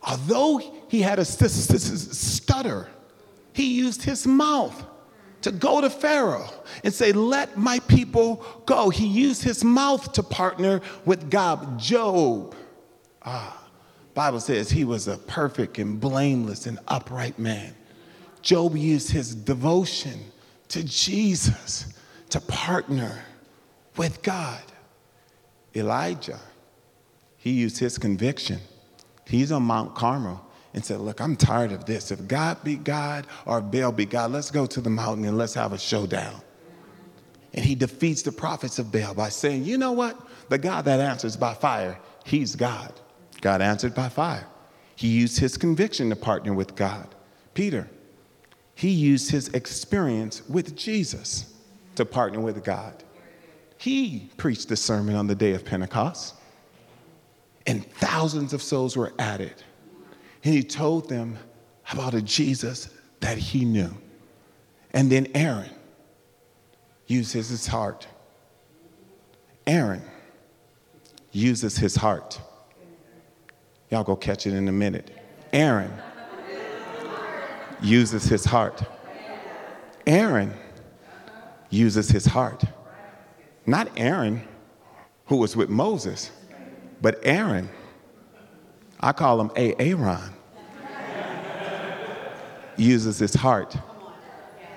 although 0.04 0.77
he 0.88 1.02
had 1.02 1.20
a 1.20 1.26
stutter, 1.26 2.88
he 3.54 3.74
used 3.74 4.04
his 4.04 4.26
mouth 4.26 4.86
to 5.42 5.52
go 5.52 5.82
to 5.82 5.90
Pharaoh 5.90 6.50
and 6.84 6.94
say, 6.94 7.12
Let 7.12 7.58
my 7.58 7.80
people 7.80 8.44
go. 8.66 8.90
He 8.90 9.06
used 9.06 9.44
his 9.44 9.64
mouth 9.64 10.12
to 10.14 10.24
partner 10.24 10.82
with 11.06 11.30
God. 11.30 11.80
Job, 11.80 12.56
ah, 13.24 13.68
Bible 14.14 14.40
says 14.40 14.70
he 14.70 14.84
was 14.84 15.08
a 15.08 15.18
perfect 15.18 15.78
and 15.78 16.00
blameless 16.00 16.66
and 16.66 16.80
upright 16.88 17.38
man. 17.38 17.76
Job 18.42 18.76
used 18.76 19.12
his 19.12 19.36
devotion 19.36 20.20
to 20.70 20.84
Jesus 20.84 21.94
to 22.30 22.42
partner 22.42 23.24
with 23.96 24.22
God. 24.22 24.62
Elijah, 25.76 26.40
he 27.38 27.52
used 27.52 27.78
his 27.78 27.98
conviction. 27.98 28.60
He's 29.26 29.52
on 29.52 29.64
Mount 29.64 29.94
Carmel 29.96 30.47
and 30.78 30.86
said, 30.86 31.00
Look, 31.00 31.20
I'm 31.20 31.36
tired 31.36 31.72
of 31.72 31.86
this. 31.86 32.12
If 32.12 32.28
God 32.28 32.64
be 32.64 32.76
God 32.76 33.26
or 33.48 33.62
Baal 33.62 33.92
be 33.92 34.06
God, 34.06 34.32
let's 34.32 34.52
go 34.52 34.68
to 34.68 34.80
the 34.80 34.92
mountain 34.92 35.26
and 35.26 35.36
let's 35.36 35.56
have 35.56 35.74
a 35.74 35.78
showdown. 35.78 36.40
And 37.56 37.66
he 37.66 37.74
defeats 37.74 38.22
the 38.22 38.32
prophets 38.32 38.78
of 38.78 38.92
Baal 38.92 39.16
by 39.16 39.30
saying, 39.30 39.66
You 39.66 39.80
know 39.80 39.92
what? 39.92 40.16
The 40.50 40.60
God 40.60 40.86
that 40.86 41.00
answers 41.00 41.36
by 41.36 41.56
fire, 41.56 41.98
he's 42.26 42.56
God. 42.56 42.94
God 43.42 43.64
answered 43.64 43.96
by 43.96 44.08
fire. 44.08 44.46
He 44.96 45.08
used 45.08 45.40
his 45.40 45.58
conviction 45.58 46.12
to 46.12 46.16
partner 46.16 46.54
with 46.54 46.76
God. 46.76 47.08
Peter, 47.56 47.90
he 48.76 48.90
used 48.90 49.32
his 49.32 49.48
experience 49.50 50.48
with 50.48 50.76
Jesus 50.76 51.56
to 51.96 52.06
partner 52.06 52.40
with 52.40 52.64
God. 52.64 53.04
He 53.80 54.30
preached 54.38 54.70
the 54.70 54.78
sermon 54.78 55.16
on 55.16 55.26
the 55.26 55.34
day 55.34 55.54
of 55.54 55.66
Pentecost, 55.66 56.36
and 57.66 57.84
thousands 57.94 58.54
of 58.54 58.62
souls 58.62 58.96
were 58.96 59.14
added. 59.18 59.64
And 60.48 60.56
he 60.56 60.64
told 60.64 61.10
them 61.10 61.38
about 61.92 62.14
a 62.14 62.22
Jesus 62.22 62.90
that 63.20 63.38
he 63.38 63.66
knew. 63.66 63.92
And 64.92 65.12
then 65.12 65.28
Aaron 65.36 65.70
uses 67.06 67.50
his 67.50 67.68
heart. 67.68 68.08
Aaron 69.68 70.02
uses 71.34 71.76
his 71.76 71.98
heart. 71.98 72.40
Y'all 73.92 74.06
go 74.06 74.16
catch 74.16 74.48
it 74.48 74.54
in 74.54 74.70
a 74.70 74.72
minute. 74.72 75.12
Aaron 75.52 75.92
uses 77.82 78.24
his 78.24 78.46
heart. 78.46 78.82
Aaron 80.06 80.54
uses 81.70 82.08
his 82.08 82.26
heart. 82.26 82.64
Not 83.66 83.90
Aaron, 83.98 84.48
who 85.26 85.36
was 85.36 85.58
with 85.58 85.68
Moses, 85.68 86.32
but 87.02 87.20
Aaron. 87.24 87.70
I 89.02 89.12
call 89.12 89.42
him 89.42 89.52
A. 89.58 89.76
Aaron. 89.76 90.36
Uses 92.80 93.20
his 93.20 93.34
heart. 93.34 93.76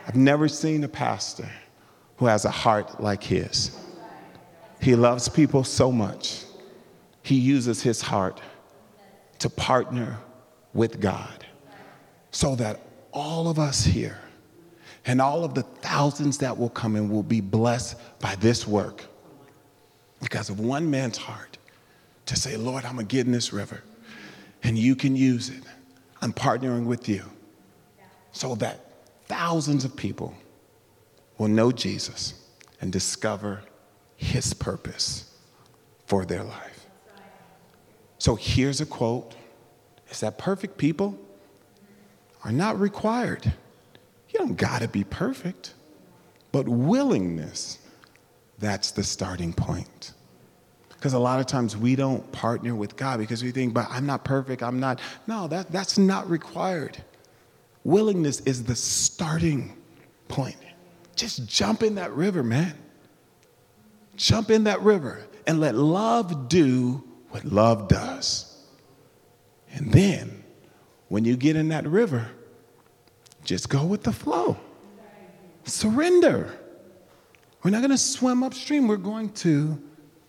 I've 0.07 0.17
never 0.17 0.49
seen 0.49 0.83
a 0.85 0.89
pastor 0.89 1.49
who 2.17 2.27
has 2.27 2.45
a 2.45 2.51
heart 2.51 3.01
like 3.01 3.23
his. 3.23 3.77
He 4.81 4.95
loves 4.95 5.29
people 5.29 5.65
so 5.65 5.93
much. 5.93 6.45
He 7.23 7.35
uses 7.37 7.83
his 7.83 8.01
heart 8.01 8.41
to 9.39 9.51
partner 9.51 10.19
with 10.73 11.01
God 11.01 11.45
so 12.31 12.55
that 12.57 12.81
all 13.13 13.49
of 13.49 13.59
us 13.59 13.85
here 13.85 14.19
and 15.07 15.21
all 15.21 15.45
of 15.45 15.55
the 15.55 15.63
thousands 15.63 16.39
that 16.39 16.57
will 16.57 16.69
come 16.69 16.97
in 16.97 17.09
will 17.09 17.23
be 17.23 17.41
blessed 17.41 17.97
by 18.21 18.35
this 18.37 18.67
work 18.67 19.05
because 20.23 20.51
of 20.51 20.61
one 20.61 20.91
man's 20.91 21.17
heart 21.17 21.59
to 22.27 22.37
say, 22.37 22.57
Lord, 22.57 22.85
I'm 22.85 22.95
going 22.95 23.07
to 23.07 23.17
get 23.17 23.27
in 23.27 23.33
this 23.33 23.53
river 23.53 23.83
and 24.63 24.79
you 24.79 24.95
can 24.95 25.17
use 25.17 25.49
it. 25.49 25.63
I'm 26.23 26.33
partnering 26.33 26.85
with 26.85 27.09
you 27.09 27.25
so 28.33 28.55
that 28.57 28.81
thousands 29.27 29.85
of 29.85 29.97
people 29.97 30.35
will 31.39 31.49
know 31.49 31.73
Jesus 31.73 32.35
and 32.81 32.93
discover 32.93 33.63
his 34.17 34.53
purpose 34.53 35.35
for 36.07 36.25
their 36.25 36.43
life. 36.43 36.87
So 38.19 38.35
here's 38.35 38.81
a 38.81 38.87
quote 38.87 39.35
is 40.11 40.21
that 40.21 40.37
perfect 40.37 40.77
people 40.77 41.19
are 42.45 42.53
not 42.53 42.79
required. 42.79 43.53
You 44.29 44.39
don't 44.39 44.57
got 44.57 44.83
to 44.83 44.89
be 44.89 45.05
perfect, 45.05 45.75
but 46.53 46.69
willingness, 46.69 47.79
that's 48.59 48.91
the 48.91 49.05
starting 49.05 49.53
point. 49.53 50.13
Because 50.91 51.15
a 51.15 51.19
lot 51.19 51.41
of 51.41 51.47
times 51.47 51.77
we 51.77 51.97
don't 51.97 52.31
partner 52.31 52.75
with 52.75 52.97
God 52.97 53.21
because 53.21 53.43
we 53.43 53.53
think, 53.53 53.73
but 53.73 53.87
I'm 53.89 54.05
not 54.05 54.25
perfect, 54.25 54.63
I'm 54.63 54.79
not. 54.81 55.01
No, 55.27 55.49
that, 55.49 55.73
that's 55.73 55.97
not 55.97 56.29
required. 56.29 57.03
Willingness 57.85 58.41
is 58.41 58.65
the 58.65 58.77
starting 58.77 59.77
point. 60.29 60.57
Just 61.17 61.47
jump 61.47 61.83
in 61.83 61.97
that 61.97 62.13
river, 62.13 62.43
man. 62.43 62.75
Jump 64.17 64.51
in 64.51 64.65
that 64.65 64.81
river 64.83 65.27
and 65.47 65.61
let 65.61 65.75
love 65.75 66.49
do 66.49 67.03
what 67.31 67.45
love 67.45 67.89
does. 67.89 68.65
And 69.73 69.93
then, 69.93 70.45
when 71.09 71.25
you 71.25 71.37
get 71.37 71.57
in 71.57 71.69
that 71.69 71.87
river, 71.87 72.29
just 73.45 73.69
go 73.69 73.85
with 73.85 74.03
the 74.03 74.13
flow. 74.13 74.57
Surrender. 75.65 76.59
We're 77.63 77.71
not 77.71 77.79
going 77.79 77.91
to 77.91 77.99
swim 77.99 78.43
upstream, 78.43 78.89
we're 78.89 78.97
going 78.97 79.31
to 79.35 79.81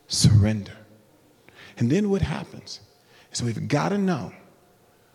surrender. 0.07 0.73
And 1.77 1.89
then 1.89 2.09
what 2.09 2.21
happens 2.21 2.81
is 3.31 3.41
we've 3.41 3.67
got 3.67 3.89
to 3.89 3.97
know 3.97 4.33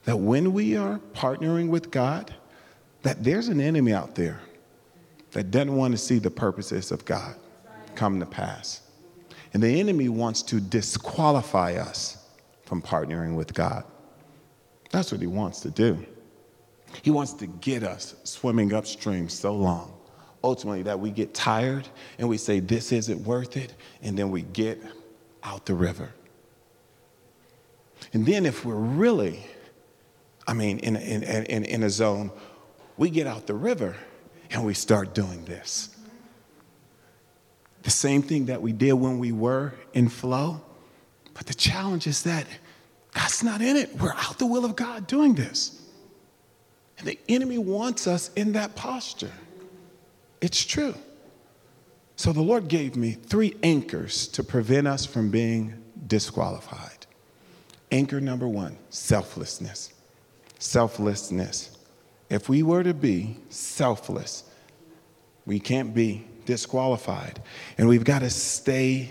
that 0.06 0.16
when 0.16 0.52
we 0.52 0.76
are 0.76 1.00
partnering 1.12 1.68
with 1.68 1.90
God, 1.90 2.32
that 3.02 3.22
there's 3.22 3.48
an 3.48 3.60
enemy 3.60 3.92
out 3.92 4.14
there 4.14 4.40
that 5.32 5.50
doesn't 5.50 5.74
want 5.74 5.92
to 5.92 5.98
see 5.98 6.18
the 6.18 6.30
purposes 6.30 6.92
of 6.92 7.04
God 7.04 7.34
come 7.96 8.20
to 8.20 8.26
pass. 8.26 8.82
And 9.52 9.62
the 9.62 9.80
enemy 9.80 10.08
wants 10.08 10.42
to 10.42 10.60
disqualify 10.60 11.74
us 11.74 12.24
from 12.64 12.80
partnering 12.80 13.34
with 13.34 13.52
God. 13.52 13.84
That's 14.90 15.10
what 15.10 15.20
he 15.20 15.26
wants 15.26 15.60
to 15.60 15.70
do. 15.70 16.06
He 17.02 17.10
wants 17.10 17.32
to 17.34 17.46
get 17.48 17.82
us 17.82 18.14
swimming 18.22 18.72
upstream 18.72 19.28
so 19.28 19.56
long, 19.56 19.92
ultimately, 20.44 20.84
that 20.84 21.00
we 21.00 21.10
get 21.10 21.34
tired 21.34 21.88
and 22.18 22.28
we 22.28 22.38
say, 22.38 22.60
This 22.60 22.92
isn't 22.92 23.24
worth 23.24 23.56
it, 23.56 23.74
and 24.02 24.16
then 24.16 24.30
we 24.30 24.42
get 24.42 24.80
out 25.42 25.66
the 25.66 25.74
river. 25.74 26.10
And 28.12 28.24
then, 28.24 28.46
if 28.46 28.64
we're 28.64 28.74
really, 28.74 29.44
I 30.46 30.54
mean, 30.54 30.78
in, 30.78 30.96
in, 30.96 31.22
in, 31.22 31.64
in 31.64 31.82
a 31.82 31.90
zone, 31.90 32.30
we 32.96 33.10
get 33.10 33.26
out 33.26 33.46
the 33.46 33.54
river 33.54 33.96
and 34.50 34.64
we 34.64 34.74
start 34.74 35.14
doing 35.14 35.44
this. 35.44 35.90
The 37.82 37.90
same 37.90 38.22
thing 38.22 38.46
that 38.46 38.62
we 38.62 38.72
did 38.72 38.94
when 38.94 39.18
we 39.18 39.32
were 39.32 39.74
in 39.92 40.08
flow, 40.08 40.60
but 41.34 41.46
the 41.46 41.54
challenge 41.54 42.06
is 42.06 42.22
that 42.24 42.46
God's 43.14 43.42
not 43.42 43.60
in 43.60 43.76
it. 43.76 43.94
We're 43.96 44.12
out 44.12 44.38
the 44.38 44.46
will 44.46 44.64
of 44.64 44.76
God 44.76 45.06
doing 45.06 45.34
this. 45.34 45.82
And 46.98 47.06
the 47.06 47.18
enemy 47.28 47.58
wants 47.58 48.06
us 48.06 48.30
in 48.34 48.52
that 48.52 48.74
posture. 48.74 49.32
It's 50.40 50.64
true. 50.64 50.94
So 52.16 52.32
the 52.32 52.42
Lord 52.42 52.68
gave 52.68 52.96
me 52.96 53.12
three 53.12 53.56
anchors 53.62 54.26
to 54.28 54.42
prevent 54.42 54.86
us 54.86 55.04
from 55.04 55.30
being 55.30 55.82
disqualified. 56.06 57.06
Anchor 57.90 58.20
number 58.20 58.48
one 58.48 58.78
selflessness. 58.90 59.92
Selflessness. 60.58 61.76
If 62.28 62.48
we 62.48 62.62
were 62.62 62.82
to 62.82 62.94
be 62.94 63.36
selfless, 63.50 64.44
we 65.44 65.60
can't 65.60 65.94
be 65.94 66.26
disqualified. 66.44 67.40
And 67.78 67.88
we've 67.88 68.04
got 68.04 68.20
to 68.20 68.30
stay 68.30 69.10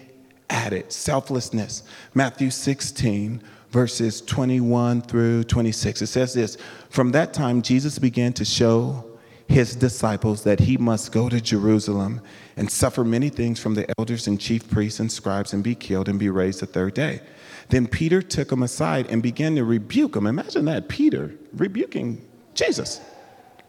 at 0.49 0.73
it. 0.73 0.91
Selflessness. 0.91 1.83
Matthew 2.13 2.49
16, 2.49 3.41
verses 3.69 4.21
21 4.21 5.01
through 5.01 5.43
26. 5.45 6.01
It 6.01 6.07
says 6.07 6.33
this 6.33 6.57
From 6.89 7.11
that 7.11 7.33
time, 7.33 7.61
Jesus 7.61 7.99
began 7.99 8.33
to 8.33 8.45
show 8.45 9.05
his 9.47 9.75
disciples 9.75 10.43
that 10.43 10.59
he 10.59 10.75
must 10.77 11.11
go 11.11 11.29
to 11.29 11.39
Jerusalem 11.39 12.21
and 12.57 12.69
suffer 12.69 13.03
many 13.03 13.29
things 13.29 13.59
from 13.59 13.75
the 13.75 13.85
elders 13.97 14.27
and 14.27 14.39
chief 14.39 14.69
priests 14.69 14.99
and 14.99 15.11
scribes 15.11 15.53
and 15.53 15.63
be 15.63 15.75
killed 15.75 16.09
and 16.09 16.17
be 16.17 16.29
raised 16.29 16.61
the 16.61 16.65
third 16.65 16.93
day. 16.93 17.21
Then 17.69 17.87
Peter 17.87 18.21
took 18.21 18.51
him 18.51 18.63
aside 18.63 19.07
and 19.09 19.23
began 19.23 19.55
to 19.55 19.63
rebuke 19.63 20.15
him. 20.15 20.27
Imagine 20.27 20.65
that, 20.65 20.87
Peter 20.87 21.31
rebuking 21.53 22.25
Jesus. 22.53 23.01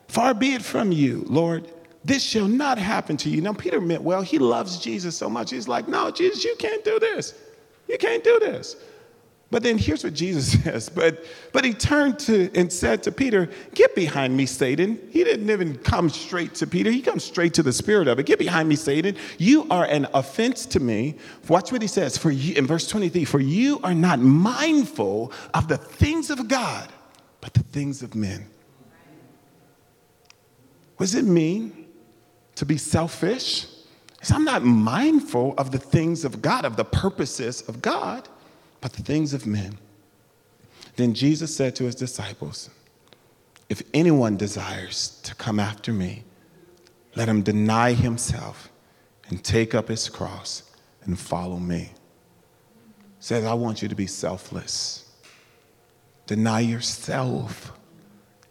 Far 0.09 0.35
be 0.35 0.55
it 0.55 0.63
from 0.63 0.93
you, 0.93 1.25
Lord. 1.27 1.71
This 2.05 2.23
shall 2.23 2.47
not 2.47 2.79
happen 2.79 3.17
to 3.19 3.29
you. 3.29 3.41
Now, 3.41 3.53
Peter 3.53 3.81
meant 3.81 4.03
well. 4.03 4.23
He 4.23 4.39
loves 4.39 4.79
Jesus 4.79 5.17
so 5.17 5.29
much. 5.29 5.51
He's 5.51 5.67
like, 5.67 5.89
No, 5.89 6.11
Jesus, 6.11 6.45
you 6.45 6.55
can't 6.59 6.85
do 6.85 7.01
this. 7.01 7.35
You 7.89 7.99
can't 7.99 8.23
do 8.23 8.39
this. 8.39 8.77
But 9.51 9.63
then 9.63 9.79
here's 9.79 10.03
what 10.03 10.15
Jesus 10.15 10.61
says. 10.65 10.89
But, 10.89 11.25
but 11.53 11.65
he 11.65 11.73
turned 11.73 12.19
to 12.21 12.51
and 12.55 12.73
said 12.73 13.03
to 13.05 13.13
Peter, 13.13 13.49
Get 13.75 13.95
behind 13.95 14.37
me, 14.37 14.47
Satan. 14.47 14.99
He 15.11 15.23
didn't 15.23 15.49
even 15.51 15.79
come 15.79 16.09
straight 16.11 16.55
to 16.57 16.67
Peter, 16.67 16.91
he 16.91 17.01
comes 17.01 17.25
straight 17.25 17.55
to 17.55 17.63
the 17.63 17.73
spirit 17.73 18.09
of 18.09 18.19
it. 18.19 18.27
Get 18.27 18.39
behind 18.39 18.69
me, 18.69 18.77
Satan. 18.77 19.17
You 19.39 19.67
are 19.71 19.85
an 19.85 20.09
offense 20.15 20.67
to 20.67 20.81
me. 20.81 21.17
Watch 21.49 21.71
what 21.71 21.83
he 21.83 21.89
says 21.89 22.19
for 22.19 22.31
you 22.31 22.55
in 22.55 22.67
verse 22.67 22.89
23 22.89 23.25
For 23.25 23.41
you 23.41 23.81
are 23.85 23.95
not 23.95 24.19
mindful 24.19 25.33
of 25.55 25.69
the 25.69 25.77
things 25.77 26.31
of 26.31 26.49
God, 26.49 26.89
but 27.41 27.55
the 27.55 27.63
things 27.63 28.03
of 28.03 28.15
men. 28.15 28.49
What 30.97 31.05
does 31.05 31.15
it 31.15 31.27
mean 31.27 31.87
to 32.57 32.67
be 32.67 32.79
selfish? 32.79 33.67
I'm 34.29 34.45
not 34.45 34.65
mindful 34.65 35.55
of 35.57 35.71
the 35.71 35.79
things 35.79 36.25
of 36.25 36.43
God, 36.43 36.65
of 36.65 36.77
the 36.77 36.85
purposes 36.85 37.63
of 37.69 37.81
God 37.81 38.29
but 38.81 38.93
the 38.93 39.03
things 39.03 39.33
of 39.35 39.47
men. 39.47 39.79
Then 40.97 41.15
Jesus 41.15 41.55
said 41.55 41.77
to 41.77 41.85
his 41.85 41.95
disciples, 41.95 42.71
If 43.69 43.83
anyone 43.93 44.37
desires 44.37 45.21
to 45.25 45.35
come 45.35 45.61
after 45.61 45.93
me, 45.93 46.25
let 47.15 47.29
him 47.29 47.43
deny 47.43 47.93
himself 47.93 48.71
and 49.29 49.43
take 49.43 49.75
up 49.75 49.89
his 49.89 50.09
cross 50.09 50.63
and 51.05 51.19
follow 51.19 51.59
me. 51.59 51.93
Says, 53.21 53.45
I 53.45 53.55
want 53.55 53.83
you 53.83 53.89
to 53.89 53.95
be 53.95 54.07
selfless. 54.07 55.11
Deny 56.27 56.61
yourself. 56.61 57.73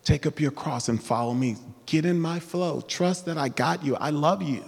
Take 0.03 0.26
up 0.26 0.39
your 0.39 0.51
cross 0.51 0.89
and 0.89 1.01
follow 1.01 1.34
me. 1.34 1.57
Get 1.86 2.05
in 2.05 2.19
my 2.19 2.39
flow. 2.39 2.82
Trust 2.82 3.26
that 3.26 3.38
I 3.38 3.49
got 3.49 3.84
you. 3.84 3.95
I 3.95 4.09
love 4.09 4.41
you. 4.41 4.63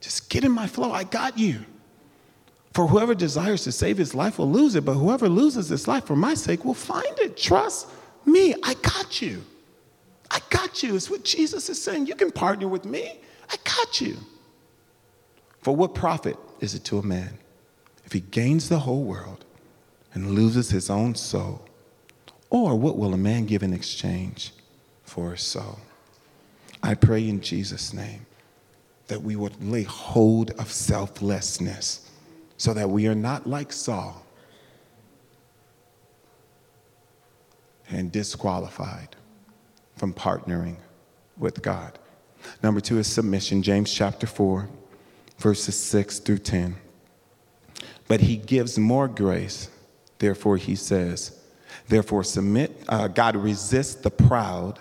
Just 0.00 0.28
get 0.28 0.44
in 0.44 0.52
my 0.52 0.66
flow. 0.66 0.92
I 0.92 1.04
got 1.04 1.38
you. 1.38 1.64
For 2.74 2.88
whoever 2.88 3.14
desires 3.14 3.62
to 3.64 3.72
save 3.72 3.96
his 3.96 4.14
life 4.14 4.38
will 4.38 4.50
lose 4.50 4.74
it, 4.74 4.84
but 4.84 4.94
whoever 4.94 5.28
loses 5.28 5.68
his 5.68 5.86
life 5.86 6.04
for 6.04 6.16
my 6.16 6.34
sake 6.34 6.64
will 6.64 6.74
find 6.74 7.18
it. 7.20 7.36
Trust 7.36 7.88
me. 8.26 8.54
I 8.64 8.74
got 8.74 9.22
you. 9.22 9.44
I 10.28 10.40
got 10.50 10.82
you. 10.82 10.96
It's 10.96 11.08
what 11.08 11.24
Jesus 11.24 11.70
is 11.70 11.80
saying. 11.80 12.08
You 12.08 12.16
can 12.16 12.32
partner 12.32 12.66
with 12.66 12.84
me. 12.84 13.20
I 13.48 13.56
got 13.62 14.00
you. 14.00 14.16
For 15.62 15.74
what 15.74 15.94
profit 15.94 16.36
is 16.60 16.74
it 16.74 16.84
to 16.86 16.98
a 16.98 17.02
man 17.02 17.38
if 18.04 18.12
he 18.12 18.20
gains 18.20 18.68
the 18.68 18.80
whole 18.80 19.04
world 19.04 19.44
and 20.12 20.32
loses 20.32 20.70
his 20.70 20.90
own 20.90 21.14
soul? 21.14 21.64
Or 22.50 22.76
what 22.76 22.98
will 22.98 23.14
a 23.14 23.18
man 23.18 23.46
give 23.46 23.62
in 23.62 23.72
exchange 23.72 24.52
for 25.04 25.30
his 25.30 25.42
soul? 25.42 25.78
I 26.82 26.94
pray 26.94 27.28
in 27.28 27.40
Jesus' 27.40 27.92
name 27.92 28.26
that 29.06 29.22
we 29.22 29.36
would 29.36 29.62
lay 29.62 29.84
hold 29.84 30.50
of 30.52 30.72
selflessness 30.72 32.03
so 32.56 32.74
that 32.74 32.88
we 32.88 33.06
are 33.06 33.14
not 33.14 33.46
like 33.46 33.72
Saul 33.72 34.24
and 37.88 38.10
disqualified 38.10 39.16
from 39.96 40.12
partnering 40.12 40.76
with 41.36 41.62
God. 41.62 41.98
Number 42.62 42.80
two 42.80 42.98
is 42.98 43.06
submission, 43.06 43.62
James 43.62 43.92
chapter 43.92 44.26
4, 44.26 44.68
verses 45.38 45.76
6 45.76 46.20
through 46.20 46.38
10. 46.38 46.76
But 48.06 48.20
he 48.20 48.36
gives 48.36 48.78
more 48.78 49.08
grace, 49.08 49.70
therefore, 50.18 50.56
he 50.56 50.76
says, 50.76 51.40
Therefore, 51.88 52.22
submit, 52.24 52.84
uh, 52.88 53.08
God 53.08 53.36
resists 53.36 53.96
the 53.96 54.10
proud, 54.10 54.78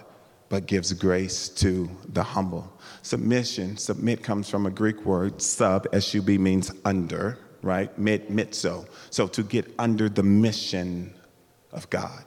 but 0.49 0.67
gives 0.67 0.93
grace 0.93 1.49
to 1.49 1.89
the 2.09 2.23
humble. 2.23 2.71
Submission, 3.01 3.77
submit 3.77 4.23
comes 4.23 4.49
from 4.49 4.65
a 4.65 4.69
Greek 4.69 5.03
word, 5.05 5.41
sub, 5.41 5.87
S 5.91 6.13
U 6.13 6.21
B 6.21 6.37
means 6.37 6.71
under 6.85 7.37
right? 7.63 7.97
Mit, 7.97 8.31
mitzo. 8.31 8.85
So 9.09 9.27
to 9.27 9.41
get 9.41 9.73
under 9.79 10.09
the 10.09 10.23
mission 10.23 11.13
of 11.71 11.89
God, 11.89 12.25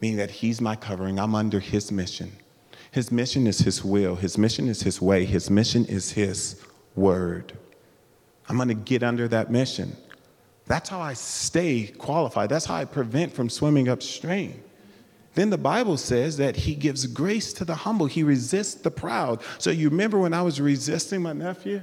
meaning 0.00 0.16
that 0.16 0.30
He's 0.30 0.60
my 0.60 0.76
covering, 0.76 1.18
I'm 1.18 1.34
under 1.34 1.60
His 1.60 1.92
mission. 1.92 2.32
His 2.92 3.12
mission 3.12 3.46
is 3.46 3.58
His 3.58 3.84
will, 3.84 4.16
His 4.16 4.38
mission 4.38 4.68
is 4.68 4.82
His 4.82 5.02
way, 5.02 5.24
His 5.24 5.50
mission 5.50 5.84
is 5.84 6.12
His 6.12 6.62
word. 6.94 7.52
I'm 8.48 8.56
gonna 8.56 8.74
get 8.74 9.02
under 9.02 9.28
that 9.28 9.50
mission. 9.50 9.96
That's 10.66 10.88
how 10.88 11.00
I 11.00 11.14
stay 11.14 11.92
qualified. 11.98 12.48
That's 12.48 12.66
how 12.66 12.76
I 12.76 12.84
prevent 12.84 13.32
from 13.32 13.50
swimming 13.50 13.88
upstream. 13.88 14.62
Then 15.34 15.50
the 15.50 15.58
Bible 15.58 15.96
says 15.96 16.36
that 16.36 16.56
he 16.56 16.74
gives 16.74 17.06
grace 17.06 17.52
to 17.54 17.64
the 17.64 17.74
humble. 17.74 18.06
He 18.06 18.22
resists 18.22 18.74
the 18.74 18.90
proud. 18.90 19.40
So 19.58 19.70
you 19.70 19.88
remember 19.88 20.18
when 20.18 20.34
I 20.34 20.42
was 20.42 20.60
resisting 20.60 21.22
my 21.22 21.32
nephew? 21.32 21.82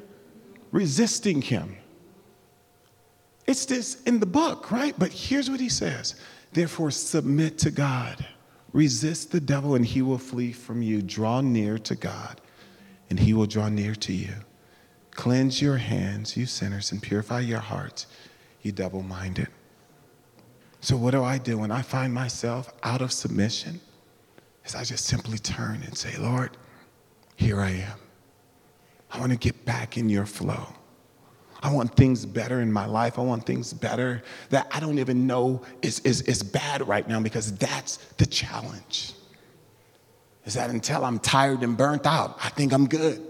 Resisting 0.72 1.42
him. 1.42 1.76
It's 3.50 3.66
this 3.66 4.00
in 4.04 4.20
the 4.20 4.28
book, 4.28 4.70
right? 4.70 4.94
But 4.96 5.12
here's 5.12 5.50
what 5.50 5.60
he 5.60 5.70
says 5.70 6.14
Therefore, 6.54 6.92
submit 6.92 7.58
to 7.60 7.72
God, 7.72 8.24
resist 8.74 9.32
the 9.32 9.40
devil, 9.40 9.74
and 9.74 9.84
he 9.84 10.04
will 10.04 10.20
flee 10.20 10.52
from 10.52 10.84
you. 10.84 11.02
Draw 11.02 11.42
near 11.42 11.80
to 11.80 11.96
God, 11.96 12.42
and 13.10 13.20
he 13.20 13.34
will 13.34 13.48
draw 13.48 13.68
near 13.68 13.96
to 13.96 14.14
you. 14.14 14.36
Cleanse 15.10 15.64
your 15.64 15.78
hands, 15.78 16.38
you 16.38 16.46
sinners, 16.46 16.92
and 16.92 17.02
purify 17.02 17.40
your 17.40 17.60
hearts, 17.60 18.06
you 18.62 18.72
double 18.72 19.02
minded. 19.02 19.48
So, 20.80 20.96
what 20.96 21.12
do 21.12 21.24
I 21.24 21.40
do 21.40 21.58
when 21.58 21.72
I 21.72 21.82
find 21.82 22.14
myself 22.14 22.72
out 22.84 23.02
of 23.02 23.12
submission? 23.12 23.82
Is 24.64 24.76
I 24.76 24.84
just 24.84 25.06
simply 25.06 25.40
turn 25.40 25.82
and 25.84 25.98
say, 25.98 26.16
Lord, 26.18 26.56
here 27.36 27.60
I 27.62 27.72
am. 27.72 27.98
I 29.10 29.20
want 29.20 29.32
to 29.32 29.40
get 29.40 29.66
back 29.66 29.98
in 29.98 30.08
your 30.08 30.28
flow. 30.28 30.68
I 31.62 31.74
want 31.74 31.96
things 31.96 32.26
better 32.26 32.62
in 32.62 32.72
my 32.72 32.86
life. 32.86 33.20
I 33.20 33.22
want 33.22 33.46
things 33.46 33.74
better 33.74 34.24
that 34.50 34.68
I 34.72 34.80
don't 34.80 35.00
even 35.00 35.28
know 35.28 35.62
is, 35.82 36.00
is, 36.00 36.22
is 36.22 36.42
bad 36.42 36.88
right 36.88 37.08
now 37.08 37.20
because 37.20 37.56
that's 37.58 37.98
the 38.18 38.26
challenge. 38.26 39.14
Is 40.46 40.54
that 40.54 40.70
until 40.70 41.04
I'm 41.04 41.20
tired 41.20 41.62
and 41.62 41.78
burnt 41.78 42.06
out, 42.06 42.38
I 42.44 42.50
think 42.50 42.72
I'm 42.72 42.88
good. 42.88 43.22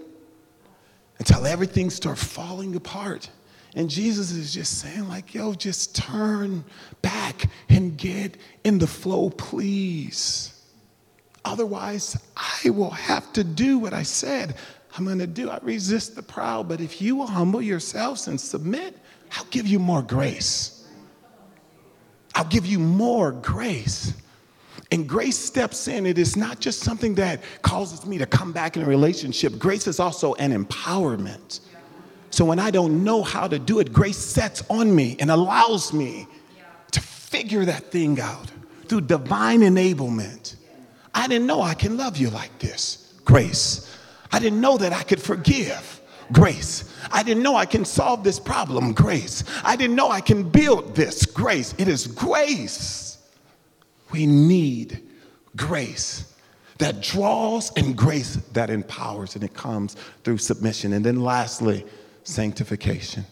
Until 1.18 1.46
everything 1.46 1.90
starts 1.90 2.24
falling 2.24 2.76
apart. 2.76 3.30
And 3.76 3.90
Jesus 3.90 4.32
is 4.32 4.54
just 4.54 4.80
saying, 4.80 5.08
like, 5.08 5.34
yo, 5.34 5.54
just 5.54 5.96
turn 5.96 6.64
back 7.02 7.50
and 7.68 7.98
get 7.98 8.38
in 8.64 8.78
the 8.78 8.88
flow, 8.88 9.30
please. 9.30 10.60
Otherwise, 11.46 12.18
I 12.38 12.70
will 12.70 12.90
have 12.90 13.32
to 13.34 13.44
do 13.44 13.80
what 13.80 13.94
I 13.94 14.04
said. 14.04 14.56
I'm 14.98 15.06
going 15.06 15.20
to 15.20 15.28
do. 15.28 15.50
I 15.50 15.60
resist 15.62 16.16
the 16.16 16.24
proud, 16.24 16.68
but 16.68 16.82
if 16.82 17.02
you 17.02 17.16
will 17.16 17.28
humble 17.28 17.62
yourselves 17.62 18.28
and 18.28 18.40
submit, 18.40 18.98
I'll 19.38 19.46
give 19.46 19.68
you 19.68 19.80
more 19.80 20.02
grace. 20.02 20.88
I'll 22.36 22.46
give 22.46 22.66
you 22.66 22.80
more 22.80 23.32
grace. 23.32 24.14
And 24.92 25.08
grace 25.08 25.38
steps 25.38 25.88
in. 25.88 26.06
It 26.06 26.18
is 26.18 26.36
not 26.36 26.60
just 26.60 26.80
something 26.80 27.16
that 27.16 27.42
causes 27.62 28.06
me 28.06 28.18
to 28.18 28.26
come 28.26 28.52
back 28.52 28.76
in 28.76 28.84
a 28.84 28.86
relationship. 28.86 29.60
Grace 29.60 29.88
is 29.88 30.00
also 30.00 30.34
an 30.36 30.52
empowerment. 30.52 31.60
So 32.32 32.46
when 32.46 32.60
I 32.60 32.72
don't 32.72 33.04
know 33.04 33.22
how 33.22 33.48
to 33.48 33.60
do 33.60 33.80
it, 33.80 33.94
grace 33.94 34.18
sets 34.18 34.64
on 34.70 34.96
me 34.96 35.16
and 35.20 35.30
allows 35.30 35.94
me 35.94 36.28
to 36.92 37.02
figure 37.02 37.66
that 37.66 37.92
thing 37.92 38.20
out 38.20 38.52
through 38.88 39.02
divine 39.02 39.62
enablement. 39.62 40.56
I 41.14 41.28
didn't 41.28 41.48
know 41.48 41.62
I 41.62 41.74
can 41.74 41.98
love 41.98 42.18
you 42.18 42.30
like 42.30 42.58
this. 42.60 43.14
Grace. 43.26 43.96
I 44.32 44.40
didn't 44.40 44.62
know 44.62 44.78
that 44.78 44.94
I 44.94 45.04
could 45.04 45.22
forgive. 45.22 46.02
Grace. 46.32 46.96
I 47.12 47.24
didn't 47.24 47.42
know 47.42 47.56
I 47.56 47.66
can 47.66 47.86
solve 47.86 48.24
this 48.24 48.40
problem. 48.40 48.94
Grace. 48.94 49.44
I 49.64 49.76
didn't 49.76 49.96
know 49.96 50.12
I 50.12 50.22
can 50.22 50.48
build 50.48 50.96
this. 50.96 51.26
Grace. 51.26 51.74
It 51.78 51.88
is 51.88 52.06
grace. 52.06 53.18
We 54.12 54.26
need 54.26 55.02
grace 55.56 56.36
that 56.78 57.02
draws 57.02 57.72
and 57.76 57.96
grace 57.96 58.36
that 58.54 58.70
empowers, 58.70 59.36
and 59.36 59.44
it 59.44 59.54
comes 59.54 59.96
through 60.24 60.38
submission. 60.38 60.94
And 60.94 61.06
then 61.06 61.22
lastly, 61.22 61.86
sanctification. 62.24 63.26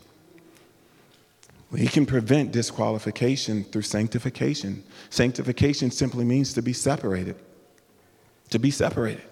We 1.71 1.87
can 1.87 2.05
prevent 2.05 2.51
disqualification 2.51 3.63
through 3.65 3.81
sanctification. 3.83 4.83
Sanctification 5.09 5.91
simply 5.91 6.25
means 6.25 6.53
to 6.53 6.61
be 6.61 6.73
separated. 6.73 7.35
To 8.51 8.59
be 8.59 8.71
separated. 8.71 9.23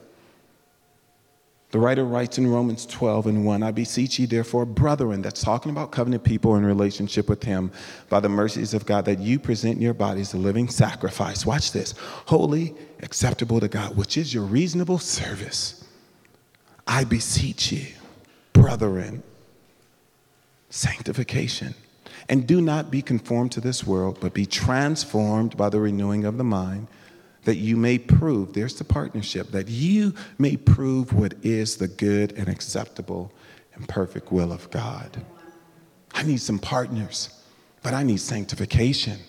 The 1.76 1.82
writer 1.82 2.06
writes 2.06 2.38
in 2.38 2.48
Romans 2.48 2.86
12 2.86 3.28
and 3.28 3.46
1 3.46 3.62
I 3.62 3.72
beseech 3.72 4.18
ye, 4.18 4.26
therefore, 4.26 4.66
brethren, 4.66 5.22
that's 5.22 5.44
talking 5.44 5.74
about 5.74 5.92
covenant 5.92 6.24
people 6.24 6.56
in 6.56 6.66
relationship 6.66 7.28
with 7.28 7.44
Him, 7.44 7.70
by 8.08 8.22
the 8.22 8.30
mercies 8.30 8.74
of 8.74 8.86
God, 8.86 9.04
that 9.04 9.20
you 9.20 9.40
present 9.40 9.82
your 9.82 9.94
bodies 9.94 10.34
a 10.34 10.38
living 10.38 10.70
sacrifice. 10.70 11.46
Watch 11.46 11.74
this 11.74 11.94
holy, 12.28 12.74
acceptable 13.02 13.60
to 13.60 13.68
God, 13.68 13.98
which 13.98 14.16
is 14.16 14.34
your 14.34 14.46
reasonable 14.46 15.00
service. 15.00 15.86
I 16.88 17.04
beseech 17.04 17.74
ye, 17.74 17.94
brethren, 18.54 19.22
sanctification. 20.70 21.76
And 22.30 22.48
do 22.48 22.62
not 22.62 22.90
be 22.90 23.02
conformed 23.02 23.52
to 23.52 23.60
this 23.60 23.86
world, 23.86 24.20
but 24.22 24.34
be 24.34 24.46
transformed 24.46 25.58
by 25.58 25.68
the 25.68 25.82
renewing 25.82 26.24
of 26.24 26.38
the 26.38 26.46
mind 26.46 26.88
that 27.46 27.56
you 27.56 27.78
may 27.78 27.98
prove, 27.98 28.54
there's 28.54 28.76
the 28.76 28.84
partnership, 28.84 29.52
that 29.52 29.70
you 29.70 30.14
may 30.38 30.58
prove 30.58 31.14
what 31.14 31.34
is 31.44 31.78
the 31.78 31.88
good 31.88 32.34
and 32.34 32.50
acceptable 32.50 33.32
and 33.74 33.88
perfect 33.88 34.32
will 34.32 34.52
of 34.52 34.70
God. 34.72 35.24
I 36.14 36.24
need 36.24 36.42
some 36.42 36.60
partners, 36.60 37.30
but 37.84 37.94
I 37.94 38.04
need 38.04 38.20
sanctification. 38.20 39.20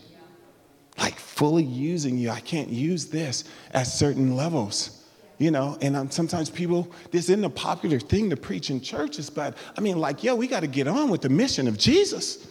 Like 0.99 1.19
fully 1.19 1.64
using 1.64 2.17
you. 2.17 2.31
I 2.31 2.41
can't 2.41 2.71
use 2.71 3.07
this 3.07 3.45
at 3.73 3.85
certain 3.85 4.35
levels. 4.35 5.05
You 5.39 5.51
know, 5.51 5.77
and 5.83 5.95
um, 5.95 6.11
sometimes 6.11 6.49
people, 6.49 6.91
this 7.11 7.29
isn't 7.29 7.45
a 7.45 7.51
popular 7.51 8.01
thing 8.01 8.31
to 8.31 8.39
preach 8.39 8.71
in 8.71 8.81
churches, 8.81 9.29
but 9.29 9.55
I 9.77 9.83
mean, 9.83 9.99
like, 9.99 10.25
yo, 10.25 10.35
we 10.35 10.47
got 10.47 10.61
to 10.61 10.67
get 10.67 10.89
on 10.89 11.11
with 11.11 11.21
the 11.21 11.29
mission 11.29 11.69
of 11.69 11.77
Jesus. 11.77 12.47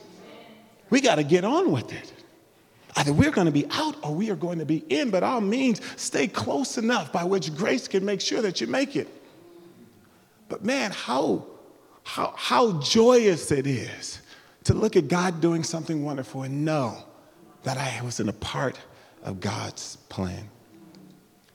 We 0.92 1.02
got 1.02 1.16
to 1.16 1.24
get 1.24 1.44
on 1.44 1.72
with 1.72 1.92
it. 1.92 2.14
Either 2.96 3.12
we're 3.12 3.32
going 3.32 3.46
to 3.46 3.52
be 3.52 3.66
out 3.72 3.96
or 4.04 4.14
we 4.14 4.30
are 4.30 4.36
going 4.36 4.60
to 4.60 4.66
be 4.66 4.78
in, 4.90 5.10
but 5.10 5.22
all 5.22 5.42
means 5.42 5.82
stay 5.98 6.28
close 6.28 6.78
enough 6.78 7.12
by 7.12 7.24
which 7.24 7.54
grace 7.56 7.88
can 7.88 8.06
make 8.06 8.22
sure 8.22 8.42
that 8.42 8.62
you 8.62 8.68
make 8.68 8.96
it. 8.96 9.08
But 10.48 10.64
man, 10.64 10.92
how, 10.92 11.46
how, 12.04 12.34
how 12.38 12.80
joyous 12.80 13.52
it 13.52 13.68
is 13.68 14.22
to 14.64 14.74
look 14.74 14.96
at 14.96 15.08
God 15.08 15.42
doing 15.42 15.64
something 15.64 16.06
wonderful 16.06 16.44
and 16.44 16.64
know 16.64 17.04
that 17.64 17.78
I 17.78 18.02
was 18.04 18.20
in 18.20 18.30
a 18.30 18.34
part 18.34 18.80
of 19.24 19.40
God's 19.40 19.98
plan. 20.10 20.50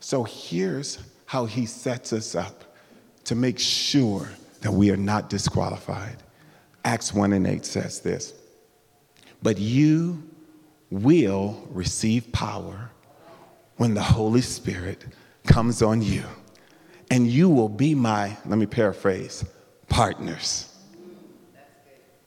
So 0.01 0.25
here's 0.25 0.99
how 1.27 1.47
he 1.47 1.67
sets 1.67 2.13
us 2.13 2.35
up 2.35 2.65
to 3.25 3.35
make 3.35 3.59
sure 3.59 4.29
that 4.61 4.73
we 4.73 4.91
are 4.91 4.97
not 4.97 5.31
disqualified. 5.31 6.17
Acts 6.85 7.15
1 7.15 7.33
and 7.33 7.47
8 7.47 7.65
says 7.65 8.01
this 8.01 8.35
But 9.43 9.59
you 9.59 10.30
will 10.91 11.69
receive 11.71 12.33
power 12.33 12.91
when 13.77 13.95
the 13.95 14.03
Holy 14.03 14.41
Spirit 14.41 15.05
comes 15.47 15.83
on 15.83 16.03
you. 16.03 16.25
And 17.11 17.27
you 17.27 17.49
will 17.49 17.69
be 17.69 17.95
my, 17.95 18.37
let 18.47 18.59
me 18.59 18.67
paraphrase, 18.67 19.45
partners. 19.89 20.67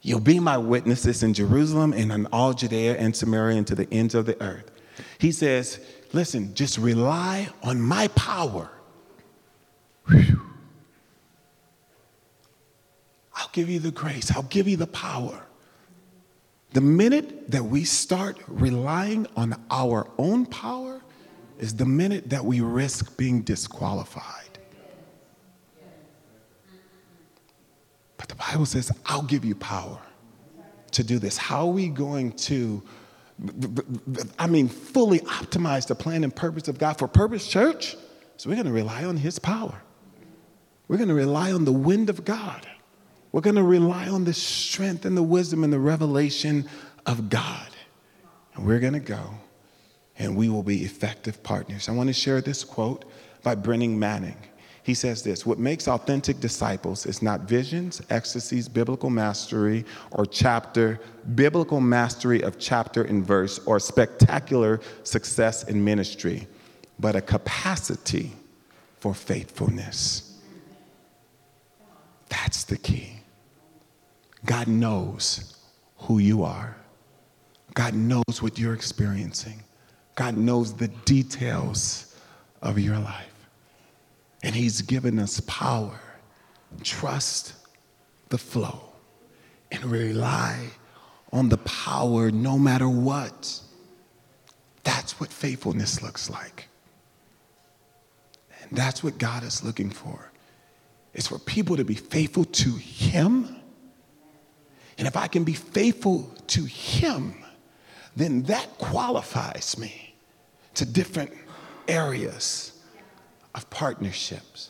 You'll 0.01 0.19
be 0.19 0.39
my 0.39 0.57
witnesses 0.57 1.23
in 1.23 1.33
Jerusalem 1.33 1.93
and 1.93 2.11
in 2.11 2.25
all 2.27 2.53
Judea 2.53 2.97
and 2.97 3.15
Samaria 3.15 3.57
and 3.57 3.67
to 3.67 3.75
the 3.75 3.87
ends 3.93 4.15
of 4.15 4.25
the 4.25 4.41
earth. 4.41 4.69
He 5.17 5.31
says, 5.31 5.79
listen, 6.11 6.53
just 6.55 6.77
rely 6.77 7.47
on 7.63 7.81
my 7.81 8.09
power. 8.09 8.69
Whew. 10.09 10.41
I'll 13.35 13.49
give 13.53 13.69
you 13.69 13.79
the 13.79 13.91
grace, 13.91 14.31
I'll 14.31 14.43
give 14.43 14.67
you 14.67 14.75
the 14.75 14.87
power. 14.87 15.45
The 16.73 16.81
minute 16.81 17.51
that 17.51 17.63
we 17.63 17.83
start 17.83 18.37
relying 18.47 19.27
on 19.35 19.55
our 19.69 20.09
own 20.17 20.45
power 20.47 21.01
is 21.59 21.75
the 21.75 21.85
minute 21.85 22.31
that 22.31 22.43
we 22.43 22.61
risk 22.61 23.15
being 23.15 23.43
disqualified. 23.43 24.57
But 28.17 28.27
the 28.27 28.35
Bible 28.35 28.65
says, 28.65 28.91
I'll 29.05 29.21
give 29.21 29.45
you 29.45 29.53
power 29.53 29.99
to 30.91 31.03
do 31.03 31.19
this. 31.19 31.37
How 31.37 31.67
are 31.67 31.71
we 31.71 31.89
going 31.89 32.31
to, 32.33 32.81
I 34.39 34.47
mean, 34.47 34.67
fully 34.67 35.19
optimize 35.19 35.87
the 35.87 35.95
plan 35.95 36.23
and 36.23 36.35
purpose 36.35 36.67
of 36.67 36.79
God 36.79 36.97
for 36.97 37.07
Purpose 37.07 37.47
Church? 37.47 37.95
So 38.37 38.49
we're 38.49 38.55
going 38.55 38.65
to 38.65 38.73
rely 38.73 39.03
on 39.03 39.17
His 39.17 39.37
power. 39.37 39.81
We're 40.87 40.97
going 40.97 41.09
to 41.09 41.15
rely 41.15 41.51
on 41.51 41.65
the 41.65 41.71
wind 41.71 42.09
of 42.09 42.25
God. 42.25 42.67
We're 43.33 43.41
going 43.41 43.57
to 43.57 43.63
rely 43.63 44.07
on 44.07 44.23
the 44.23 44.33
strength 44.33 45.03
and 45.03 45.17
the 45.17 45.23
wisdom 45.23 45.65
and 45.65 45.73
the 45.73 45.79
revelation 45.79 46.69
of 47.05 47.29
God. 47.29 47.67
And 48.55 48.65
we're 48.65 48.79
going 48.79 48.93
to 48.93 48.99
go 48.99 49.31
and 50.17 50.35
we 50.35 50.49
will 50.49 50.63
be 50.63 50.83
effective 50.83 51.41
partners. 51.43 51.89
I 51.89 51.91
want 51.93 52.07
to 52.07 52.13
share 52.13 52.39
this 52.41 52.63
quote 52.63 53.05
by 53.41 53.55
Brennan 53.55 53.97
Manning. 53.97 54.37
He 54.83 54.93
says 54.93 55.23
this 55.23 55.45
What 55.45 55.57
makes 55.57 55.87
authentic 55.87 56.39
disciples 56.39 57.05
is 57.05 57.21
not 57.21 57.41
visions, 57.41 58.01
ecstasies, 58.09 58.67
biblical 58.67 59.09
mastery, 59.09 59.85
or 60.11 60.25
chapter, 60.25 60.99
biblical 61.35 61.81
mastery 61.81 62.43
of 62.43 62.59
chapter 62.59 63.03
and 63.03 63.25
verse, 63.25 63.59
or 63.65 63.79
spectacular 63.79 64.79
success 65.03 65.63
in 65.63 65.83
ministry, 65.83 66.47
but 66.99 67.15
a 67.15 67.21
capacity 67.21 68.33
for 68.99 69.15
faithfulness. 69.15 70.37
That's 72.29 72.65
the 72.65 72.77
key. 72.77 73.22
God 74.45 74.67
knows 74.67 75.55
who 75.97 76.19
you 76.19 76.43
are. 76.43 76.75
God 77.73 77.93
knows 77.93 78.41
what 78.41 78.59
you're 78.59 78.73
experiencing. 78.73 79.63
God 80.15 80.37
knows 80.37 80.73
the 80.73 80.89
details 80.89 82.15
of 82.61 82.77
your 82.77 82.97
life. 82.97 83.47
And 84.43 84.53
He's 84.53 84.81
given 84.81 85.17
us 85.19 85.39
power. 85.41 85.99
Trust 86.83 87.53
the 88.29 88.37
flow 88.37 88.81
and 89.71 89.85
rely 89.85 90.67
on 91.31 91.49
the 91.49 91.57
power 91.57 92.29
no 92.31 92.59
matter 92.59 92.89
what. 92.89 93.59
That's 94.83 95.19
what 95.19 95.29
faithfulness 95.31 96.01
looks 96.01 96.29
like. 96.29 96.67
And 98.61 98.77
that's 98.77 99.03
what 99.03 99.17
God 99.17 99.43
is 99.43 99.63
looking 99.63 99.89
for. 99.89 100.31
It's 101.13 101.27
for 101.27 101.39
people 101.39 101.77
to 101.77 101.85
be 101.85 101.95
faithful 101.95 102.45
to 102.45 102.71
Him 102.71 103.52
and 104.97 105.07
if 105.07 105.17
I 105.17 105.27
can 105.27 105.43
be 105.43 105.53
faithful 105.53 106.31
to 106.47 106.65
Him, 106.65 107.35
then 108.15 108.43
that 108.43 108.77
qualifies 108.77 109.77
me 109.77 110.15
to 110.75 110.85
different 110.85 111.31
areas 111.87 112.79
of 113.55 113.69
partnerships. 113.69 114.69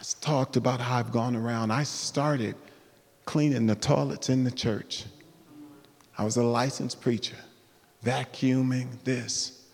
I 0.00 0.04
talked 0.20 0.56
about 0.56 0.80
how 0.80 0.98
I've 0.98 1.12
gone 1.12 1.36
around. 1.36 1.70
I 1.70 1.84
started 1.84 2.56
cleaning 3.24 3.66
the 3.66 3.74
toilets 3.74 4.28
in 4.28 4.44
the 4.44 4.50
church. 4.50 5.04
I 6.18 6.24
was 6.24 6.36
a 6.36 6.42
licensed 6.42 7.00
preacher, 7.00 7.36
vacuuming 8.04 9.02
this. 9.04 9.64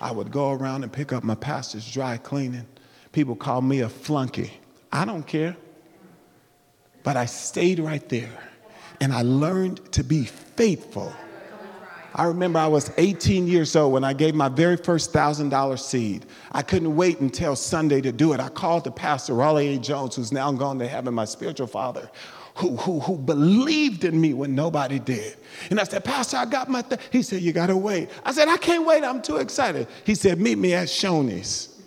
I 0.00 0.12
would 0.12 0.30
go 0.30 0.52
around 0.52 0.84
and 0.84 0.92
pick 0.92 1.12
up 1.12 1.24
my 1.24 1.34
pastor's 1.34 1.90
dry 1.90 2.18
cleaning. 2.18 2.66
People 3.12 3.34
call 3.34 3.62
me 3.62 3.80
a 3.80 3.88
flunky. 3.88 4.52
I 4.92 5.04
don't 5.04 5.26
care. 5.26 5.56
But 7.02 7.16
I 7.16 7.26
stayed 7.26 7.78
right 7.78 8.06
there 8.08 8.47
and 9.00 9.12
I 9.12 9.22
learned 9.22 9.92
to 9.92 10.04
be 10.04 10.24
faithful. 10.24 11.12
I 12.14 12.24
remember 12.24 12.58
I 12.58 12.66
was 12.66 12.90
18 12.96 13.46
years 13.46 13.76
old 13.76 13.92
when 13.92 14.02
I 14.02 14.12
gave 14.12 14.34
my 14.34 14.48
very 14.48 14.76
first 14.76 15.12
$1,000 15.12 15.78
seed. 15.78 16.26
I 16.50 16.62
couldn't 16.62 16.96
wait 16.96 17.20
until 17.20 17.54
Sunday 17.54 18.00
to 18.00 18.10
do 18.10 18.32
it. 18.32 18.40
I 18.40 18.48
called 18.48 18.84
the 18.84 18.90
pastor, 18.90 19.34
Raleigh 19.34 19.76
A. 19.76 19.78
Jones, 19.78 20.16
who's 20.16 20.32
now 20.32 20.50
gone 20.50 20.80
to 20.80 20.88
heaven, 20.88 21.14
my 21.14 21.26
spiritual 21.26 21.68
father, 21.68 22.10
who, 22.56 22.76
who, 22.76 22.98
who 22.98 23.16
believed 23.18 24.04
in 24.04 24.20
me 24.20 24.34
when 24.34 24.54
nobody 24.54 24.98
did. 24.98 25.36
And 25.70 25.78
I 25.78 25.84
said, 25.84 26.04
Pastor, 26.04 26.38
I 26.38 26.46
got 26.46 26.68
my 26.68 26.82
thing. 26.82 26.98
He 27.12 27.22
said, 27.22 27.40
You 27.40 27.52
got 27.52 27.68
to 27.68 27.76
wait. 27.76 28.10
I 28.24 28.32
said, 28.32 28.48
I 28.48 28.56
can't 28.56 28.84
wait. 28.84 29.04
I'm 29.04 29.22
too 29.22 29.36
excited. 29.36 29.86
He 30.02 30.16
said, 30.16 30.40
Meet 30.40 30.58
me 30.58 30.74
at 30.74 30.88
Shoney's. 30.88 31.77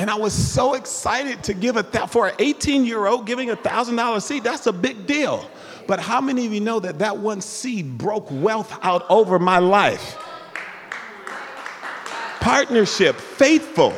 And 0.00 0.08
I 0.08 0.14
was 0.14 0.32
so 0.32 0.72
excited 0.72 1.44
to 1.44 1.52
give 1.52 1.76
a 1.76 1.82
th- 1.82 2.08
for 2.08 2.28
an 2.28 2.34
18 2.38 2.86
year 2.86 3.06
old 3.06 3.26
giving 3.26 3.50
a 3.50 3.56
thousand 3.56 3.96
dollar 3.96 4.20
seed. 4.20 4.42
That's 4.42 4.66
a 4.66 4.72
big 4.72 5.06
deal. 5.06 5.46
But 5.86 6.00
how 6.00 6.22
many 6.22 6.46
of 6.46 6.54
you 6.54 6.60
know 6.60 6.80
that 6.80 7.00
that 7.00 7.18
one 7.18 7.42
seed 7.42 7.98
broke 7.98 8.26
wealth 8.30 8.74
out 8.80 9.04
over 9.10 9.38
my 9.38 9.58
life? 9.58 10.16
Partnership, 12.40 13.14
faithful. 13.16 13.92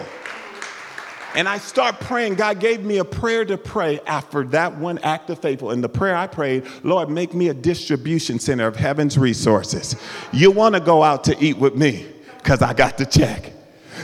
And 1.36 1.48
I 1.48 1.58
start 1.58 2.00
praying. 2.00 2.34
God 2.34 2.58
gave 2.58 2.82
me 2.82 2.98
a 2.98 3.04
prayer 3.04 3.44
to 3.44 3.56
pray 3.56 4.00
after 4.00 4.42
that 4.46 4.76
one 4.76 4.98
act 5.04 5.30
of 5.30 5.38
faithful. 5.38 5.70
And 5.70 5.84
the 5.84 5.88
prayer 5.88 6.16
I 6.16 6.26
prayed, 6.26 6.66
Lord, 6.82 7.10
make 7.10 7.32
me 7.32 7.48
a 7.48 7.54
distribution 7.54 8.40
center 8.40 8.66
of 8.66 8.74
heaven's 8.74 9.16
resources. 9.16 9.94
You 10.32 10.50
want 10.50 10.74
to 10.74 10.80
go 10.80 11.04
out 11.04 11.22
to 11.24 11.40
eat 11.40 11.58
with 11.58 11.76
me 11.76 12.08
because 12.38 12.60
I 12.60 12.74
got 12.74 12.98
the 12.98 13.06
check. 13.06 13.52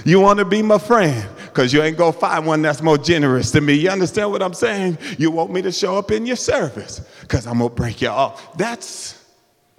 You 0.05 0.21
want 0.21 0.39
to 0.39 0.45
be 0.45 0.63
my 0.63 0.79
friend 0.79 1.29
because 1.59 1.73
you 1.73 1.83
ain't 1.83 1.97
going 1.97 2.13
to 2.13 2.19
find 2.21 2.47
one 2.47 2.63
that's 2.63 2.81
more 2.81 2.97
generous 2.97 3.51
than 3.51 3.67
me. 3.67 3.73
You 3.73 3.91
understand 3.91 4.31
what 4.31 4.45
I'm 4.45 4.55
saying? 4.55 4.97
You 5.19 5.33
want 5.33 5.51
me 5.51 5.61
to 5.63 5.73
show 5.73 5.99
up 5.99 6.13
in 6.13 6.25
your 6.25 6.37
service 6.37 7.01
because 7.23 7.49
I'm 7.49 7.59
going 7.59 7.71
to 7.71 7.75
break 7.75 8.01
you 8.01 8.11
off. 8.11 8.57
That's, 8.57 9.27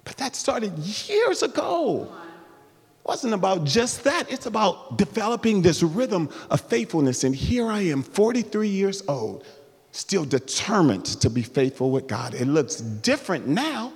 but 0.04 0.14
that 0.18 0.36
started 0.36 0.76
years 0.76 1.42
ago. 1.42 2.02
It 2.02 3.08
wasn't 3.08 3.32
about 3.32 3.64
just 3.64 4.04
that. 4.04 4.30
It's 4.30 4.44
about 4.44 4.98
developing 4.98 5.62
this 5.62 5.82
rhythm 5.82 6.28
of 6.50 6.60
faithfulness. 6.60 7.24
And 7.24 7.34
here 7.34 7.68
I 7.68 7.80
am, 7.80 8.02
43 8.02 8.68
years 8.68 9.02
old, 9.08 9.46
still 9.92 10.26
determined 10.26 11.06
to 11.06 11.30
be 11.30 11.40
faithful 11.40 11.90
with 11.90 12.06
God. 12.06 12.34
It 12.34 12.44
looks 12.44 12.76
different 12.76 13.48
now. 13.48 13.94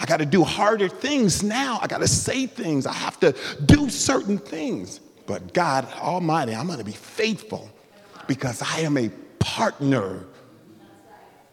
I 0.00 0.06
got 0.06 0.16
to 0.16 0.26
do 0.26 0.42
harder 0.42 0.88
things 0.88 1.44
now. 1.44 1.78
I 1.80 1.86
got 1.86 1.98
to 1.98 2.08
say 2.08 2.48
things. 2.48 2.88
I 2.88 2.92
have 2.92 3.20
to 3.20 3.36
do 3.66 3.88
certain 3.88 4.36
things. 4.36 4.98
But 5.26 5.54
God 5.54 5.90
Almighty, 5.94 6.54
I'm 6.54 6.66
going 6.66 6.78
to 6.78 6.84
be 6.84 6.92
faithful 6.92 7.70
because 8.26 8.62
I 8.62 8.80
am 8.80 8.96
a 8.96 9.10
partner 9.38 10.24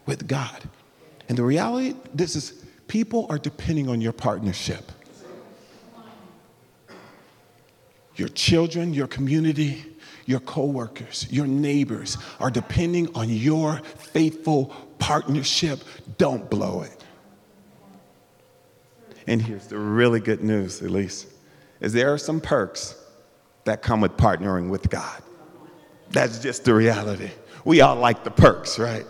with 0.05 0.27
God. 0.27 0.61
And 1.29 1.37
the 1.37 1.43
reality, 1.43 1.95
this 2.13 2.35
is 2.35 2.51
people 2.87 3.27
are 3.29 3.37
depending 3.37 3.87
on 3.89 4.01
your 4.01 4.13
partnership. 4.13 4.91
your 8.21 8.29
children, 8.29 8.93
your 8.93 9.07
community, 9.07 9.83
your 10.25 10.39
coworkers, 10.41 11.27
your 11.31 11.47
neighbors 11.47 12.17
are 12.39 12.51
depending 12.51 13.13
on 13.15 13.29
your 13.29 13.77
faithful 13.97 14.67
partnership. 14.99 15.79
Don't 16.19 16.47
blow 16.47 16.83
it. 16.83 17.03
And 19.27 19.41
here's 19.41 19.67
the 19.67 19.77
really 19.77 20.19
good 20.19 20.43
news, 20.43 20.81
Elise, 20.81 21.25
is 21.79 21.93
there 21.93 22.13
are 22.13 22.17
some 22.17 22.41
perks 22.41 22.95
that 23.65 23.81
come 23.81 24.01
with 24.01 24.17
partnering 24.17 24.69
with 24.69 24.89
God. 24.89 25.21
That's 26.09 26.39
just 26.39 26.65
the 26.65 26.73
reality. 26.73 27.29
We 27.63 27.81
all 27.81 27.95
like 27.95 28.23
the 28.23 28.31
perks, 28.31 28.79
right? 28.79 29.05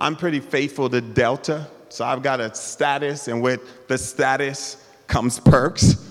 I'm 0.00 0.16
pretty 0.16 0.40
faithful 0.40 0.88
to 0.90 1.00
Delta, 1.00 1.68
so 1.88 2.04
I've 2.04 2.22
got 2.22 2.40
a 2.40 2.54
status, 2.54 3.28
and 3.28 3.42
with 3.42 3.86
the 3.88 3.98
status 3.98 4.76
comes 5.06 5.38
perks. 5.38 6.08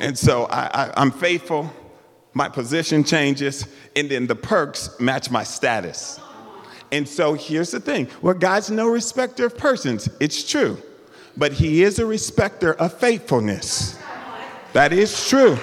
And 0.00 0.18
so 0.18 0.44
I, 0.44 0.92
am 1.00 1.10
faithful, 1.10 1.72
my 2.34 2.48
position 2.48 3.04
changes, 3.04 3.66
and 3.96 4.10
then 4.10 4.26
the 4.26 4.36
perks 4.36 4.98
match 5.00 5.30
my 5.30 5.44
status. 5.44 6.20
And 6.92 7.08
so 7.08 7.34
here's 7.34 7.70
the 7.70 7.80
thing 7.80 8.08
well, 8.22 8.34
God's 8.34 8.70
no 8.70 8.86
respecter 8.86 9.46
of 9.46 9.56
persons. 9.56 10.08
It's 10.20 10.48
true. 10.48 10.80
But 11.36 11.52
He 11.52 11.82
is 11.82 11.98
a 11.98 12.06
respecter 12.06 12.74
of 12.74 12.92
faithfulness. 12.94 13.98
That 14.72 14.92
is 14.92 15.28
true. 15.28 15.58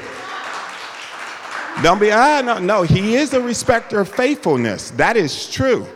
Don't 1.83 1.99
be, 1.99 2.11
ah, 2.11 2.41
no, 2.43 2.59
no. 2.59 2.83
He 2.83 3.15
is 3.15 3.33
a 3.33 3.41
respecter 3.41 3.99
of 3.99 4.09
faithfulness. 4.09 4.91
That 4.91 5.17
is 5.17 5.49
true. 5.49 5.87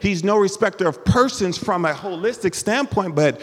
He's 0.00 0.22
no 0.22 0.36
respecter 0.36 0.86
of 0.86 1.04
persons 1.04 1.58
from 1.58 1.84
a 1.84 1.92
holistic 1.92 2.54
standpoint, 2.54 3.14
but 3.14 3.40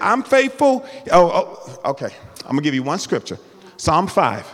I'm 0.00 0.22
faithful. 0.22 0.86
Oh, 1.10 1.78
oh, 1.84 1.90
okay. 1.90 2.14
I'm 2.44 2.52
going 2.52 2.58
to 2.58 2.62
give 2.62 2.74
you 2.74 2.82
one 2.82 2.98
scripture 2.98 3.38
Psalm 3.76 4.06
5, 4.06 4.46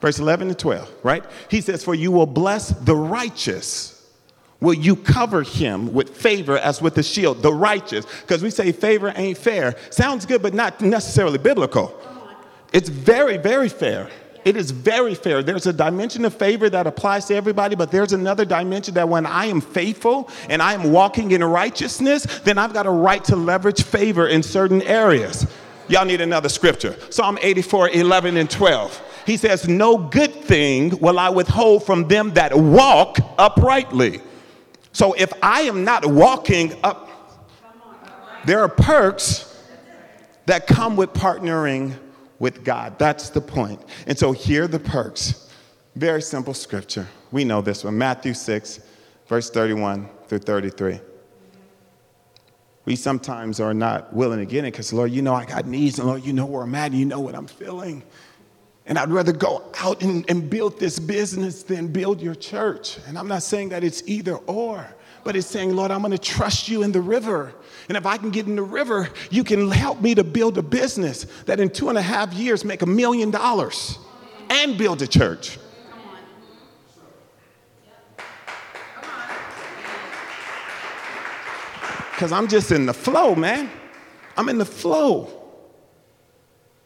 verse 0.00 0.18
11 0.18 0.48
to 0.48 0.54
12, 0.54 0.90
right? 1.02 1.24
He 1.50 1.60
says, 1.60 1.84
For 1.84 1.94
you 1.94 2.12
will 2.12 2.26
bless 2.26 2.68
the 2.68 2.94
righteous. 2.94 3.94
Will 4.60 4.74
you 4.74 4.96
cover 4.96 5.42
him 5.42 5.92
with 5.92 6.16
favor 6.16 6.58
as 6.58 6.82
with 6.82 6.98
a 6.98 7.02
shield? 7.02 7.42
The 7.42 7.52
righteous. 7.52 8.04
Because 8.22 8.42
we 8.42 8.50
say 8.50 8.72
favor 8.72 9.12
ain't 9.14 9.38
fair. 9.38 9.76
Sounds 9.90 10.26
good, 10.26 10.42
but 10.42 10.52
not 10.52 10.80
necessarily 10.80 11.38
biblical. 11.38 11.94
It's 12.72 12.88
very, 12.88 13.36
very 13.36 13.68
fair. 13.68 14.10
It 14.44 14.56
is 14.56 14.70
very 14.70 15.14
fair. 15.14 15.42
There's 15.42 15.66
a 15.66 15.72
dimension 15.72 16.24
of 16.24 16.34
favor 16.34 16.70
that 16.70 16.86
applies 16.86 17.26
to 17.26 17.34
everybody, 17.34 17.74
but 17.74 17.90
there's 17.90 18.12
another 18.12 18.44
dimension 18.44 18.94
that 18.94 19.08
when 19.08 19.26
I 19.26 19.46
am 19.46 19.60
faithful 19.60 20.30
and 20.48 20.62
I 20.62 20.74
am 20.74 20.92
walking 20.92 21.32
in 21.32 21.42
righteousness, 21.42 22.24
then 22.44 22.58
I've 22.58 22.72
got 22.72 22.86
a 22.86 22.90
right 22.90 23.22
to 23.24 23.36
leverage 23.36 23.82
favor 23.82 24.26
in 24.28 24.42
certain 24.42 24.82
areas. 24.82 25.46
Y'all 25.88 26.04
need 26.04 26.20
another 26.20 26.48
scripture. 26.48 26.96
Psalm 27.10 27.38
84, 27.40 27.90
11 27.90 28.36
and 28.36 28.50
12. 28.50 29.02
He 29.26 29.36
says, 29.36 29.68
No 29.68 29.98
good 29.98 30.34
thing 30.34 30.98
will 31.00 31.18
I 31.18 31.28
withhold 31.30 31.84
from 31.84 32.08
them 32.08 32.34
that 32.34 32.56
walk 32.56 33.18
uprightly. 33.38 34.20
So 34.92 35.14
if 35.14 35.32
I 35.42 35.62
am 35.62 35.84
not 35.84 36.06
walking 36.06 36.74
up, 36.82 37.08
there 38.44 38.60
are 38.60 38.68
perks 38.68 39.44
that 40.46 40.66
come 40.66 40.96
with 40.96 41.12
partnering 41.12 41.94
with 42.38 42.64
God. 42.64 42.98
That's 42.98 43.30
the 43.30 43.40
point. 43.40 43.80
And 44.06 44.18
so 44.18 44.32
here 44.32 44.64
are 44.64 44.68
the 44.68 44.78
perks. 44.78 45.50
Very 45.96 46.22
simple 46.22 46.54
scripture. 46.54 47.06
We 47.32 47.44
know 47.44 47.60
this 47.60 47.84
one 47.84 47.98
Matthew 47.98 48.34
6, 48.34 48.80
verse 49.26 49.50
31 49.50 50.08
through 50.28 50.38
33. 50.38 51.00
We 52.84 52.96
sometimes 52.96 53.60
are 53.60 53.74
not 53.74 54.14
willing 54.14 54.38
to 54.38 54.46
get 54.46 54.64
it 54.64 54.72
because, 54.72 54.92
Lord, 54.92 55.10
you 55.10 55.20
know 55.20 55.34
I 55.34 55.44
got 55.44 55.66
needs, 55.66 55.98
and 55.98 56.08
Lord, 56.08 56.24
you 56.24 56.32
know 56.32 56.46
where 56.46 56.62
I'm 56.62 56.74
at, 56.74 56.90
and 56.90 56.98
you 56.98 57.04
know 57.04 57.20
what 57.20 57.34
I'm 57.34 57.46
feeling. 57.46 58.02
And 58.86 58.98
I'd 58.98 59.10
rather 59.10 59.32
go 59.32 59.62
out 59.78 60.02
and, 60.02 60.24
and 60.30 60.48
build 60.48 60.80
this 60.80 60.98
business 60.98 61.62
than 61.62 61.88
build 61.88 62.22
your 62.22 62.34
church. 62.34 62.96
And 63.06 63.18
I'm 63.18 63.28
not 63.28 63.42
saying 63.42 63.68
that 63.70 63.84
it's 63.84 64.02
either 64.06 64.36
or, 64.36 64.86
but 65.22 65.36
it's 65.36 65.46
saying, 65.46 65.76
Lord, 65.76 65.90
I'm 65.90 66.00
going 66.00 66.12
to 66.12 66.18
trust 66.18 66.70
you 66.70 66.82
in 66.82 66.92
the 66.92 67.02
river. 67.02 67.52
And 67.88 67.96
if 67.96 68.04
I 68.04 68.18
can 68.18 68.30
get 68.30 68.46
in 68.46 68.56
the 68.56 68.62
river, 68.62 69.08
you 69.30 69.42
can 69.42 69.70
help 69.70 70.00
me 70.00 70.14
to 70.14 70.22
build 70.22 70.58
a 70.58 70.62
business 70.62 71.24
that 71.46 71.58
in 71.58 71.70
two 71.70 71.88
and 71.88 71.96
a 71.96 72.02
half 72.02 72.34
years 72.34 72.64
make 72.64 72.82
a 72.82 72.86
million 72.86 73.30
dollars 73.30 73.98
and 74.50 74.76
build 74.76 75.00
a 75.00 75.06
church. 75.06 75.58
Because 82.10 82.32
I'm 82.32 82.48
just 82.48 82.72
in 82.72 82.84
the 82.84 82.92
flow, 82.92 83.34
man. 83.34 83.70
I'm 84.36 84.48
in 84.48 84.58
the 84.58 84.64
flow. 84.64 85.30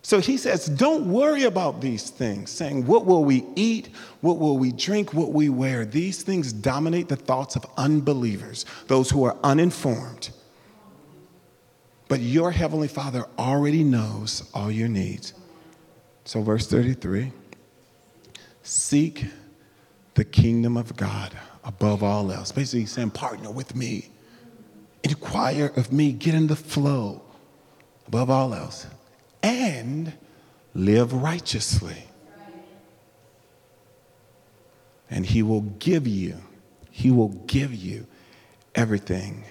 So 0.03 0.21
he 0.21 0.37
says, 0.37 0.67
Don't 0.67 1.07
worry 1.07 1.45
about 1.45 1.81
these 1.81 2.11
things, 2.11 2.51
saying, 2.51 2.87
What 2.87 3.07
will 3.07 3.25
we 3.25 3.47
eat? 3.57 3.89
What 4.21 4.39
will 4.39 4.59
we 4.59 4.73
drink? 4.73 5.15
What 5.15 5.33
we 5.33 5.49
wear? 5.49 5.87
These 5.87 6.23
things 6.23 6.53
dominate 6.53 7.09
the 7.09 7.17
thoughts 7.17 7.57
of 7.57 7.65
unbelievers, 7.77 8.67
those 8.89 9.11
who 9.11 9.25
are 9.25 9.37
uninformed. 9.43 10.31
But 12.13 12.21
your 12.21 12.51
heavenly 12.51 12.89
Father 12.89 13.25
already 13.39 13.83
knows 13.83 14.47
all 14.53 14.71
your 14.71 14.89
needs. 14.89 15.33
So, 16.27 16.43
verse 16.43 16.67
33 16.67 17.33
seek 18.63 19.25
the 20.13 20.23
kingdom 20.23 20.77
of 20.77 20.95
God 20.95 21.33
above 21.65 22.03
all 22.03 22.31
else. 22.31 22.53
Basically, 22.53 22.81
he's 22.81 22.93
saying, 22.93 23.13
Partner 23.13 23.51
with 23.51 23.75
me, 23.75 24.11
inquire 25.03 25.73
of 25.75 25.91
me, 25.91 26.13
get 26.13 26.35
in 26.35 26.49
the 26.49 26.55
flow 26.55 27.23
above 28.07 28.29
all 28.29 28.53
else, 28.53 28.87
and 29.43 30.13
live 30.75 31.15
righteously. 31.15 32.05
And 35.09 35.25
he 35.25 35.43
will 35.43 35.63
give 35.63 36.07
you, 36.07 36.43
he 36.91 37.11
will 37.11 37.31
give 37.47 37.73
you 37.73 38.07
everything 38.75 39.45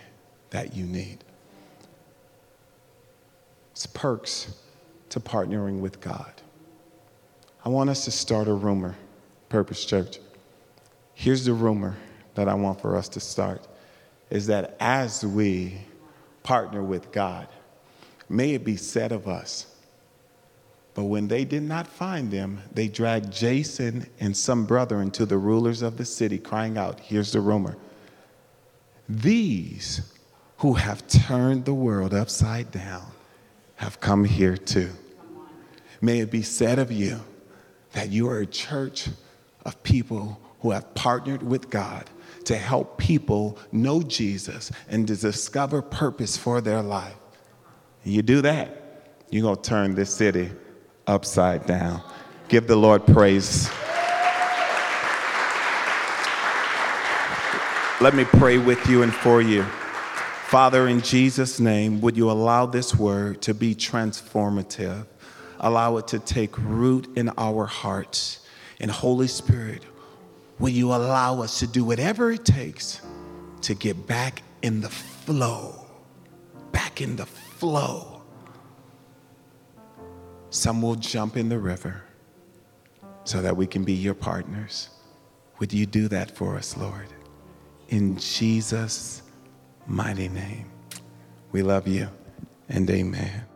that 0.52 0.76
you 0.76 0.86
need. 0.86 1.24
It's 3.84 3.88
perks 3.88 4.54
to 5.10 5.20
partnering 5.20 5.80
with 5.80 6.02
God. 6.02 6.32
I 7.66 7.70
want 7.70 7.90
us 7.90 8.06
to 8.06 8.12
start 8.12 8.48
a 8.48 8.54
rumor, 8.54 8.96
Purpose 9.50 9.84
Church. 9.86 10.20
Here's 11.16 11.46
the 11.46 11.54
rumor 11.54 11.96
that 12.36 12.48
I 12.48 12.54
want 12.54 12.80
for 12.80 12.96
us 12.96 13.10
to 13.10 13.20
start 13.20 13.68
is 14.30 14.46
that 14.46 14.78
as 14.80 15.26
we 15.26 15.80
partner 16.44 16.84
with 16.84 17.12
God, 17.12 17.48
may 18.30 18.54
it 18.54 18.64
be 18.64 18.78
said 18.78 19.12
of 19.12 19.28
us, 19.28 19.66
but 20.94 21.06
when 21.06 21.28
they 21.28 21.44
did 21.44 21.64
not 21.64 21.88
find 21.88 22.30
them, 22.30 22.62
they 22.72 22.88
dragged 22.88 23.34
Jason 23.34 24.06
and 24.20 24.38
some 24.38 24.66
brethren 24.68 25.10
to 25.10 25.26
the 25.26 25.40
rulers 25.40 25.82
of 25.82 25.98
the 25.98 26.06
city, 26.06 26.38
crying 26.38 26.78
out, 26.78 27.00
Here's 27.00 27.32
the 27.32 27.42
rumor. 27.42 27.78
These 29.10 30.14
who 30.58 30.76
have 30.76 31.08
turned 31.08 31.66
the 31.66 31.74
world 31.74 32.14
upside 32.14 32.70
down 32.70 33.12
have 33.82 34.00
come 34.00 34.24
here 34.24 34.56
too. 34.56 34.92
May 36.02 36.20
it 36.20 36.30
be 36.30 36.44
said 36.44 36.78
of 36.78 36.92
you 36.92 37.20
that 37.94 38.12
you 38.12 38.30
are 38.30 38.38
a 38.38 38.46
church 38.46 39.10
of 39.66 39.82
people 39.82 40.40
who 40.60 40.70
have 40.70 40.94
partnered 40.94 41.42
with 41.42 41.72
God 41.72 42.08
to 42.46 42.56
help 42.56 43.00
people 43.00 43.58
know 43.72 44.04
Jesus 44.04 44.72
and 44.88 45.08
to 45.08 45.16
discover 45.16 45.82
purpose 45.82 46.38
for 46.38 46.62
their 46.62 46.84
life. 46.84 47.16
You 48.04 48.22
do 48.22 48.42
that, 48.42 49.16
you're 49.32 49.42
going 49.42 49.56
to 49.56 49.62
turn 49.68 49.96
this 49.96 50.14
city 50.14 50.52
upside 51.08 51.66
down. 51.66 52.04
Give 52.50 52.68
the 52.68 52.76
Lord 52.76 53.08
praise. 53.08 53.68
Let 58.00 58.14
me 58.14 58.26
pray 58.26 58.60
with 58.60 58.88
you 58.88 59.02
and 59.02 59.12
for 59.12 59.42
you. 59.42 59.66
Father, 60.52 60.90
in 60.90 61.00
Jesus' 61.00 61.62
name, 61.62 62.02
would 62.02 62.18
you 62.18 62.30
allow 62.30 62.66
this 62.66 62.94
word 62.94 63.42
to 63.44 63.54
be 63.54 63.74
transformative? 63.74 65.06
Allow 65.62 65.96
it 65.96 66.10
to 66.10 66.20
take 66.20 66.58
root 66.58 67.08
in 67.16 67.32
our 67.38 67.66
hearts. 67.66 68.46
And 68.82 68.92
Holy 68.92 69.30
Spirit, 69.30 69.82
will 70.60 70.68
you 70.68 70.90
allow 70.90 71.42
us 71.42 71.60
to 71.60 71.68
do 71.68 71.86
whatever 71.86 72.32
it 72.32 72.44
takes 72.44 73.00
to 73.62 73.74
get 73.74 74.06
back 74.08 74.44
in 74.62 74.82
the 74.82 74.90
flow? 74.90 75.88
Back 76.74 77.00
in 77.00 77.16
the 77.16 77.28
flow. 77.28 78.22
Some 80.50 80.82
will 80.82 80.96
jump 80.96 81.38
in 81.38 81.48
the 81.48 81.60
river 81.60 82.04
so 83.24 83.42
that 83.42 83.56
we 83.56 83.68
can 83.68 83.86
be 83.86 83.94
your 83.94 84.16
partners. 84.16 84.90
Would 85.60 85.72
you 85.72 85.86
do 85.86 86.10
that 86.10 86.30
for 86.30 86.58
us, 86.58 86.76
Lord? 86.76 87.08
In 87.88 88.18
Jesus' 88.18 89.22
mighty 89.88 90.30
name. 90.30 90.70
We 91.52 91.62
love 91.64 91.88
you 91.88 92.10
and 92.70 92.90
amen. 92.90 93.51